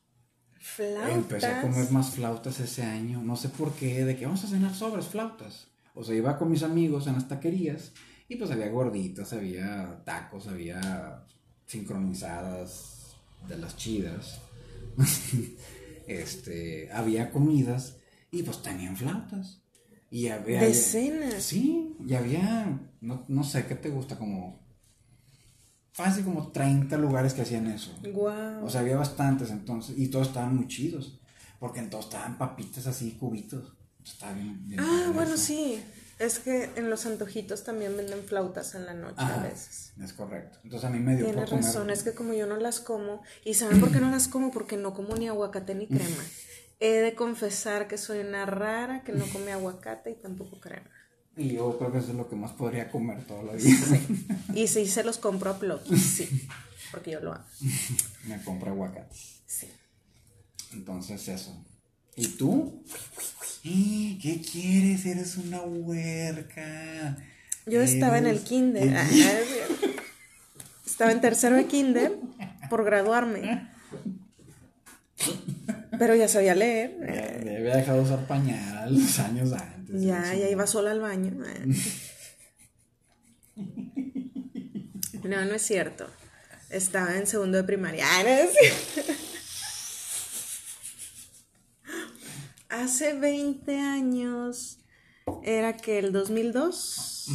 ¿Flautas? 0.54 1.12
Empecé 1.14 1.48
a 1.48 1.62
comer 1.62 1.92
más 1.92 2.12
flautas 2.12 2.58
ese 2.62 2.84
año. 2.84 3.22
No 3.22 3.36
sé 3.36 3.50
por 3.50 3.74
qué, 3.74 4.06
de 4.06 4.16
que 4.16 4.26
vamos 4.26 4.46
a 4.46 4.48
cenar 4.48 4.74
sobres 4.74 5.08
flautas. 5.08 5.68
O 5.94 6.06
sea, 6.06 6.16
iba 6.16 6.38
con 6.38 6.50
mis 6.50 6.64
amigos 6.64 7.06
en 7.08 7.16
las 7.16 7.28
taquerías 7.28 7.92
y 8.30 8.38
pues 8.38 8.50
había 8.50 8.70
gorditas, 8.70 9.34
había 9.34 10.02
tacos, 10.06 10.48
había 10.48 11.26
sincronizadas 11.66 13.18
de 13.46 13.58
las 13.58 13.76
chidas. 13.76 14.40
este, 16.08 16.90
había 16.94 17.30
comidas 17.30 17.98
y 18.32 18.44
pues 18.44 18.62
tenían 18.62 18.96
flautas. 18.96 19.61
Y 20.12 20.28
había... 20.28 20.62
Decenas. 20.62 21.42
Sí, 21.42 21.96
y 22.06 22.14
había, 22.14 22.80
no, 23.00 23.44
sé, 23.44 23.66
¿qué 23.66 23.76
te 23.76 23.90
gusta? 23.90 24.18
Como... 24.18 24.60
Fácil 25.94 26.24
como 26.24 26.52
30 26.52 26.98
lugares 26.98 27.34
que 27.34 27.42
hacían 27.42 27.68
eso. 27.68 27.98
Wow. 28.14 28.64
O 28.64 28.70
sea, 28.70 28.82
había 28.82 28.98
bastantes 28.98 29.50
entonces, 29.50 29.98
y 29.98 30.10
todos 30.10 30.28
estaban 30.28 30.56
muy 30.56 30.68
chidos. 30.68 31.18
Porque 31.60 31.80
en 31.80 31.90
todos 31.90 32.06
estaban 32.06 32.38
papitas 32.38 32.88
así, 32.88 33.12
cubitos. 33.20 33.74
Estaba 34.04 34.34
bien. 34.34 34.76
ah, 34.80 35.12
bueno, 35.14 35.38
sí. 35.38 35.82
Es 36.22 36.40
que 36.40 36.70
en 36.76 36.90
los 36.90 37.06
antojitos 37.08 37.64
también 37.64 37.98
venden 37.98 38.24
flautas 38.24 38.76
en 38.76 38.86
la 38.86 38.94
noche 38.94 39.16
a 39.18 39.42
veces. 39.42 39.94
Es 40.00 40.14
correcto. 40.14 40.60
Entonces 40.64 40.88
a 40.88 40.92
mí 40.92 41.00
me 41.00 41.16
dio 41.16 41.26
Tienes 41.26 41.50
razón, 41.50 41.90
es 41.90 42.04
que 42.04 42.14
como 42.14 42.34
yo 42.34 42.46
no 42.46 42.58
las 42.58 42.80
como, 42.80 43.24
¿y 43.44 43.56
saben 43.56 43.80
por 43.80 43.92
qué 43.92 44.00
no 44.00 44.12
las 44.12 44.28
como? 44.28 44.52
Porque 44.52 44.78
no 44.78 44.94
como 44.94 45.16
ni 45.16 45.28
aguacate 45.28 45.74
ni 45.74 45.88
crema. 45.88 46.24
He 46.84 46.94
de 47.00 47.14
confesar 47.14 47.88
que 47.88 48.00
soy 48.00 48.20
una 48.20 48.48
rara 48.48 49.04
que 49.04 49.12
no 49.12 49.24
come 49.28 49.52
aguacate 49.52 50.10
y 50.10 50.16
tampoco 50.16 50.60
crema. 50.60 50.90
Y 51.38 51.54
yo 51.54 51.78
creo 51.78 51.92
que 51.92 52.00
eso 52.00 52.10
es 52.10 52.16
lo 52.16 52.28
que 52.28 52.36
más 52.36 52.54
podría 52.54 52.90
comer 52.90 53.24
toda 53.26 53.44
la 53.44 53.54
vida. 53.54 54.00
Y 54.56 54.68
si 54.68 54.88
se 54.88 55.04
los 55.04 55.20
compro 55.20 55.52
a 55.52 55.60
Plocky, 55.60 55.96
sí. 55.96 56.48
Porque 56.90 57.12
yo 57.12 57.20
lo 57.20 57.34
hago. 57.34 57.46
Me 58.28 58.44
compro 58.44 58.72
aguacates. 58.72 59.42
Sí. 59.46 59.68
Entonces 60.74 61.28
eso. 61.28 61.64
¿Y 62.16 62.30
tú? 62.30 62.84
¿Qué 63.62 64.42
quieres? 64.42 65.06
Eres 65.06 65.38
una 65.38 65.62
huerca. 65.62 67.16
Yo 67.68 67.82
estaba 67.82 68.18
en 68.18 68.26
el 68.26 68.44
kinder. 68.44 68.98
Estaba 70.84 71.12
en 71.12 71.22
tercero 71.22 71.56
de 71.56 71.68
kinder 71.68 72.18
por 72.72 72.84
graduarme. 72.84 73.71
Pero 76.02 76.16
ya 76.16 76.28
sabía 76.28 76.56
leer. 76.56 76.98
Me 76.98 77.58
había 77.58 77.76
dejado 77.76 78.02
usar 78.02 78.26
pañal 78.26 78.90
años 79.20 79.54
antes. 79.54 80.02
Ya, 80.02 80.34
ya 80.34 80.50
iba 80.50 80.66
sola 80.66 80.90
al 80.90 81.00
baño. 81.00 81.32
No, 85.24 85.46
no 85.46 85.54
es 85.54 85.62
cierto. 85.62 86.08
Estaba 86.72 87.16
en 87.16 87.28
segundo 87.28 87.58
de 87.58 87.64
primaria. 87.64 88.08
Hace 92.70 93.14
20 93.14 93.80
años, 93.80 94.80
era 95.44 95.78
que 95.78 96.00
el 96.00 96.12
2002. 96.12 97.28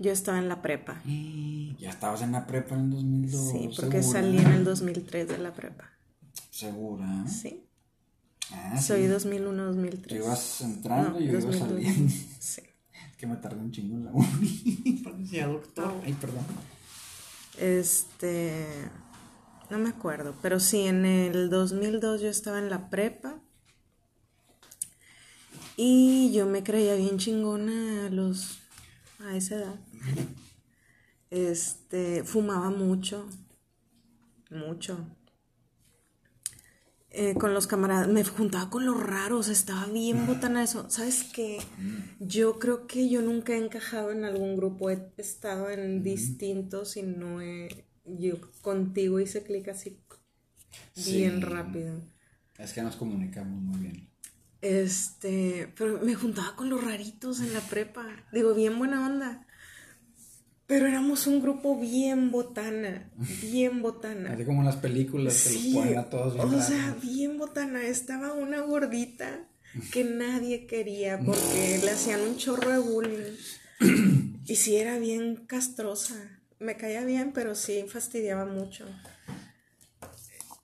Yo 0.00 0.10
estaba 0.12 0.38
en 0.38 0.48
la 0.48 0.60
prepa. 0.62 1.00
Ya 1.78 1.88
estabas 1.90 2.20
en 2.20 2.32
la 2.32 2.46
prepa 2.46 2.74
en 2.74 2.80
el 2.82 2.90
2002. 2.90 3.50
Sí, 3.52 3.70
porque 3.80 4.02
salí 4.02 4.36
en 4.36 4.48
el 4.48 4.64
2003 4.64 5.28
de 5.28 5.38
la 5.38 5.54
prepa. 5.54 5.88
¿Segura? 6.50 7.26
Sí. 7.26 7.64
Ah, 8.52 8.78
Soy 8.78 9.04
sí. 9.06 9.08
2001-2003. 9.28 10.06
Tú 10.08 10.14
ibas 10.16 10.60
entrando 10.60 11.18
y 11.20 11.26
yo 11.26 11.32
iba 11.38 11.40
2002. 11.40 11.68
saliendo. 11.68 12.14
Sí. 12.38 12.62
Es 13.10 13.16
que 13.16 13.26
me 13.26 13.36
tardé 13.36 13.60
un 13.60 13.70
chingo 13.72 13.96
en 13.96 14.04
la 14.04 14.10
uni. 14.12 15.00
Parecía 15.04 15.46
doctor. 15.46 15.94
Ay, 16.04 16.12
perdón. 16.14 16.44
Este. 17.58 18.66
No 19.70 19.78
me 19.78 19.88
acuerdo, 19.88 20.34
pero 20.42 20.60
sí, 20.60 20.80
en 20.82 21.06
el 21.06 21.48
2002 21.48 22.20
yo 22.20 22.28
estaba 22.28 22.58
en 22.58 22.68
la 22.68 22.90
prepa. 22.90 23.38
Y 25.76 26.30
yo 26.32 26.44
me 26.46 26.62
creía 26.62 26.94
bien 26.94 27.16
chingona 27.18 28.06
a 28.06 28.10
los. 28.10 28.58
a 29.20 29.34
esa 29.36 29.54
edad. 29.54 29.74
Este. 31.30 32.24
Fumaba 32.24 32.70
mucho. 32.70 33.26
Mucho. 34.50 35.06
Eh, 37.12 37.34
con 37.34 37.54
los 37.54 37.66
camaradas, 37.66 38.06
me 38.06 38.22
juntaba 38.22 38.70
con 38.70 38.86
los 38.86 39.02
raros, 39.02 39.48
estaba 39.48 39.86
bien 39.86 40.26
botana 40.26 40.62
eso. 40.62 40.88
¿Sabes 40.90 41.24
qué? 41.34 41.58
Yo 42.20 42.60
creo 42.60 42.86
que 42.86 43.08
yo 43.08 43.20
nunca 43.20 43.52
he 43.54 43.58
encajado 43.58 44.12
en 44.12 44.24
algún 44.24 44.56
grupo, 44.56 44.90
he 44.90 45.12
estado 45.16 45.70
en 45.70 46.04
distintos 46.04 46.96
y 46.96 47.02
no 47.02 47.40
he. 47.42 47.84
Yo 48.04 48.36
contigo 48.62 49.18
hice 49.20 49.42
clic 49.42 49.68
así 49.68 50.00
bien 50.94 51.40
Sí. 51.40 51.40
rápido. 51.40 52.00
Es 52.58 52.72
que 52.72 52.82
nos 52.82 52.96
comunicamos 52.96 53.60
muy 53.60 53.80
bien. 53.80 54.08
Este, 54.60 55.72
pero 55.76 56.00
me 56.00 56.14
juntaba 56.14 56.54
con 56.56 56.68
los 56.68 56.84
raritos 56.84 57.40
en 57.40 57.52
la 57.54 57.60
prepa. 57.60 58.06
Digo, 58.32 58.54
bien 58.54 58.78
buena 58.78 59.06
onda. 59.06 59.46
Pero 60.70 60.86
éramos 60.86 61.26
un 61.26 61.42
grupo 61.42 61.76
bien 61.76 62.30
botana, 62.30 63.10
bien 63.42 63.82
botana. 63.82 64.34
Así 64.34 64.44
como 64.44 64.60
en 64.60 64.66
las 64.66 64.76
películas 64.76 65.42
que 65.42 65.54
los 65.54 65.74
ponen 65.74 65.98
a 65.98 66.04
todos 66.04 66.36
o 66.36 66.62
sea, 66.62 66.96
bien 67.02 67.38
botana. 67.38 67.82
Estaba 67.82 68.34
una 68.34 68.60
gordita 68.60 69.48
que 69.90 70.04
nadie 70.04 70.68
quería 70.68 71.18
porque 71.18 71.80
le 71.82 71.90
hacían 71.90 72.20
un 72.20 72.36
chorro 72.36 72.70
de 72.70 72.78
bullying. 72.78 73.36
Y 74.46 74.54
sí 74.54 74.76
era 74.76 75.00
bien 75.00 75.44
castrosa. 75.44 76.14
Me 76.60 76.76
caía 76.76 77.04
bien, 77.04 77.32
pero 77.32 77.56
sí 77.56 77.84
fastidiaba 77.88 78.44
mucho. 78.46 78.86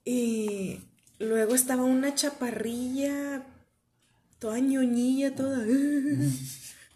Y 0.04 0.82
luego 1.18 1.56
estaba 1.56 1.82
una 1.82 2.14
chaparrilla, 2.14 3.44
toda 4.38 4.60
ñoñilla, 4.60 5.34
toda 5.34 5.66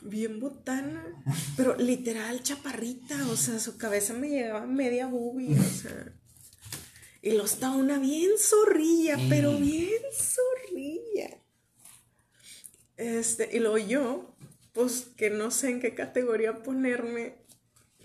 bien 0.03 0.41
botana, 0.41 1.05
pero 1.57 1.77
literal 1.77 2.43
chaparrita, 2.43 3.29
o 3.29 3.37
sea, 3.37 3.59
su 3.59 3.77
cabeza 3.77 4.15
me 4.15 4.29
llegaba 4.29 4.67
media 4.67 5.07
boobie, 5.07 5.59
o 5.59 5.63
sea. 5.63 6.13
Y 7.23 7.31
luego 7.33 7.45
estaba 7.47 7.77
una 7.77 7.99
bien 7.99 8.31
zorrilla, 8.39 9.19
pero 9.29 9.57
bien 9.57 10.01
zorrilla. 10.13 11.37
Este, 12.97 13.51
y 13.53 13.59
luego 13.59 13.79
yo, 13.79 14.35
pues 14.73 15.09
que 15.17 15.29
no 15.31 15.51
sé 15.51 15.71
en 15.71 15.81
qué 15.81 15.95
categoría 15.95 16.63
ponerme, 16.63 17.35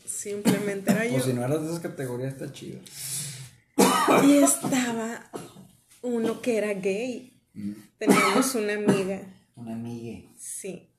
simplemente 0.06 0.91
era 0.91 1.06
yo. 1.06 1.14
Pues 1.14 1.26
si 1.26 1.34
no 1.34 1.46
eras 1.46 1.62
de 1.62 1.68
esas 1.68 1.80
categorías, 1.80 2.34
está 2.34 2.52
chido. 2.52 2.80
Y 4.26 4.38
estaba 4.38 5.30
uno 6.02 6.41
que 6.41 6.58
era 6.58 6.74
gay. 6.74 7.41
Mm. 7.54 7.72
Teníamos 7.98 8.56
una 8.56 8.74
amiga, 8.74 9.22
Una 9.56 9.74
amiga. 9.76 10.30
sí. 10.38 10.89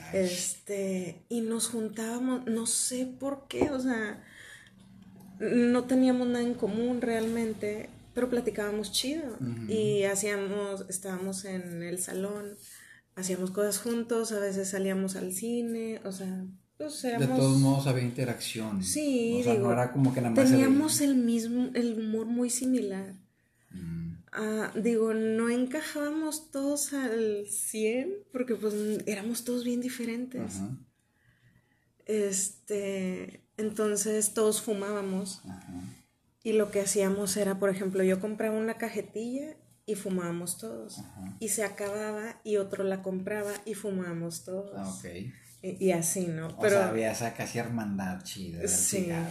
Ay. 0.00 0.20
Este, 0.24 1.22
y 1.28 1.40
nos 1.40 1.68
juntábamos, 1.68 2.46
no 2.46 2.66
sé 2.66 3.06
por 3.18 3.46
qué, 3.48 3.70
o 3.70 3.80
sea, 3.80 4.22
no 5.38 5.84
teníamos 5.84 6.26
nada 6.28 6.44
en 6.44 6.54
común 6.54 7.00
realmente, 7.00 7.88
pero 8.14 8.30
platicábamos 8.30 8.92
chido. 8.92 9.36
Y 9.68 10.04
hacíamos, 10.04 10.86
estábamos 10.88 11.44
en 11.44 11.82
el 11.82 11.98
salón, 11.98 12.54
hacíamos 13.14 13.50
cosas 13.50 13.78
juntos, 13.78 14.32
a 14.32 14.38
veces 14.38 14.70
salíamos 14.70 15.16
al 15.16 15.32
cine, 15.32 16.00
o 16.04 16.12
sea, 16.12 16.44
pues 16.78 17.02
De 17.02 17.08
éramos... 17.10 17.38
todos 17.38 17.58
modos 17.58 17.86
había 17.86 18.04
interacción. 18.04 18.82
Sí, 18.82 19.38
O 19.40 19.44
sea, 19.44 19.52
digo, 19.54 19.66
no 19.66 19.72
era 19.72 19.92
como 19.92 20.12
que 20.12 20.20
nada 20.20 20.34
más 20.34 20.50
teníamos 20.50 21.00
el 21.00 21.16
mismo, 21.16 21.70
el 21.74 21.98
humor 21.98 22.26
muy 22.26 22.50
similar. 22.50 23.14
Mm. 23.70 24.05
Ah, 24.38 24.70
digo, 24.74 25.14
no 25.14 25.48
encajábamos 25.48 26.50
todos 26.50 26.92
al 26.92 27.46
100 27.48 28.12
porque 28.32 28.54
pues 28.54 28.74
éramos 29.06 29.44
todos 29.44 29.64
bien 29.64 29.80
diferentes. 29.80 30.56
Ajá, 30.56 30.76
Este, 32.04 33.42
entonces 33.56 34.34
todos 34.34 34.60
fumábamos 34.62 35.40
ajá. 35.48 35.72
y 36.42 36.52
lo 36.52 36.70
que 36.70 36.80
hacíamos 36.80 37.36
era, 37.36 37.58
por 37.58 37.70
ejemplo, 37.70 38.02
yo 38.04 38.20
compraba 38.20 38.56
una 38.58 38.74
cajetilla 38.74 39.56
y 39.86 39.94
fumábamos 39.94 40.58
todos. 40.58 40.98
Ajá. 40.98 41.36
Y 41.40 41.48
se 41.48 41.64
acababa 41.64 42.40
y 42.44 42.56
otro 42.58 42.84
la 42.84 43.02
compraba 43.02 43.52
y 43.64 43.74
fumábamos 43.74 44.44
todos. 44.44 44.72
Ah, 44.76 44.88
ok. 44.88 45.04
y, 45.62 45.86
y 45.86 45.92
así, 45.92 46.26
¿no? 46.26 46.48
O 46.48 46.58
Pero 46.60 46.76
sea, 46.76 46.88
había 46.88 47.10
esa 47.12 47.34
casi 47.34 47.58
hermandad 47.58 48.22
chida. 48.22 48.66
Sí. 48.68 48.98
cigarro. 49.04 49.30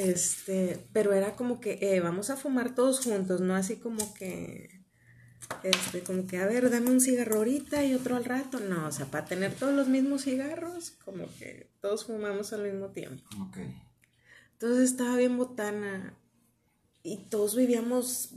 Este, 0.00 0.86
pero 0.92 1.12
era 1.12 1.36
como 1.36 1.60
que 1.60 1.78
eh, 1.80 2.00
vamos 2.00 2.30
a 2.30 2.36
fumar 2.36 2.74
todos 2.74 3.00
juntos, 3.00 3.40
no 3.40 3.54
así 3.54 3.76
como 3.76 4.14
que, 4.14 4.80
este, 5.62 6.00
como 6.00 6.26
que, 6.26 6.38
a 6.38 6.46
ver, 6.46 6.70
dame 6.70 6.90
un 6.90 7.00
cigarro 7.00 7.36
ahorita 7.36 7.84
y 7.84 7.94
otro 7.94 8.16
al 8.16 8.24
rato. 8.24 8.60
No, 8.60 8.86
o 8.86 8.92
sea, 8.92 9.06
para 9.06 9.26
tener 9.26 9.54
todos 9.54 9.74
los 9.74 9.88
mismos 9.88 10.24
cigarros, 10.24 10.92
como 11.04 11.26
que 11.38 11.70
todos 11.80 12.06
fumamos 12.06 12.52
al 12.52 12.62
mismo 12.62 12.88
tiempo. 12.88 13.24
Ok. 13.48 13.58
Entonces 14.52 14.90
estaba 14.90 15.16
bien 15.16 15.36
botana 15.36 16.14
y 17.02 17.16
todos 17.28 17.56
vivíamos 17.56 18.34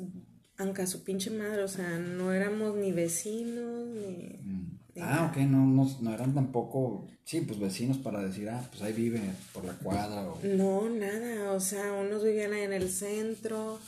aunque 0.57 0.83
a 0.83 0.87
su 0.87 1.03
pinche 1.03 1.31
madre, 1.31 1.63
o 1.63 1.67
sea, 1.67 1.97
no 1.97 2.31
éramos 2.31 2.75
ni 2.75 2.91
vecinos 2.91 3.87
ni... 3.87 4.39
Mm. 4.41 4.72
Ah, 5.01 5.29
ok, 5.29 5.37
no, 5.43 5.65
no, 5.65 5.89
no 6.01 6.13
eran 6.13 6.35
tampoco, 6.35 7.07
sí, 7.23 7.41
pues 7.41 7.59
vecinos 7.59 7.97
para 7.97 8.21
decir, 8.21 8.49
ah, 8.49 8.63
pues 8.69 8.83
ahí 8.83 8.93
vive 8.93 9.21
por 9.51 9.65
la 9.65 9.73
cuadra 9.73 10.21
o... 10.21 10.39
No, 10.43 10.87
nada, 10.87 11.51
o 11.53 11.59
sea, 11.59 11.93
unos 11.93 12.23
vivían 12.23 12.53
ahí 12.53 12.61
en 12.61 12.73
el 12.73 12.91
centro, 12.91 13.79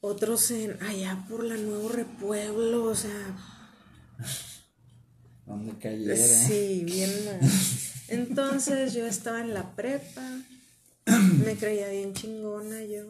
otros 0.00 0.50
en 0.52 0.80
allá 0.82 1.24
por 1.28 1.42
la 1.42 1.56
Nuevo 1.56 1.88
Repueblo, 1.88 2.84
o 2.84 2.94
sea, 2.94 3.36
donde 5.46 5.72
cayera. 5.78 6.16
sí, 6.16 6.82
bien 6.84 7.10
mal. 7.24 7.40
Entonces 8.08 8.94
yo 8.94 9.06
estaba 9.06 9.40
en 9.40 9.54
la 9.54 9.74
prepa, 9.74 10.22
me 11.44 11.56
creía 11.56 11.88
bien 11.88 12.14
chingona 12.14 12.84
yo, 12.84 13.02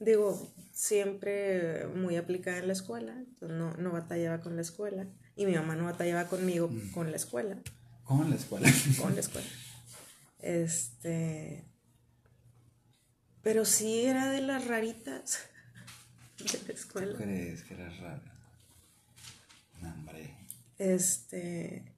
digo, 0.00 0.50
siempre 0.72 1.86
muy 1.94 2.16
aplicada 2.16 2.58
en 2.58 2.66
la 2.66 2.72
escuela, 2.72 3.14
no, 3.40 3.74
no 3.76 3.92
batallaba 3.92 4.40
con 4.40 4.56
la 4.56 4.62
escuela, 4.62 5.06
y 5.40 5.46
mi 5.46 5.54
mamá 5.54 5.74
no 5.74 5.84
batallaba 5.84 6.28
conmigo 6.28 6.70
con 6.92 7.10
la 7.10 7.16
escuela. 7.16 7.56
¿Cómo 8.04 8.24
en 8.24 8.30
la 8.30 8.36
escuela? 8.36 8.70
con 9.00 9.14
la 9.14 9.20
escuela. 9.20 9.48
Este. 10.38 11.64
Pero 13.42 13.64
sí 13.64 14.04
era 14.04 14.28
de 14.30 14.42
las 14.42 14.66
raritas 14.66 15.38
de 16.38 16.58
la 16.58 16.64
¿Tú 16.66 16.72
escuela. 16.72 17.16
crees 17.16 17.62
que 17.62 17.72
era 17.72 17.88
rara? 17.88 18.34
No, 19.80 19.90
hombre. 19.90 20.34
Este. 20.76 21.94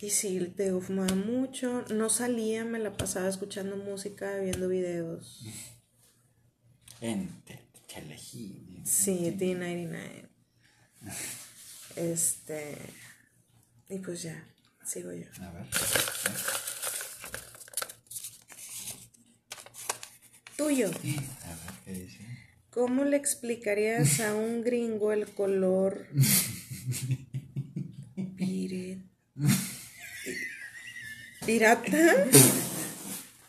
Y 0.00 0.08
sí, 0.08 0.40
te 0.56 0.64
digo, 0.64 0.80
fumaba 0.80 1.14
mucho. 1.14 1.84
No 1.94 2.08
salía, 2.08 2.64
me 2.64 2.78
la 2.78 2.96
pasaba 2.96 3.28
escuchando 3.28 3.76
música, 3.76 4.38
viendo 4.38 4.68
videos. 4.68 5.44
En 7.02 7.28
te. 7.42 7.66
Sí, 8.84 9.34
T99. 9.38 10.28
Este. 11.96 12.76
Y 13.88 13.98
pues 13.98 14.22
ya, 14.22 14.44
sigo 14.84 15.12
yo. 15.12 15.26
A 15.40 15.50
ver. 15.52 15.66
Tuyo. 20.56 20.88
A 20.88 20.90
ver 20.90 21.74
qué 21.84 21.92
dice. 21.92 22.26
¿Cómo 22.70 23.04
le 23.04 23.16
explicarías 23.16 24.20
a 24.20 24.34
un 24.34 24.62
gringo 24.62 25.12
el 25.12 25.26
color 25.32 26.06
Pire- 28.36 29.02
pirata? 31.46 32.26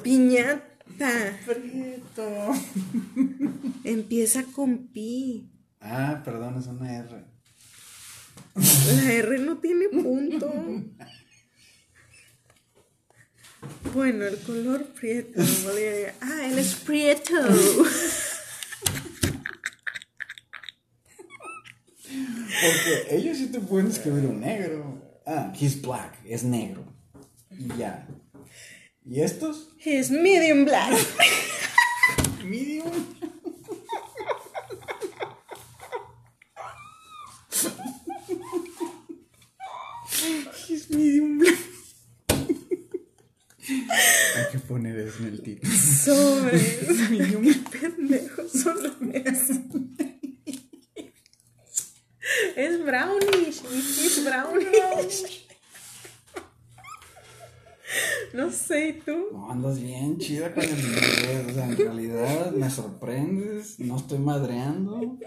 Piñata. 0.03 1.37
Prieto. 1.45 2.53
Empieza 3.83 4.43
con 4.43 4.87
pi. 4.87 5.51
Ah, 5.81 6.21
perdón, 6.23 6.57
es 6.59 6.67
una 6.67 6.95
R. 6.97 7.25
La 8.57 9.13
R 9.13 9.39
no 9.39 9.57
tiene 9.57 9.89
punto. 9.89 10.51
Bueno, 13.93 14.25
el 14.25 14.37
color 14.39 14.85
prieto. 14.93 15.41
Ah, 16.21 16.47
él 16.47 16.57
es 16.57 16.75
prieto. 16.75 17.33
Porque 22.61 23.07
ellos 23.15 23.37
sí 23.37 23.47
te 23.47 23.59
pueden 23.59 23.87
escribir 23.87 24.25
un 24.25 24.41
negro. 24.41 25.21
Ah, 25.25 25.53
he's 25.59 25.81
black, 25.81 26.19
es 26.25 26.43
negro. 26.43 26.85
Y 27.51 27.67
ya. 27.77 28.07
¿Y 29.05 29.21
estos? 29.21 29.75
He's 29.83 30.09
medium 30.09 30.65
black. 30.65 30.93
Medium. 32.43 32.91
Medium 40.89 41.37
black. 41.39 41.59
Hay 43.69 44.45
el 45.19 45.41
título. 45.41 45.73
Sobres. 45.73 46.79
Pendejo 47.71 48.47
solo 48.49 48.93
es. 49.13 49.51
Es 52.55 52.85
brownish. 52.85 53.61
Es 53.65 54.25
brownish. 54.25 55.47
No 58.33 58.51
sé, 58.51 58.89
¿y 58.89 58.93
tú? 58.93 59.27
No, 59.31 59.51
andas 59.51 59.81
bien 59.81 60.17
chida 60.17 60.53
con 60.53 60.63
el 60.63 60.69
inglés. 60.71 61.45
O 61.49 61.53
sea, 61.53 61.65
en 61.65 61.77
realidad 61.77 62.51
me 62.51 62.69
sorprendes. 62.69 63.79
No 63.79 63.97
estoy 63.97 64.19
madreando. 64.19 65.17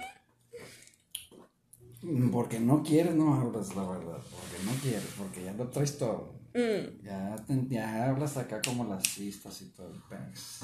Porque 2.33 2.61
no 2.61 2.83
quieres, 2.83 3.15
no 3.15 3.35
hablas 3.35 3.75
la 3.75 3.83
verdad. 3.83 4.19
Porque 4.31 4.65
no 4.65 4.73
quieres, 4.83 5.09
porque 5.17 5.45
ya 5.45 5.53
lo 5.55 5.69
traes 5.69 5.99
todo. 5.99 6.40
Mm. 6.55 7.03
Ya, 7.05 7.37
te- 7.47 7.67
ya 7.69 8.09
hablas 8.09 8.37
acá 8.37 8.61
como 8.65 8.85
las 8.85 9.05
cistas 9.09 9.61
y 9.63 9.67
todo 9.67 9.93
el 9.93 10.01
pex. 10.09 10.61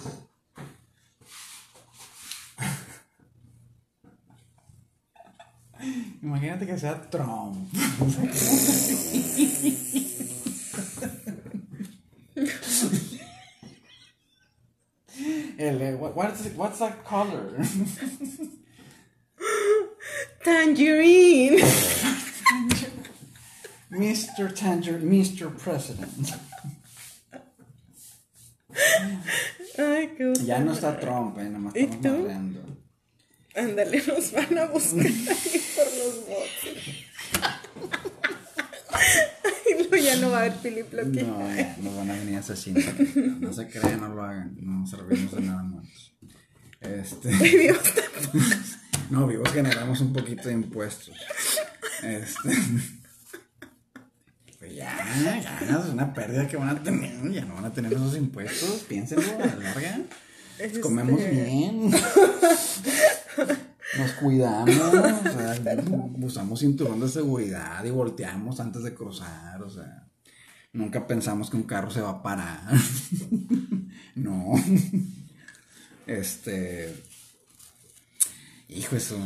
Imagínate 6.23 6.67
que 6.67 6.79
sea 6.79 7.01
Trump. 7.11 7.69
El, 15.59 15.81
eh, 15.83 15.95
what- 15.97 16.15
what's, 16.15 16.47
what's 16.57 16.79
that 16.79 17.03
color? 17.05 17.57
Tangerine. 20.45 21.59
Mr. 23.91 24.53
Tanger, 24.55 25.01
Mr. 25.01 25.51
President. 25.57 26.29
Ay, 29.79 30.15
qué 30.17 30.33
Ya 30.45 30.59
no 30.61 30.73
está 30.73 30.99
Trump, 30.99 31.39
eh, 31.39 31.45
nada 31.45 31.59
más 31.59 31.77
¿Y 31.77 31.81
estamos 31.81 32.03
tú? 32.03 32.09
madreando. 32.23 32.77
Ándale, 33.55 34.03
nos 34.07 34.33
van 34.33 34.59
a 34.59 34.67
buscar 34.67 35.07
ahí 35.07 35.65
por 35.75 35.87
los 35.97 36.27
bots. 36.27 36.77
Ay, 38.93 39.87
no, 39.91 39.97
ya 39.97 40.17
no 40.17 40.31
va 40.31 40.37
a 40.39 40.41
haber 40.41 40.53
Philip 40.59 40.93
Loki. 40.93 41.23
No, 41.23 41.57
ya, 41.57 41.77
nos 41.81 41.97
van 41.97 42.11
a 42.11 42.15
venir 42.15 42.37
asesinos. 42.37 42.85
No 43.41 43.53
se 43.53 43.69
crean, 43.69 44.01
no 44.01 44.09
lo 44.09 44.23
hagan. 44.23 44.57
No 44.61 44.87
servimos 44.87 45.33
de 45.35 45.41
nada 45.43 45.63
muertos. 45.63 46.15
Este. 46.81 47.31
No, 49.09 49.27
vivos 49.27 49.51
generamos 49.53 50.01
un 50.01 50.13
poquito 50.13 50.49
de 50.49 50.55
impuestos. 50.55 51.15
Este. 52.03 52.51
Pues 54.67 54.77
ya, 54.79 55.41
ya, 55.41 55.79
es 55.79 55.87
una 55.93 56.13
pérdida 56.13 56.49
que 56.49 56.57
van 56.57 56.71
a 56.71 56.83
tener. 56.83 57.31
Ya 57.33 57.45
no 57.45 57.55
van 57.55 57.67
a 57.67 57.73
tener 57.73 57.93
esos 57.93 58.17
impuestos. 58.17 58.85
Piénsenlo 58.89 59.25
a 59.43 59.47
la 59.47 59.55
larga. 59.57 60.01
Este- 60.59 60.81
Comemos 60.81 61.19
bien. 61.19 61.91
Nos 63.99 64.13
cuidamos. 64.21 64.69
O 64.77 64.91
sea, 65.33 65.55
usamos 66.21 66.61
cinturón 66.61 67.01
de 67.01 67.09
seguridad 67.09 67.85
y 67.85 67.91
volteamos 67.91 68.59
antes 68.61 68.83
de 68.83 68.93
cruzar. 68.93 69.63
O 69.63 69.71
sea, 69.71 70.09
nunca 70.73 71.07
pensamos 71.07 71.49
que 71.49 71.57
un 71.57 71.63
carro 71.63 71.91
se 71.91 72.01
va 72.01 72.11
a 72.11 72.23
parar. 72.23 72.61
No. 74.17 74.55
Este. 76.07 76.95
Hijo, 78.71 78.97
eso. 78.97 79.19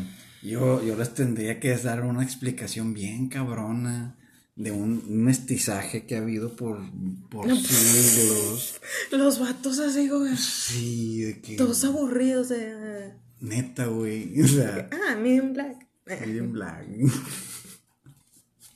Yo, 0.42 0.82
yo 0.82 0.96
les 0.96 1.14
tendría 1.14 1.60
que 1.60 1.76
dar 1.76 2.02
una 2.02 2.24
explicación 2.24 2.92
bien 2.92 3.28
cabrona 3.28 4.16
de 4.60 4.72
un 4.72 5.02
mestizaje 5.24 6.04
que 6.04 6.16
ha 6.16 6.18
habido 6.18 6.54
por, 6.54 6.78
por 7.30 7.46
siglos. 7.56 8.78
Los 9.10 9.40
vatos 9.40 9.78
así, 9.78 10.06
güey. 10.10 10.36
Sí, 10.36 11.22
de 11.22 11.40
que. 11.40 11.56
Todos 11.56 11.82
aburridos 11.84 12.50
de. 12.50 13.14
Neta, 13.40 13.86
güey. 13.86 14.38
O 14.42 14.46
sea, 14.46 14.90
Ah, 14.92 15.16
medium 15.16 15.54
black. 15.54 15.88
Medium 16.06 16.52
Black. 16.52 16.86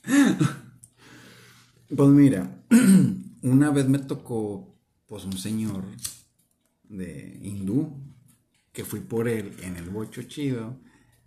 Pues 1.95 2.09
mira, 2.09 2.65
una 3.43 3.69
vez 3.69 3.87
me 3.87 3.99
tocó, 3.99 4.75
pues 5.05 5.23
un 5.23 5.37
señor 5.37 5.83
de 6.89 7.39
hindú, 7.43 7.93
que 8.73 8.83
fui 8.83 9.01
por 9.01 9.27
él 9.29 9.55
en 9.61 9.77
el 9.77 9.91
bocho 9.91 10.23
chido 10.23 10.79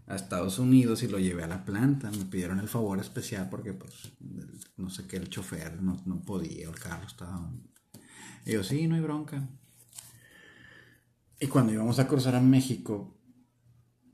a 0.08 0.16
Estados 0.16 0.58
Unidos 0.58 1.02
y 1.02 1.08
lo 1.08 1.18
llevé 1.18 1.44
a 1.44 1.48
la 1.48 1.64
planta. 1.64 2.10
Me 2.10 2.24
pidieron 2.24 2.58
el 2.58 2.68
favor 2.68 2.98
especial 2.98 3.48
porque, 3.50 3.74
pues, 3.74 4.12
no 4.76 4.90
sé 4.90 5.06
qué, 5.06 5.16
el 5.16 5.28
chofer 5.28 5.82
no, 5.82 6.00
no 6.06 6.20
podía, 6.20 6.68
el 6.68 6.78
carro 6.78 7.06
estaba... 7.06 7.50
Y 8.46 8.52
yo, 8.52 8.64
sí, 8.64 8.88
no 8.88 8.94
hay 8.94 9.02
bronca. 9.02 9.46
Y 11.40 11.46
cuando 11.46 11.72
íbamos 11.72 11.98
a 11.98 12.08
cruzar 12.08 12.34
a 12.34 12.40
México, 12.40 13.14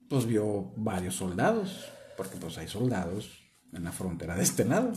pues 0.09 0.27
vio 0.27 0.73
varios 0.77 1.15
soldados, 1.15 1.85
porque 2.17 2.37
pues 2.37 2.59
hay 2.59 2.69
soldados 2.69 3.31
en 3.73 3.85
la 3.85 3.93
frontera 3.93 4.37
de 4.37 4.43
este 4.43 4.65
lado. 4.65 4.93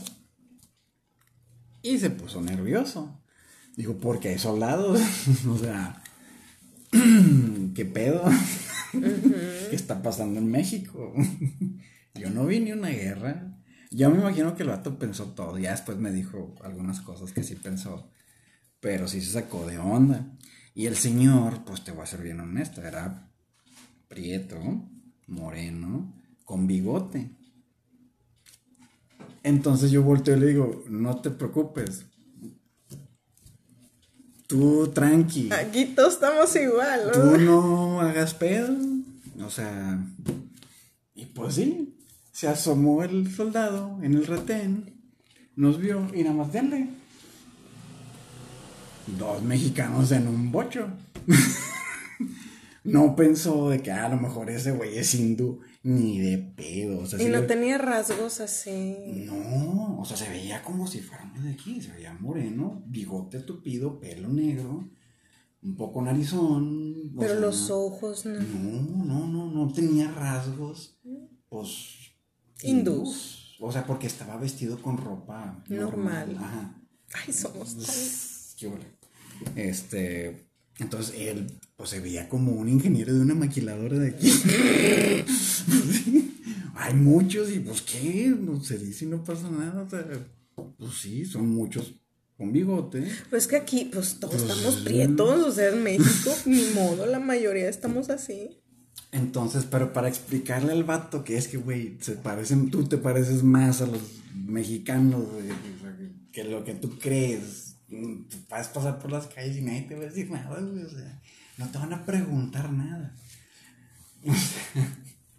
Y 1.83 1.99
se 1.99 2.09
puso 2.09 2.41
nervioso. 2.41 3.21
Digo, 3.75 3.97
porque 3.97 4.29
hay 4.29 4.39
soldados. 4.39 4.99
o 5.47 5.57
sea, 5.57 6.01
¿qué 7.75 7.85
pedo? 7.85 8.23
¿Qué 9.69 9.75
está 9.75 10.01
pasando 10.01 10.39
en 10.39 10.49
México? 10.49 11.13
Yo 12.15 12.29
no 12.29 12.45
vi 12.45 12.59
ni 12.59 12.71
una 12.71 12.89
guerra. 12.89 13.53
Yo 13.91 14.09
me 14.09 14.19
imagino 14.19 14.55
que 14.55 14.63
el 14.63 14.69
vato 14.69 14.97
pensó 14.97 15.33
todo. 15.33 15.57
Ya 15.57 15.71
después 15.71 15.97
me 15.97 16.11
dijo 16.11 16.55
algunas 16.63 17.01
cosas 17.01 17.31
que 17.31 17.43
sí 17.43 17.55
pensó. 17.55 18.11
Pero 18.79 19.07
sí 19.07 19.21
se 19.21 19.31
sacó 19.31 19.65
de 19.65 19.77
onda. 19.77 20.37
Y 20.73 20.85
el 20.85 20.95
señor, 20.95 21.63
pues 21.65 21.83
te 21.83 21.91
voy 21.91 22.03
a 22.03 22.05
ser 22.05 22.21
bien 22.21 22.39
honesto, 22.39 22.81
era 22.83 23.31
prieto, 24.07 24.57
moreno, 25.25 26.13
con 26.45 26.67
bigote. 26.67 27.31
Entonces 29.43 29.91
yo 29.91 30.03
volteo 30.03 30.37
y 30.37 30.39
le 30.39 30.47
digo, 30.47 30.83
no 30.87 31.21
te 31.21 31.31
preocupes. 31.31 32.05
Tú 34.47 34.91
tranqui. 34.93 35.49
Aquí 35.51 35.85
todos 35.85 36.13
estamos 36.13 36.55
igual, 36.55 37.07
¿no? 37.07 37.11
Tú 37.11 37.37
no 37.37 38.01
hagas 38.01 38.33
pedo. 38.33 38.73
O 39.43 39.49
sea. 39.49 39.99
Y 41.15 41.25
pues 41.27 41.55
sí. 41.55 41.93
Se 42.31 42.47
asomó 42.47 43.03
el 43.03 43.33
soldado 43.33 43.97
en 44.03 44.13
el 44.13 44.27
retén. 44.27 44.93
Nos 45.55 45.79
vio 45.79 46.07
y 46.13 46.21
nada 46.23 46.35
más 46.35 46.53
denle. 46.53 46.89
Dos 49.17 49.41
mexicanos 49.41 50.11
en 50.11 50.27
un 50.27 50.51
bocho. 50.51 50.87
no 52.83 53.15
pensó 53.15 53.69
de 53.69 53.81
que 53.81 53.91
"Ah, 53.91 54.05
a 54.05 54.09
lo 54.09 54.17
mejor 54.17 54.49
ese 54.49 54.71
güey 54.71 54.97
es 54.97 55.13
hindú. 55.15 55.61
Ni 55.83 56.19
de 56.19 56.37
pedo. 56.37 56.99
O 56.99 57.05
sea, 57.05 57.21
Y 57.21 57.29
no 57.29 57.39
le- 57.41 57.47
tenía 57.47 57.77
rasgos 57.77 58.41
así. 58.41 58.95
no, 59.25 59.97
o 59.99 60.05
sea, 60.05 60.17
se 60.17 60.29
veía 60.29 60.61
como 60.61 60.85
si 60.85 60.99
fuéramos 60.99 61.41
de 61.43 61.51
aquí, 61.53 61.81
se 61.81 61.91
veía 61.93 62.13
moreno, 62.19 62.83
bigote 62.87 63.39
tupido, 63.39 63.97
pelo 63.99 64.27
negro, 64.27 64.89
un 65.63 65.75
poco 65.75 66.01
narizón. 66.01 67.13
Pero 67.17 67.31
sea, 67.31 67.39
los 67.39 67.69
ojos, 67.69 68.25
no. 68.25 68.39
No, 68.39 69.05
no, 69.05 69.27
no, 69.27 69.51
no 69.51 69.73
tenía 69.73 70.11
rasgos, 70.11 70.97
pues... 71.49 71.95
Hindús. 72.63 73.55
O 73.59 73.71
sea, 73.71 73.85
porque 73.85 74.07
estaba 74.07 74.37
vestido 74.37 74.81
con 74.81 74.97
ropa 74.97 75.63
normal. 75.67 76.29
Normal. 76.29 76.37
Ajá. 76.39 76.81
Ay, 77.13 77.33
somos 77.33 77.75
tan. 77.77 77.95
Qué. 78.57 78.71
Este, 79.55 80.47
entonces 80.79 81.15
él, 81.17 81.47
pues 81.75 81.89
se 81.89 81.99
veía 81.99 82.29
como 82.29 82.51
un 82.53 82.69
ingeniero 82.69 83.13
de 83.13 83.21
una 83.21 83.35
maquiladora 83.35 83.97
de 83.99 84.09
aquí. 84.09 84.31
Hay 86.75 86.93
muchos 86.93 87.51
y 87.51 87.59
pues 87.59 87.81
qué, 87.81 88.35
no 88.39 88.63
se 88.63 88.77
dice 88.77 89.05
y 89.05 89.07
no 89.07 89.23
pasa 89.23 89.49
nada. 89.49 89.81
O 89.81 89.89
sea, 89.89 90.05
pues 90.77 90.93
sí, 90.99 91.25
son 91.25 91.49
muchos 91.49 91.95
con 92.37 92.51
bigote. 92.53 93.07
Pues 93.29 93.47
que 93.47 93.55
aquí, 93.57 93.89
pues 93.91 94.19
todos 94.19 94.35
Pues, 94.43 94.49
estamos 94.57 94.77
prietos, 94.81 95.43
o 95.45 95.51
sea, 95.51 95.69
en 95.69 95.83
México, 95.83 96.31
ni 96.45 96.63
modo, 96.75 97.05
la 97.05 97.19
mayoría 97.19 97.67
estamos 97.69 98.09
así. 98.09 98.61
Entonces, 99.11 99.65
pero 99.69 99.93
para 99.93 100.07
explicarle 100.09 100.71
al 100.73 100.83
vato 100.83 101.23
que 101.23 101.37
es 101.37 101.47
que, 101.47 101.57
güey, 101.57 101.97
se 102.01 102.13
parecen, 102.13 102.69
tú 102.69 102.83
te 102.87 102.97
pareces 102.97 103.41
más 103.43 103.81
a 103.81 103.87
los 103.87 104.01
mexicanos, 104.35 105.23
güey, 105.31 105.47
que- 106.31 106.43
lo 106.43 106.63
que 106.63 106.73
tú 106.75 106.97
crees. 106.99 107.75
Tú 107.89 108.25
Vas 108.49 108.67
a 108.67 108.73
pasar 108.73 108.99
por 108.99 109.11
las 109.11 109.27
calles 109.27 109.57
y 109.57 109.61
nadie 109.61 109.83
te 109.83 109.95
va 109.95 110.03
a 110.03 110.07
decir 110.07 110.29
nada, 110.29 110.59
güey, 110.59 110.83
o 110.83 110.89
sea, 110.89 111.21
no 111.57 111.69
te 111.71 111.77
van 111.77 111.93
a 111.93 112.05
preguntar 112.05 112.71
nada. 112.71 113.15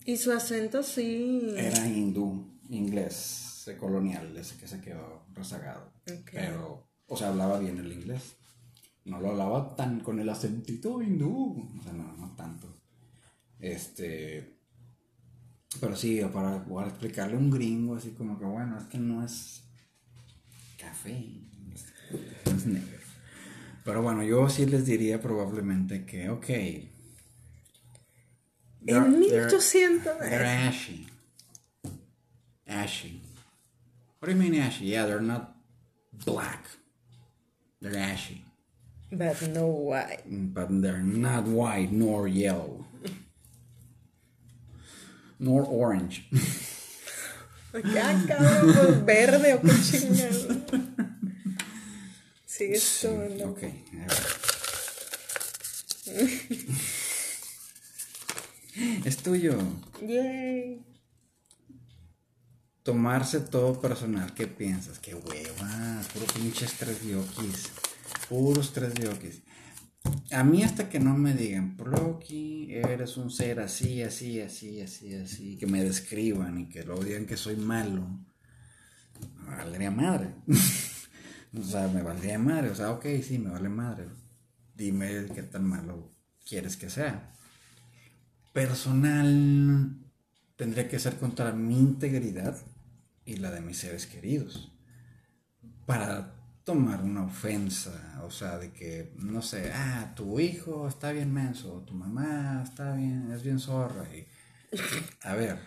Y 0.05 0.16
su 0.16 0.32
acento 0.32 0.82
sí. 0.82 1.53
Era 1.57 1.86
hindú, 1.86 2.59
inglés, 2.70 3.70
colonial, 3.78 4.34
ese 4.36 4.57
que 4.57 4.66
se 4.66 4.80
quedó 4.80 5.26
rezagado. 5.34 5.92
Ok. 6.11 6.30
Pero, 6.32 6.88
o 7.09 7.16
sea, 7.16 7.28
hablaba 7.28 7.59
bien 7.59 7.78
el 7.78 7.92
inglés. 7.92 8.36
No 9.04 9.20
lo 9.20 9.30
hablaba 9.30 9.74
tan 9.74 10.00
con 10.00 10.20
el 10.20 10.28
acentito 10.28 11.02
hindú. 11.02 11.66
O 11.78 11.82
sea, 11.82 11.92
no, 11.92 12.14
no 12.16 12.34
tanto. 12.36 12.68
Este. 13.59 14.59
Pero 15.80 15.96
sí, 15.96 16.20
para, 16.32 16.64
para 16.64 16.88
explicarle 16.88 17.34
a 17.34 17.38
un 17.38 17.50
gringo, 17.50 17.96
así 17.96 18.11
como 18.11 18.38
que, 18.38 18.44
bueno, 18.44 18.78
es 18.78 18.84
que 18.84 18.98
no 18.98 19.24
es. 19.24 19.62
café. 20.78 21.24
Es 22.44 22.66
negro. 22.66 22.98
Pero 23.84 24.02
bueno, 24.02 24.22
yo 24.22 24.48
sí 24.50 24.66
les 24.66 24.84
diría 24.84 25.20
probablemente 25.20 26.04
que, 26.04 26.28
ok. 26.28 26.48
En 28.86 29.18
1800. 29.18 30.18
They're, 30.18 30.30
they're 30.30 30.68
ashy. 30.68 31.06
Ashy. 32.66 33.22
What 34.20 34.28
do 34.28 34.32
you 34.32 34.38
mean 34.38 34.61
ashy? 34.61 34.86
Yeah, 34.86 35.06
they're 35.06 35.22
not 35.22 35.56
black. 36.12 36.66
They're 37.81 37.97
ashy. 37.99 38.45
But 39.11 39.41
no 39.49 39.66
white. 39.68 40.22
But 40.26 40.68
they're 40.83 40.99
not 41.03 41.45
white 41.45 41.91
nor 41.93 42.29
yellow. 42.29 42.85
nor 45.41 45.62
orange. 45.64 46.29
Ya, 47.72 48.12
cabrón, 48.26 49.07
verde 49.07 49.55
o 49.55 49.61
qué 49.62 49.83
chingado. 49.83 50.61
Sigue 52.47 52.79
Sí, 52.81 53.07
tomando. 53.07 53.51
ok. 53.51 53.62
es 59.05 59.16
tuyo. 59.18 59.59
Yay. 60.03 60.83
Tomarse 62.89 63.41
todo 63.41 63.78
personal. 63.78 64.32
¿Qué 64.32 64.47
piensas? 64.47 64.99
Qué 64.99 65.14
hueva. 65.14 66.01
Puro 66.11 66.24
pinches 66.24 66.72
tres 66.72 67.03
diokis. 67.05 67.68
Puros 68.30 68.72
tres 68.72 68.95
diokis. 68.95 69.43
A 70.30 70.43
mí 70.43 70.62
hasta 70.62 70.89
que 70.89 70.99
no 70.99 71.12
me 71.12 71.34
digan, 71.34 71.76
Proki, 71.76 72.72
eres 72.72 73.18
un 73.18 73.30
ser 73.30 73.61
así, 73.61 74.03
así, 74.03 74.41
así, 74.41 74.80
así, 74.80 75.14
así, 75.14 75.59
que 75.59 75.66
me 75.66 75.84
describan 75.84 76.61
y 76.61 76.70
que 76.70 76.82
lo 76.82 76.99
digan 76.99 77.26
que 77.26 77.36
soy 77.36 77.57
malo, 77.57 78.09
me 79.45 79.55
valdría 79.55 79.91
madre. 79.91 80.30
o 81.61 81.62
sea, 81.62 81.89
me 81.89 82.03
valdría 82.03 82.39
madre. 82.39 82.70
O 82.70 82.74
sea, 82.74 82.93
ok, 82.93 83.05
sí, 83.22 83.39
me 83.39 83.51
vale 83.51 83.68
madre. 83.68 84.07
Dime 84.74 85.26
qué 85.34 85.43
tan 85.43 85.64
malo 85.64 86.11
quieres 86.49 86.78
que 86.78 86.89
sea. 86.89 87.34
Personal 88.55 89.99
tendría 90.57 90.89
que 90.89 90.99
ser 90.99 91.18
contra 91.18 91.53
mi 91.53 91.78
integridad 91.78 92.57
y 93.29 93.37
la 93.37 93.51
de 93.51 93.61
mis 93.61 93.76
seres 93.79 94.07
queridos. 94.07 94.72
Para 95.87 96.35
tomar 96.64 97.03
una 97.03 97.24
ofensa, 97.24 98.22
o 98.24 98.31
sea, 98.31 98.59
de 98.59 98.72
que, 98.72 99.12
no 99.18 99.43
sé, 99.43 99.70
ah, 99.74 100.12
tu 100.16 100.41
hijo 100.41 100.89
está 100.89 101.12
bien 101.12 101.33
menso, 101.33 101.83
tu 101.87 101.95
mamá 101.95 102.62
está 102.64 102.95
bien, 102.95 103.31
es 103.33 103.43
bien 103.43 103.59
zorra. 103.59 104.05
Y, 104.14 104.26
a 105.22 105.35
ver, 105.35 105.59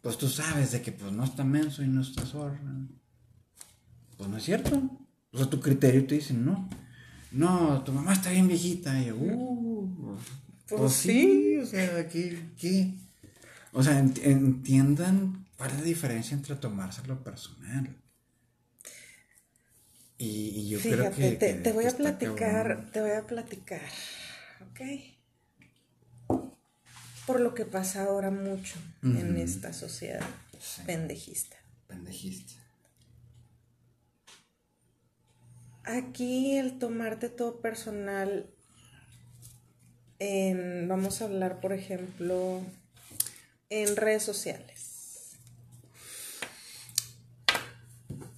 pues 0.00 0.16
tú 0.16 0.28
sabes 0.28 0.72
de 0.72 0.82
que 0.82 0.92
pues 0.92 1.12
no 1.12 1.24
está 1.24 1.44
menso 1.44 1.82
y 1.82 1.88
no 1.88 2.02
está 2.02 2.24
zorra. 2.24 2.60
Pues 4.16 4.28
no 4.30 4.36
es 4.36 4.44
cierto. 4.44 4.80
O 5.32 5.38
sea, 5.38 5.50
tu 5.50 5.60
criterio 5.60 6.06
te 6.06 6.14
dice, 6.16 6.34
no. 6.34 6.68
No, 7.32 7.82
tu 7.82 7.90
mamá 7.92 8.12
está 8.12 8.30
bien 8.30 8.46
viejita. 8.46 9.00
Y 9.00 9.06
yo, 9.06 9.16
uh, 9.16 10.16
Pues 10.68 10.80
pues 10.80 10.92
sí. 10.92 11.10
sí, 11.10 11.56
o 11.56 11.66
sea, 11.66 12.08
¿qué? 12.08 12.38
qué? 12.56 12.94
O 13.72 13.82
sea, 13.82 14.00
ent- 14.00 14.20
entiendan 14.22 15.43
cuál 15.56 15.70
es 15.70 15.76
la 15.78 15.82
diferencia 15.82 16.34
entre 16.36 16.56
tomárselo 16.56 17.22
personal. 17.22 17.96
Y, 20.16 20.48
y 20.60 20.68
yo 20.68 20.80
creo 20.80 20.96
Fíjate, 21.12 21.16
que. 21.16 21.36
te, 21.36 21.46
que- 21.54 21.60
te 21.60 21.72
voy 21.72 21.84
que 21.84 21.90
a 21.90 21.96
platicar, 21.96 22.68
cabrón. 22.68 22.90
te 22.92 23.00
voy 23.00 23.10
a 23.10 23.26
platicar, 23.26 23.82
¿ok? 24.70 24.80
Por 27.26 27.40
lo 27.40 27.54
que 27.54 27.64
pasa 27.64 28.04
ahora 28.04 28.30
mucho 28.30 28.76
en 29.02 29.36
esta 29.38 29.72
sociedad 29.72 30.24
Sí. 30.60 30.82
pendejista. 30.86 31.56
Pendejista. 31.86 32.54
Aquí 35.84 36.56
el 36.56 36.78
tomarte 36.78 37.28
todo 37.28 37.60
personal, 37.60 38.50
en- 40.18 40.88
vamos 40.88 41.20
a 41.20 41.24
hablar, 41.26 41.60
por 41.60 41.72
ejemplo, 41.74 42.62
en 43.68 43.96
redes 43.96 44.22
sociales. 44.22 44.83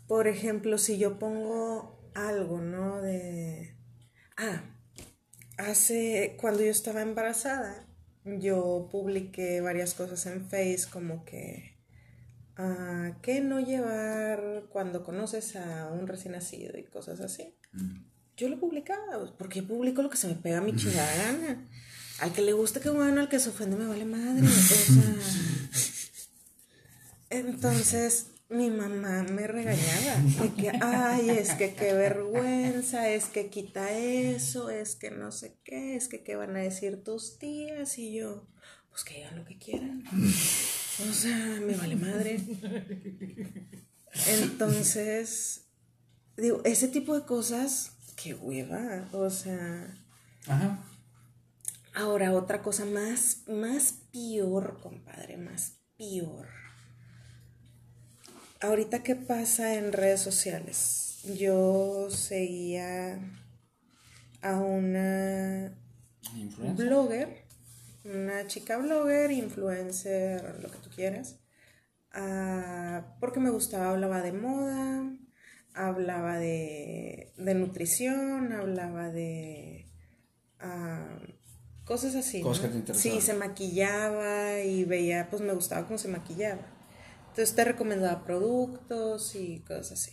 Por 0.07 0.29
ejemplo, 0.29 0.79
si 0.79 0.99
yo 0.99 1.19
pongo 1.19 2.11
algo, 2.15 2.61
¿no? 2.61 3.01
De... 3.01 3.77
Ah, 4.37 4.63
hace, 5.59 6.37
cuando 6.41 6.63
yo 6.63 6.71
estaba 6.71 7.03
embarazada, 7.03 7.87
yo 8.25 8.89
publiqué 8.91 9.61
varias 9.61 9.95
cosas 9.95 10.27
en 10.27 10.49
Face 10.49 10.85
como 10.91 11.25
que... 11.25 11.79
ah, 12.57 13.17
¿Qué 13.23 13.41
no 13.41 13.61
llevar 13.61 14.67
cuando 14.71 15.03
conoces 15.03 15.57
a 15.57 15.89
un 15.93 16.07
recién 16.07 16.33
nacido 16.33 16.79
y 16.79 16.85
cosas 16.85 17.21
así? 17.21 17.57
Mm. 17.73 18.05
Yo 18.37 18.49
lo 18.49 18.61
publicaba, 18.61 19.19
pues, 19.19 19.31
porque 19.33 19.61
yo 19.61 19.69
publico 19.69 20.03
lo 20.03 20.11
que 20.11 20.19
se 20.19 20.29
me 20.29 20.35
pega 20.35 20.59
a 20.59 20.61
mi 20.61 20.77
chingada 20.77 21.17
gana. 21.17 21.69
Al 22.21 22.33
que 22.33 22.43
le 22.43 22.53
guste, 22.53 22.81
que 22.81 22.91
bueno, 22.91 23.21
al 23.21 23.29
que 23.29 23.39
se 23.39 23.49
ofende, 23.49 23.77
me 23.77 23.87
vale 23.87 24.05
madre. 24.05 24.47
O 24.47 24.51
sea. 24.51 25.15
Entonces, 27.31 28.29
mi 28.49 28.71
mamá 28.71 29.23
me 29.25 29.47
regañaba. 29.47 30.17
De 30.41 30.53
que, 30.55 30.71
ay, 30.81 31.31
es 31.31 31.55
que 31.55 31.75
qué 31.75 31.93
vergüenza, 31.93 33.09
es 33.09 33.27
que 33.27 33.51
quita 33.51 33.91
eso, 33.93 34.71
es 34.71 34.95
que 34.95 35.11
no 35.11 35.33
sé 35.33 35.59
qué, 35.65 35.97
es 35.97 36.09
que 36.09 36.23
qué 36.23 36.37
van 36.37 36.57
a 36.57 36.61
decir 36.61 37.03
tus 37.03 37.39
tías. 37.39 37.99
Y 37.99 38.15
yo, 38.15 38.47
pues 38.91 39.05
que 39.05 39.15
digan 39.15 39.37
lo 39.37 39.45
que 39.45 39.59
quieran. 39.59 40.05
O 41.09 41.13
sea, 41.13 41.37
me 41.61 41.75
vale 41.75 41.97
madre. 41.97 42.41
Entonces, 44.29 45.67
digo, 46.37 46.63
ese 46.65 46.89
tipo 46.89 47.15
de 47.15 47.27
cosas, 47.27 47.93
qué 48.17 48.35
hueva, 48.35 49.09
o 49.13 49.29
sea, 49.29 49.95
Ajá. 50.47 50.83
ahora 51.95 52.33
otra 52.33 52.63
cosa 52.63 52.87
más, 52.87 53.43
más 53.47 53.95
peor, 54.11 54.81
compadre, 54.81 55.37
más 55.37 55.75
peor. 55.99 56.49
Ahorita, 58.61 59.03
¿qué 59.03 59.17
pasa 59.17 59.75
en 59.75 59.93
redes 59.93 60.21
sociales? 60.21 61.21
Yo 61.25 62.09
seguía 62.11 63.19
a 64.43 64.57
una 64.61 65.73
Influencer. 66.35 66.87
blogger, 66.87 67.45
una 68.05 68.47
chica 68.47 68.79
blogger, 68.79 69.31
influencer, 69.31 70.61
lo 70.63 70.71
que 70.71 70.79
tú 70.79 70.91
quieras, 70.91 71.41
ah, 72.13 73.17
porque 73.21 73.41
me 73.41 73.51
gustaba, 73.51 73.91
hablaba 73.91 74.23
de 74.23 74.33
moda, 74.33 75.05
hablaba 75.75 76.39
de, 76.39 77.33
de 77.37 77.55
nutrición, 77.55 78.53
hablaba 78.53 79.11
de 79.11 79.87
ah, 80.61 81.19
cosas 81.85 82.15
así. 82.15 82.43
Cosas 82.43 82.73
¿no? 82.75 82.85
que 82.85 82.93
te. 82.93 82.95
Sí, 82.95 83.21
se 83.21 83.35
maquillaba 83.35 84.61
y 84.61 84.85
veía, 84.85 85.29
pues 85.31 85.43
me 85.43 85.53
gustaba 85.55 85.87
cómo 85.87 85.99
se 85.99 86.09
maquillaba. 86.09 86.76
Entonces 87.37 87.55
te 87.55 87.65
recomendaba 87.65 88.25
productos 88.25 89.35
y 89.35 89.61
cosas 89.61 89.93
así. 89.93 90.13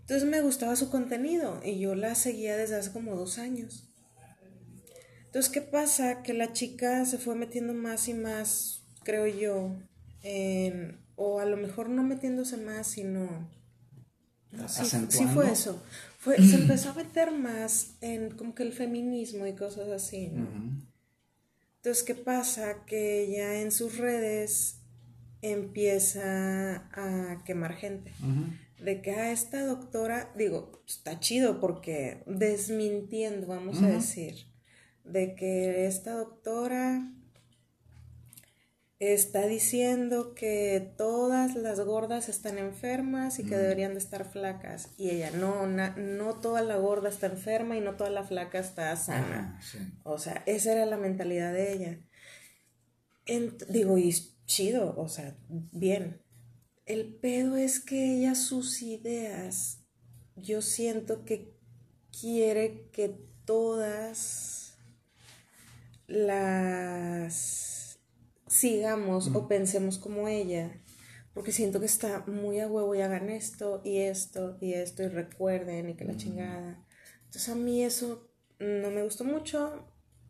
Entonces 0.00 0.26
me 0.26 0.40
gustaba 0.40 0.74
su 0.74 0.88
contenido 0.88 1.60
y 1.62 1.78
yo 1.78 1.94
la 1.94 2.14
seguía 2.14 2.56
desde 2.56 2.76
hace 2.76 2.92
como 2.92 3.14
dos 3.14 3.36
años. 3.36 3.86
Entonces, 5.26 5.52
¿qué 5.52 5.60
pasa? 5.60 6.22
Que 6.22 6.32
la 6.32 6.54
chica 6.54 7.04
se 7.04 7.18
fue 7.18 7.34
metiendo 7.34 7.74
más 7.74 8.08
y 8.08 8.14
más, 8.14 8.84
creo 9.04 9.26
yo, 9.26 9.76
en- 10.22 10.98
o 11.14 11.40
a 11.40 11.44
lo 11.44 11.58
mejor 11.58 11.90
no 11.90 12.02
metiéndose 12.02 12.56
más, 12.56 12.86
sino... 12.86 13.50
no, 14.52 14.68
sí, 14.70 14.84
sí 15.10 15.26
fue 15.26 15.52
eso. 15.52 15.82
Fue, 16.18 16.38
se 16.38 16.56
empezó 16.62 16.88
a 16.88 16.94
meter 16.94 17.32
más 17.32 17.96
en 18.00 18.30
como 18.30 18.54
que 18.54 18.62
el 18.62 18.72
feminismo 18.72 19.46
y 19.46 19.52
cosas 19.54 19.88
así, 19.90 20.28
¿no? 20.28 20.46
Entonces, 21.76 22.02
¿qué 22.02 22.14
pasa? 22.14 22.86
Que 22.86 23.24
ella 23.24 23.60
en 23.60 23.72
sus 23.72 23.98
redes 23.98 24.75
empieza 25.52 26.88
a 26.92 27.42
quemar 27.44 27.74
gente. 27.74 28.12
De 28.80 29.00
que 29.00 29.12
a 29.12 29.32
esta 29.32 29.64
doctora, 29.64 30.30
digo, 30.36 30.82
está 30.86 31.18
chido 31.18 31.60
porque 31.60 32.22
desmintiendo, 32.26 33.46
vamos 33.46 33.82
a 33.82 33.88
decir, 33.88 34.34
de 35.04 35.34
que 35.34 35.86
esta 35.86 36.12
doctora 36.12 37.10
está 38.98 39.46
diciendo 39.46 40.34
que 40.34 40.92
todas 40.96 41.54
las 41.54 41.80
gordas 41.80 42.28
están 42.30 42.56
enfermas 42.58 43.38
y 43.38 43.44
que 43.44 43.56
deberían 43.56 43.92
de 43.92 43.98
estar 43.98 44.24
flacas. 44.30 44.88
Y 44.96 45.10
ella, 45.10 45.30
no, 45.32 45.66
na- 45.66 45.94
no 45.96 46.40
toda 46.40 46.62
la 46.62 46.76
gorda 46.76 47.08
está 47.10 47.26
enferma 47.26 47.76
y 47.76 47.80
no 47.82 47.96
toda 47.96 48.08
la 48.10 48.24
flaca 48.24 48.58
está 48.58 48.94
sana. 48.96 49.58
Sí. 49.62 49.78
O 50.02 50.18
sea, 50.18 50.42
esa 50.46 50.72
era 50.72 50.86
la 50.86 50.96
mentalidad 50.96 51.52
de 51.52 51.72
ella. 51.72 51.98
Digo, 53.68 53.98
y 53.98 54.14
chido, 54.46 54.94
o 54.96 55.08
sea, 55.08 55.36
bien. 55.48 56.22
El 56.86 57.14
pedo 57.16 57.56
es 57.56 57.80
que 57.80 58.18
ella 58.18 58.34
sus 58.34 58.80
ideas, 58.82 59.80
yo 60.36 60.62
siento 60.62 61.24
que 61.24 61.56
quiere 62.18 62.88
que 62.92 63.08
todas 63.44 64.78
las 66.06 67.98
sigamos 68.46 69.34
o 69.34 69.48
pensemos 69.48 69.98
como 69.98 70.28
ella, 70.28 70.80
porque 71.34 71.52
siento 71.52 71.80
que 71.80 71.86
está 71.86 72.24
muy 72.26 72.60
a 72.60 72.68
huevo 72.68 72.94
y 72.94 73.00
hagan 73.00 73.28
esto 73.28 73.82
y 73.84 73.98
esto 73.98 74.56
y 74.60 74.74
esto 74.74 75.02
y 75.02 75.08
recuerden 75.08 75.90
y 75.90 75.96
que 75.96 76.04
la 76.04 76.16
chingada. 76.16 76.86
Entonces 77.24 77.48
a 77.48 77.56
mí 77.56 77.82
eso 77.82 78.30
no 78.58 78.90
me 78.90 79.02
gustó 79.02 79.24
mucho 79.24 79.86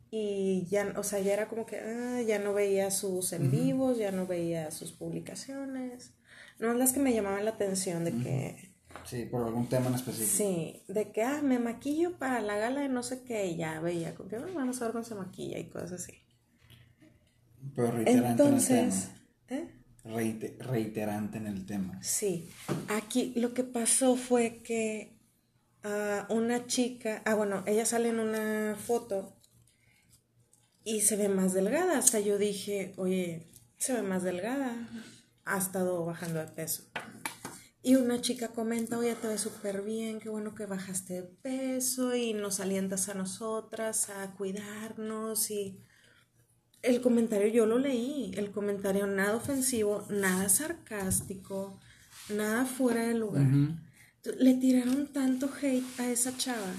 y 0.09 0.65
ya, 0.69 0.93
o 0.95 1.03
sea, 1.03 1.19
ya 1.19 1.33
era 1.33 1.47
como 1.47 1.65
que 1.65 1.79
ah, 1.79 2.21
ya 2.21 2.39
no 2.39 2.53
veía 2.53 2.91
sus 2.91 3.33
en 3.33 3.51
vivos, 3.51 3.97
ya 3.97 4.11
no 4.11 4.25
veía 4.25 4.71
sus 4.71 4.91
publicaciones. 4.91 6.13
No 6.59 6.73
las 6.73 6.93
que 6.93 6.99
me 6.99 7.13
llamaban 7.13 7.45
la 7.45 7.51
atención 7.51 8.03
de 8.03 8.11
que... 8.13 8.71
Sí, 9.05 9.25
por 9.25 9.45
algún 9.45 9.67
tema 9.67 9.87
en 9.87 9.95
específico. 9.95 10.31
Sí, 10.37 10.81
de 10.87 11.11
que, 11.11 11.23
ah, 11.23 11.41
me 11.43 11.59
maquillo 11.59 12.17
para 12.17 12.41
la 12.41 12.57
gala 12.57 12.81
de 12.81 12.89
no 12.89 13.03
sé 13.03 13.23
qué, 13.23 13.47
y 13.47 13.57
ya 13.57 13.79
veía, 13.79 14.15
como 14.15 14.29
que 14.29 14.37
ah, 14.37 14.45
vamos 14.55 14.81
a 14.81 14.85
ver 14.85 14.93
cómo 14.93 15.03
se 15.03 15.15
maquilla 15.15 15.59
y 15.59 15.65
cosas 15.65 15.93
así. 15.93 16.13
Pero 17.75 17.91
reiterante 17.91 18.43
Entonces, 18.43 19.09
en 19.49 19.57
el 19.57 19.67
tema. 19.67 19.71
¿eh? 19.71 20.57
reiterante 20.59 21.37
en 21.37 21.47
el 21.47 21.65
tema. 21.65 21.99
Sí, 22.01 22.49
aquí 22.87 23.33
lo 23.35 23.53
que 23.53 23.63
pasó 23.63 24.15
fue 24.15 24.61
que 24.63 25.17
a 25.83 26.25
una 26.29 26.65
chica, 26.65 27.21
ah, 27.25 27.35
bueno, 27.35 27.63
ella 27.65 27.85
sale 27.85 28.09
en 28.09 28.19
una 28.19 28.75
foto 28.75 29.36
y 30.87 31.01
se 31.01 31.17
ve 31.17 31.27
más 31.27 31.53
delgada. 31.53 31.97
Hasta 31.97 32.21
yo 32.21 32.37
dije, 32.37 32.93
oye, 32.95 33.51
se 33.77 33.91
ve 33.93 34.03
más 34.03 34.23
delgada. 34.23 34.73
Ha 35.43 35.57
estado 35.57 36.05
bajando 36.05 36.39
de 36.39 36.47
peso. 36.47 36.83
Y 37.83 37.95
una 37.95 38.21
chica 38.21 38.47
comenta, 38.49 38.97
oye, 38.97 39.13
te 39.15 39.27
ves 39.27 39.41
súper 39.41 39.81
bien, 39.81 40.19
qué 40.19 40.29
bueno 40.29 40.55
que 40.55 40.65
bajaste 40.65 41.15
de 41.15 41.23
peso 41.23 42.15
y 42.15 42.33
nos 42.33 42.61
alientas 42.61 43.09
a 43.09 43.15
nosotras 43.15 44.09
a 44.09 44.33
cuidarnos. 44.35 45.51
Y 45.51 45.83
el 46.81 47.01
comentario 47.01 47.49
yo 47.49 47.65
lo 47.65 47.79
leí, 47.79 48.31
el 48.35 48.51
comentario 48.51 49.07
nada 49.07 49.35
ofensivo, 49.35 50.05
nada 50.09 50.47
sarcástico, 50.47 51.81
nada 52.33 52.65
fuera 52.65 53.05
de 53.05 53.13
lugar. 53.13 53.47
Le 54.39 54.53
tiraron 54.53 55.07
tanto 55.07 55.49
hate 55.61 55.99
a 55.99 56.09
esa 56.09 56.35
chava 56.37 56.73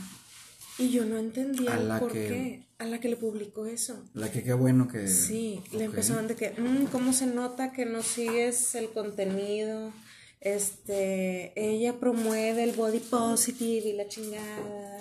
y 0.78 0.90
yo 0.90 1.04
no 1.04 1.18
entendía 1.18 1.74
el 1.74 1.98
por 1.98 2.12
qué. 2.12 2.64
A 2.78 2.84
la 2.84 3.00
que 3.00 3.08
le 3.08 3.16
publicó 3.16 3.66
eso. 3.66 4.04
La 4.14 4.30
que 4.30 4.44
qué 4.44 4.52
bueno 4.52 4.86
que. 4.86 5.08
Sí, 5.08 5.60
le 5.72 5.84
empezaron 5.84 6.28
de 6.28 6.36
que, 6.36 6.50
mmm, 6.56 6.84
¿cómo 6.86 7.12
se 7.12 7.26
nota 7.26 7.72
que 7.72 7.84
no 7.84 8.04
sigues 8.04 8.76
el 8.76 8.90
contenido? 8.90 9.92
Este, 10.40 11.52
ella 11.56 11.98
promueve 11.98 12.62
el 12.62 12.72
body 12.72 13.00
positive 13.00 13.88
y 13.88 13.92
la 13.94 14.06
chingada. 14.06 14.98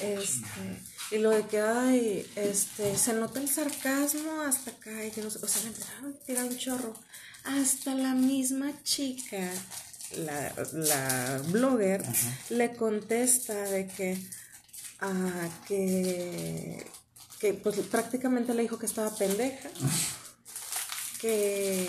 Este, 0.00 0.80
y 1.10 1.18
lo 1.18 1.28
de 1.28 1.42
que, 1.42 1.60
ay, 1.60 2.26
este, 2.36 2.96
se 2.96 3.12
nota 3.12 3.38
el 3.38 3.48
sarcasmo 3.48 4.40
hasta 4.40 4.70
acá 4.70 5.04
y 5.04 5.10
que 5.10 5.20
no 5.20 5.28
O 5.28 5.30
sea, 5.30 5.62
le 5.62 5.68
empezaron 5.68 6.14
a 6.14 6.24
tirar 6.24 6.44
un 6.46 6.56
chorro. 6.56 6.94
Hasta 7.44 7.94
la 7.94 8.14
misma 8.14 8.72
chica, 8.82 9.50
la, 10.16 10.54
la 10.72 11.42
blogger, 11.48 12.02
le 12.48 12.74
contesta 12.74 13.54
de 13.54 13.86
que 13.86 14.18
que, 15.66 16.86
que 17.40 17.54
pues 17.54 17.78
prácticamente 17.80 18.54
le 18.54 18.62
dijo 18.62 18.78
que 18.78 18.86
estaba 18.86 19.14
pendeja, 19.16 19.70
que, 21.20 21.88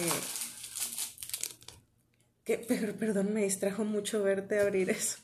que 2.44 2.58
pero, 2.58 2.96
perdón, 2.96 3.34
me 3.34 3.44
distrajo 3.44 3.84
mucho 3.84 4.24
verte 4.24 4.60
abrir 4.60 4.90
eso. 4.90 5.18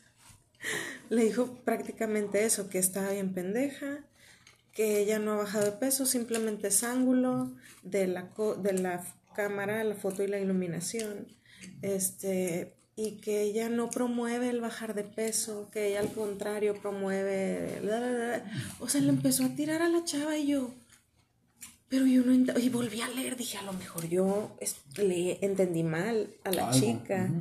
Le 1.09 1.23
dijo 1.23 1.63
prácticamente 1.63 2.43
eso, 2.43 2.69
que 2.69 2.79
estaba 2.79 3.11
bien 3.11 3.33
pendeja, 3.33 4.03
que 4.73 4.99
ella 4.99 5.19
no 5.19 5.33
ha 5.33 5.37
bajado 5.37 5.65
de 5.65 5.71
peso, 5.71 6.05
simplemente 6.05 6.67
es 6.67 6.83
ángulo 6.83 7.55
de 7.83 8.07
la, 8.07 8.29
de 8.61 8.73
la 8.73 9.03
cámara, 9.35 9.83
la 9.83 9.95
foto 9.95 10.23
y 10.23 10.27
la 10.27 10.39
iluminación. 10.39 11.35
Este, 11.81 12.76
y 12.99 13.11
que 13.17 13.43
ella 13.43 13.69
no 13.69 13.91
promueve 13.91 14.49
el 14.49 14.59
bajar 14.59 14.95
de 14.95 15.03
peso, 15.03 15.69
que 15.71 15.89
ella 15.89 15.99
al 15.99 16.11
contrario 16.11 16.73
promueve... 16.81 17.79
O 18.79 18.89
sea, 18.89 19.01
le 19.01 19.09
empezó 19.09 19.45
a 19.45 19.55
tirar 19.55 19.83
a 19.83 19.87
la 19.87 20.03
chava 20.03 20.35
y 20.35 20.47
yo... 20.47 20.73
Pero 21.89 22.05
yo 22.05 22.23
no 22.23 22.33
y 22.33 22.69
volví 22.69 22.99
a 22.99 23.07
leer, 23.07 23.37
dije, 23.37 23.57
a 23.57 23.61
lo 23.61 23.71
mejor 23.71 24.09
yo 24.09 24.57
le 24.97 25.37
entendí 25.45 25.83
mal 25.83 26.35
a 26.43 26.51
la 26.51 26.71
chica, 26.71 27.31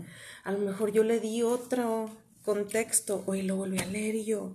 a 0.45 0.53
lo 0.53 0.59
mejor 0.59 0.93
yo 0.93 1.03
le 1.03 1.19
di 1.19 1.43
otro 1.43 2.09
contexto, 2.45 3.25
hoy 3.27 3.43
lo 3.43 3.57
volví 3.57 3.79
a 3.79 3.87
leer 3.87 4.15
y 4.15 4.25
yo, 4.25 4.55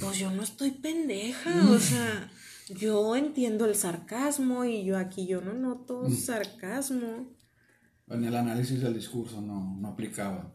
pues 0.00 0.18
yo 0.18 0.30
no 0.30 0.42
estoy 0.42 0.70
pendeja, 0.70 1.70
o 1.70 1.78
sea, 1.78 2.32
yo 2.70 3.14
entiendo 3.14 3.66
el 3.66 3.74
sarcasmo 3.74 4.64
y 4.64 4.84
yo 4.84 4.96
aquí 4.96 5.26
yo 5.26 5.42
no 5.42 5.52
noto 5.52 6.08
sarcasmo. 6.10 7.26
En 8.10 8.24
el 8.24 8.34
análisis 8.36 8.80
del 8.80 8.94
discurso 8.94 9.40
no, 9.40 9.76
no 9.78 9.88
aplicaba. 9.88 10.54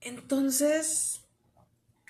Entonces, 0.00 1.22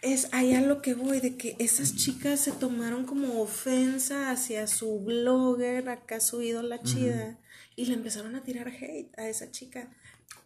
es 0.03 0.33
allá 0.33 0.61
lo 0.61 0.83
que 0.83 0.95
voy, 0.95 1.21
de 1.21 1.37
que 1.37 1.57
esas 1.59 1.97
chicas 1.97 2.41
se 2.41 2.53
tomaron 2.53 3.05
como 3.05 3.41
ofensa 3.41 4.31
hacia 4.31 4.67
su 4.67 5.01
blogger, 5.01 5.89
acá 5.89 6.21
su 6.21 6.43
ídola 6.43 6.83
chida, 6.83 7.39
y 7.75 7.87
le 7.87 7.95
empezaron 7.95 8.35
a 8.37 8.43
tirar 8.43 8.69
hate 8.69 9.19
a 9.19 9.29
esa 9.29 9.51
chica, 9.51 9.91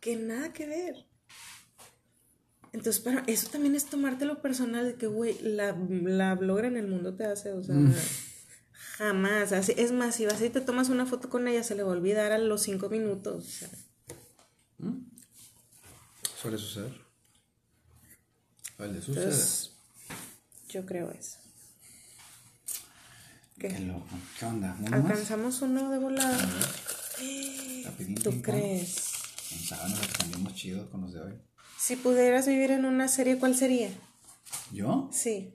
que 0.00 0.16
nada 0.16 0.52
que 0.52 0.66
ver. 0.66 1.06
Entonces, 2.72 3.02
para 3.02 3.24
eso 3.26 3.48
también 3.50 3.74
es 3.74 3.86
tomártelo 3.86 4.40
personal, 4.40 4.86
de 4.86 4.94
que, 4.94 5.06
güey, 5.06 5.36
la, 5.42 5.76
la 5.88 6.34
blogger 6.36 6.66
en 6.66 6.76
el 6.76 6.88
mundo 6.88 7.14
te 7.14 7.24
hace, 7.24 7.52
o 7.52 7.62
sea... 7.62 7.76
Jamás. 9.00 9.52
Así, 9.52 9.72
es 9.78 9.92
más, 9.92 10.14
si 10.16 10.26
vas 10.26 10.42
y 10.42 10.50
te 10.50 10.60
tomas 10.60 10.90
una 10.90 11.06
foto 11.06 11.30
con 11.30 11.48
ella, 11.48 11.64
se 11.64 11.74
le 11.74 11.82
va 11.82 11.88
a 11.88 11.92
olvidar 11.92 12.32
a 12.32 12.38
los 12.38 12.60
cinco 12.60 12.90
minutos. 12.90 13.64
¿Mm? 14.76 14.98
Suele 16.38 16.58
suceder. 16.58 16.92
Suele 18.76 19.00
suceder. 19.00 19.34
yo 20.68 20.84
creo 20.84 21.10
eso. 21.12 21.38
¿Qué? 23.58 23.68
Qué 23.68 23.78
loco. 23.80 24.06
¿Qué 24.38 24.44
onda? 24.44 24.76
¿Alcanzamos 24.92 25.62
uno 25.62 25.90
de 25.90 25.98
volada? 25.98 26.38
¿Tú 28.22 28.42
crees? 28.42 29.12
Pensábamos 29.48 29.98
que 29.98 30.12
cambiamos 30.18 30.54
chido 30.54 30.90
con 30.90 31.00
los 31.00 31.14
de 31.14 31.20
hoy. 31.22 31.40
Si 31.78 31.96
pudieras 31.96 32.46
vivir 32.46 32.70
en 32.70 32.84
una 32.84 33.08
serie, 33.08 33.38
¿cuál 33.38 33.56
sería? 33.56 33.88
¿Yo? 34.72 35.08
Sí. 35.10 35.54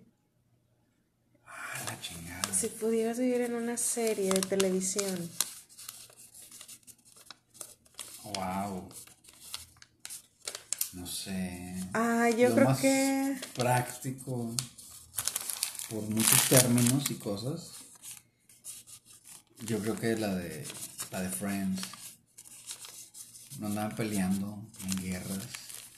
Si 2.56 2.68
pudieras 2.68 3.20
vivir 3.20 3.42
en 3.42 3.54
una 3.54 3.76
serie 3.76 4.32
de 4.32 4.40
televisión. 4.40 5.30
Wow. 8.24 8.88
No 10.94 11.06
sé. 11.06 11.76
Ah, 11.94 12.30
yo 12.30 12.56
creo 12.56 12.78
que. 12.78 13.38
Práctico. 13.56 14.56
Por 15.90 16.04
muchos 16.04 16.44
términos 16.48 17.12
y 17.12 17.16
cosas. 17.16 17.72
Yo 19.60 19.80
creo 19.80 20.00
que 20.00 20.16
la 20.16 20.36
de. 20.36 20.66
La 21.12 21.22
de 21.22 21.30
Friends. 21.30 21.82
No 23.60 23.68
andaban 23.68 23.96
peleando 23.96 24.58
en 24.86 25.04
guerras. 25.04 25.44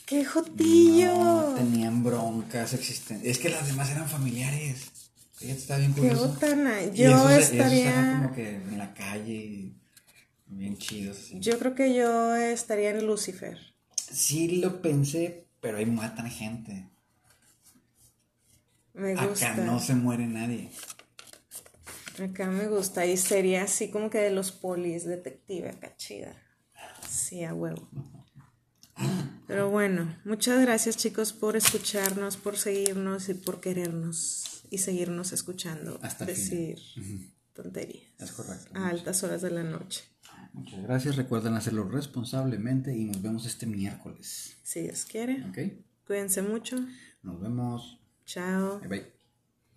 ¡Qué 0.08 0.26
jotillo! 0.26 1.14
No, 1.18 1.56
tenían 1.56 2.04
broncas 2.04 2.74
existentes. 2.74 3.30
Es 3.30 3.40
que 3.40 3.50
las 3.50 3.68
demás 3.68 3.90
eran 3.90 4.10
familiares. 4.10 4.97
Fíjate, 5.38 5.60
está 5.60 5.78
bien 5.78 5.94
curioso. 5.94 6.30
Botana. 6.30 6.84
Yo 6.86 7.30
estaría. 7.30 8.18
como 8.18 8.34
que 8.34 8.56
en 8.56 8.78
la 8.78 8.94
calle, 8.96 9.72
bien 10.48 10.78
chidos. 10.78 11.30
Yo 11.34 11.60
creo 11.60 11.76
que 11.76 11.94
yo 11.94 12.36
estaría 12.36 12.90
en 12.90 13.06
Lucifer. 13.06 13.60
Sí 13.96 14.60
lo 14.60 14.82
pensé, 14.82 15.46
pero 15.62 15.78
ahí 15.78 15.86
matan 15.86 16.30
gente. 16.32 16.90
Me 18.94 19.16
gusta. 19.16 19.54
Acá 19.54 19.64
no 19.64 19.80
se 19.80 19.94
muere 19.94 20.26
nadie. 20.26 20.72
Acá 22.20 22.48
me 22.48 22.68
gusta. 22.68 23.06
Y 23.06 23.16
sería 23.16 23.64
así 23.64 23.92
como 23.92 24.10
que 24.10 24.18
de 24.18 24.32
los 24.32 24.52
polis, 24.52 25.06
detective, 25.06 25.70
acá 25.70 25.96
chida. 25.98 26.36
Sí, 27.08 27.44
a 27.44 27.54
huevo. 27.54 27.88
Pero 29.46 29.70
bueno, 29.70 30.18
muchas 30.26 30.60
gracias 30.60 30.98
chicos 30.98 31.32
por 31.32 31.56
escucharnos, 31.56 32.38
por 32.38 32.58
seguirnos 32.58 33.30
y 33.30 33.36
por 33.36 33.62
querernos 33.62 34.57
y 34.70 34.80
seguirnos 34.80 35.32
escuchando 35.32 36.00
Hasta 36.02 36.26
decir 36.26 36.80
tonterías. 37.54 38.12
Es 38.20 38.32
correcto. 38.32 38.72
A 38.74 38.90
altas 38.90 39.24
horas 39.24 39.42
de 39.42 39.52
la 39.52 39.64
noche. 39.64 40.04
Muchas 40.54 40.82
gracias. 40.84 41.16
Recuerden 41.16 41.54
hacerlo 41.54 41.88
responsablemente 41.88 42.96
y 42.96 43.06
nos 43.06 43.22
vemos 43.22 43.46
este 43.46 43.66
miércoles. 43.66 44.58
Si 44.64 44.82
Dios 44.82 45.06
quiere. 45.06 45.46
Ok. 45.50 45.84
Cuídense 46.06 46.42
mucho. 46.42 46.78
Nos 47.22 47.40
vemos. 47.40 48.00
Chao. 48.26 48.80
Bye 48.80 48.88
bye. 48.88 49.17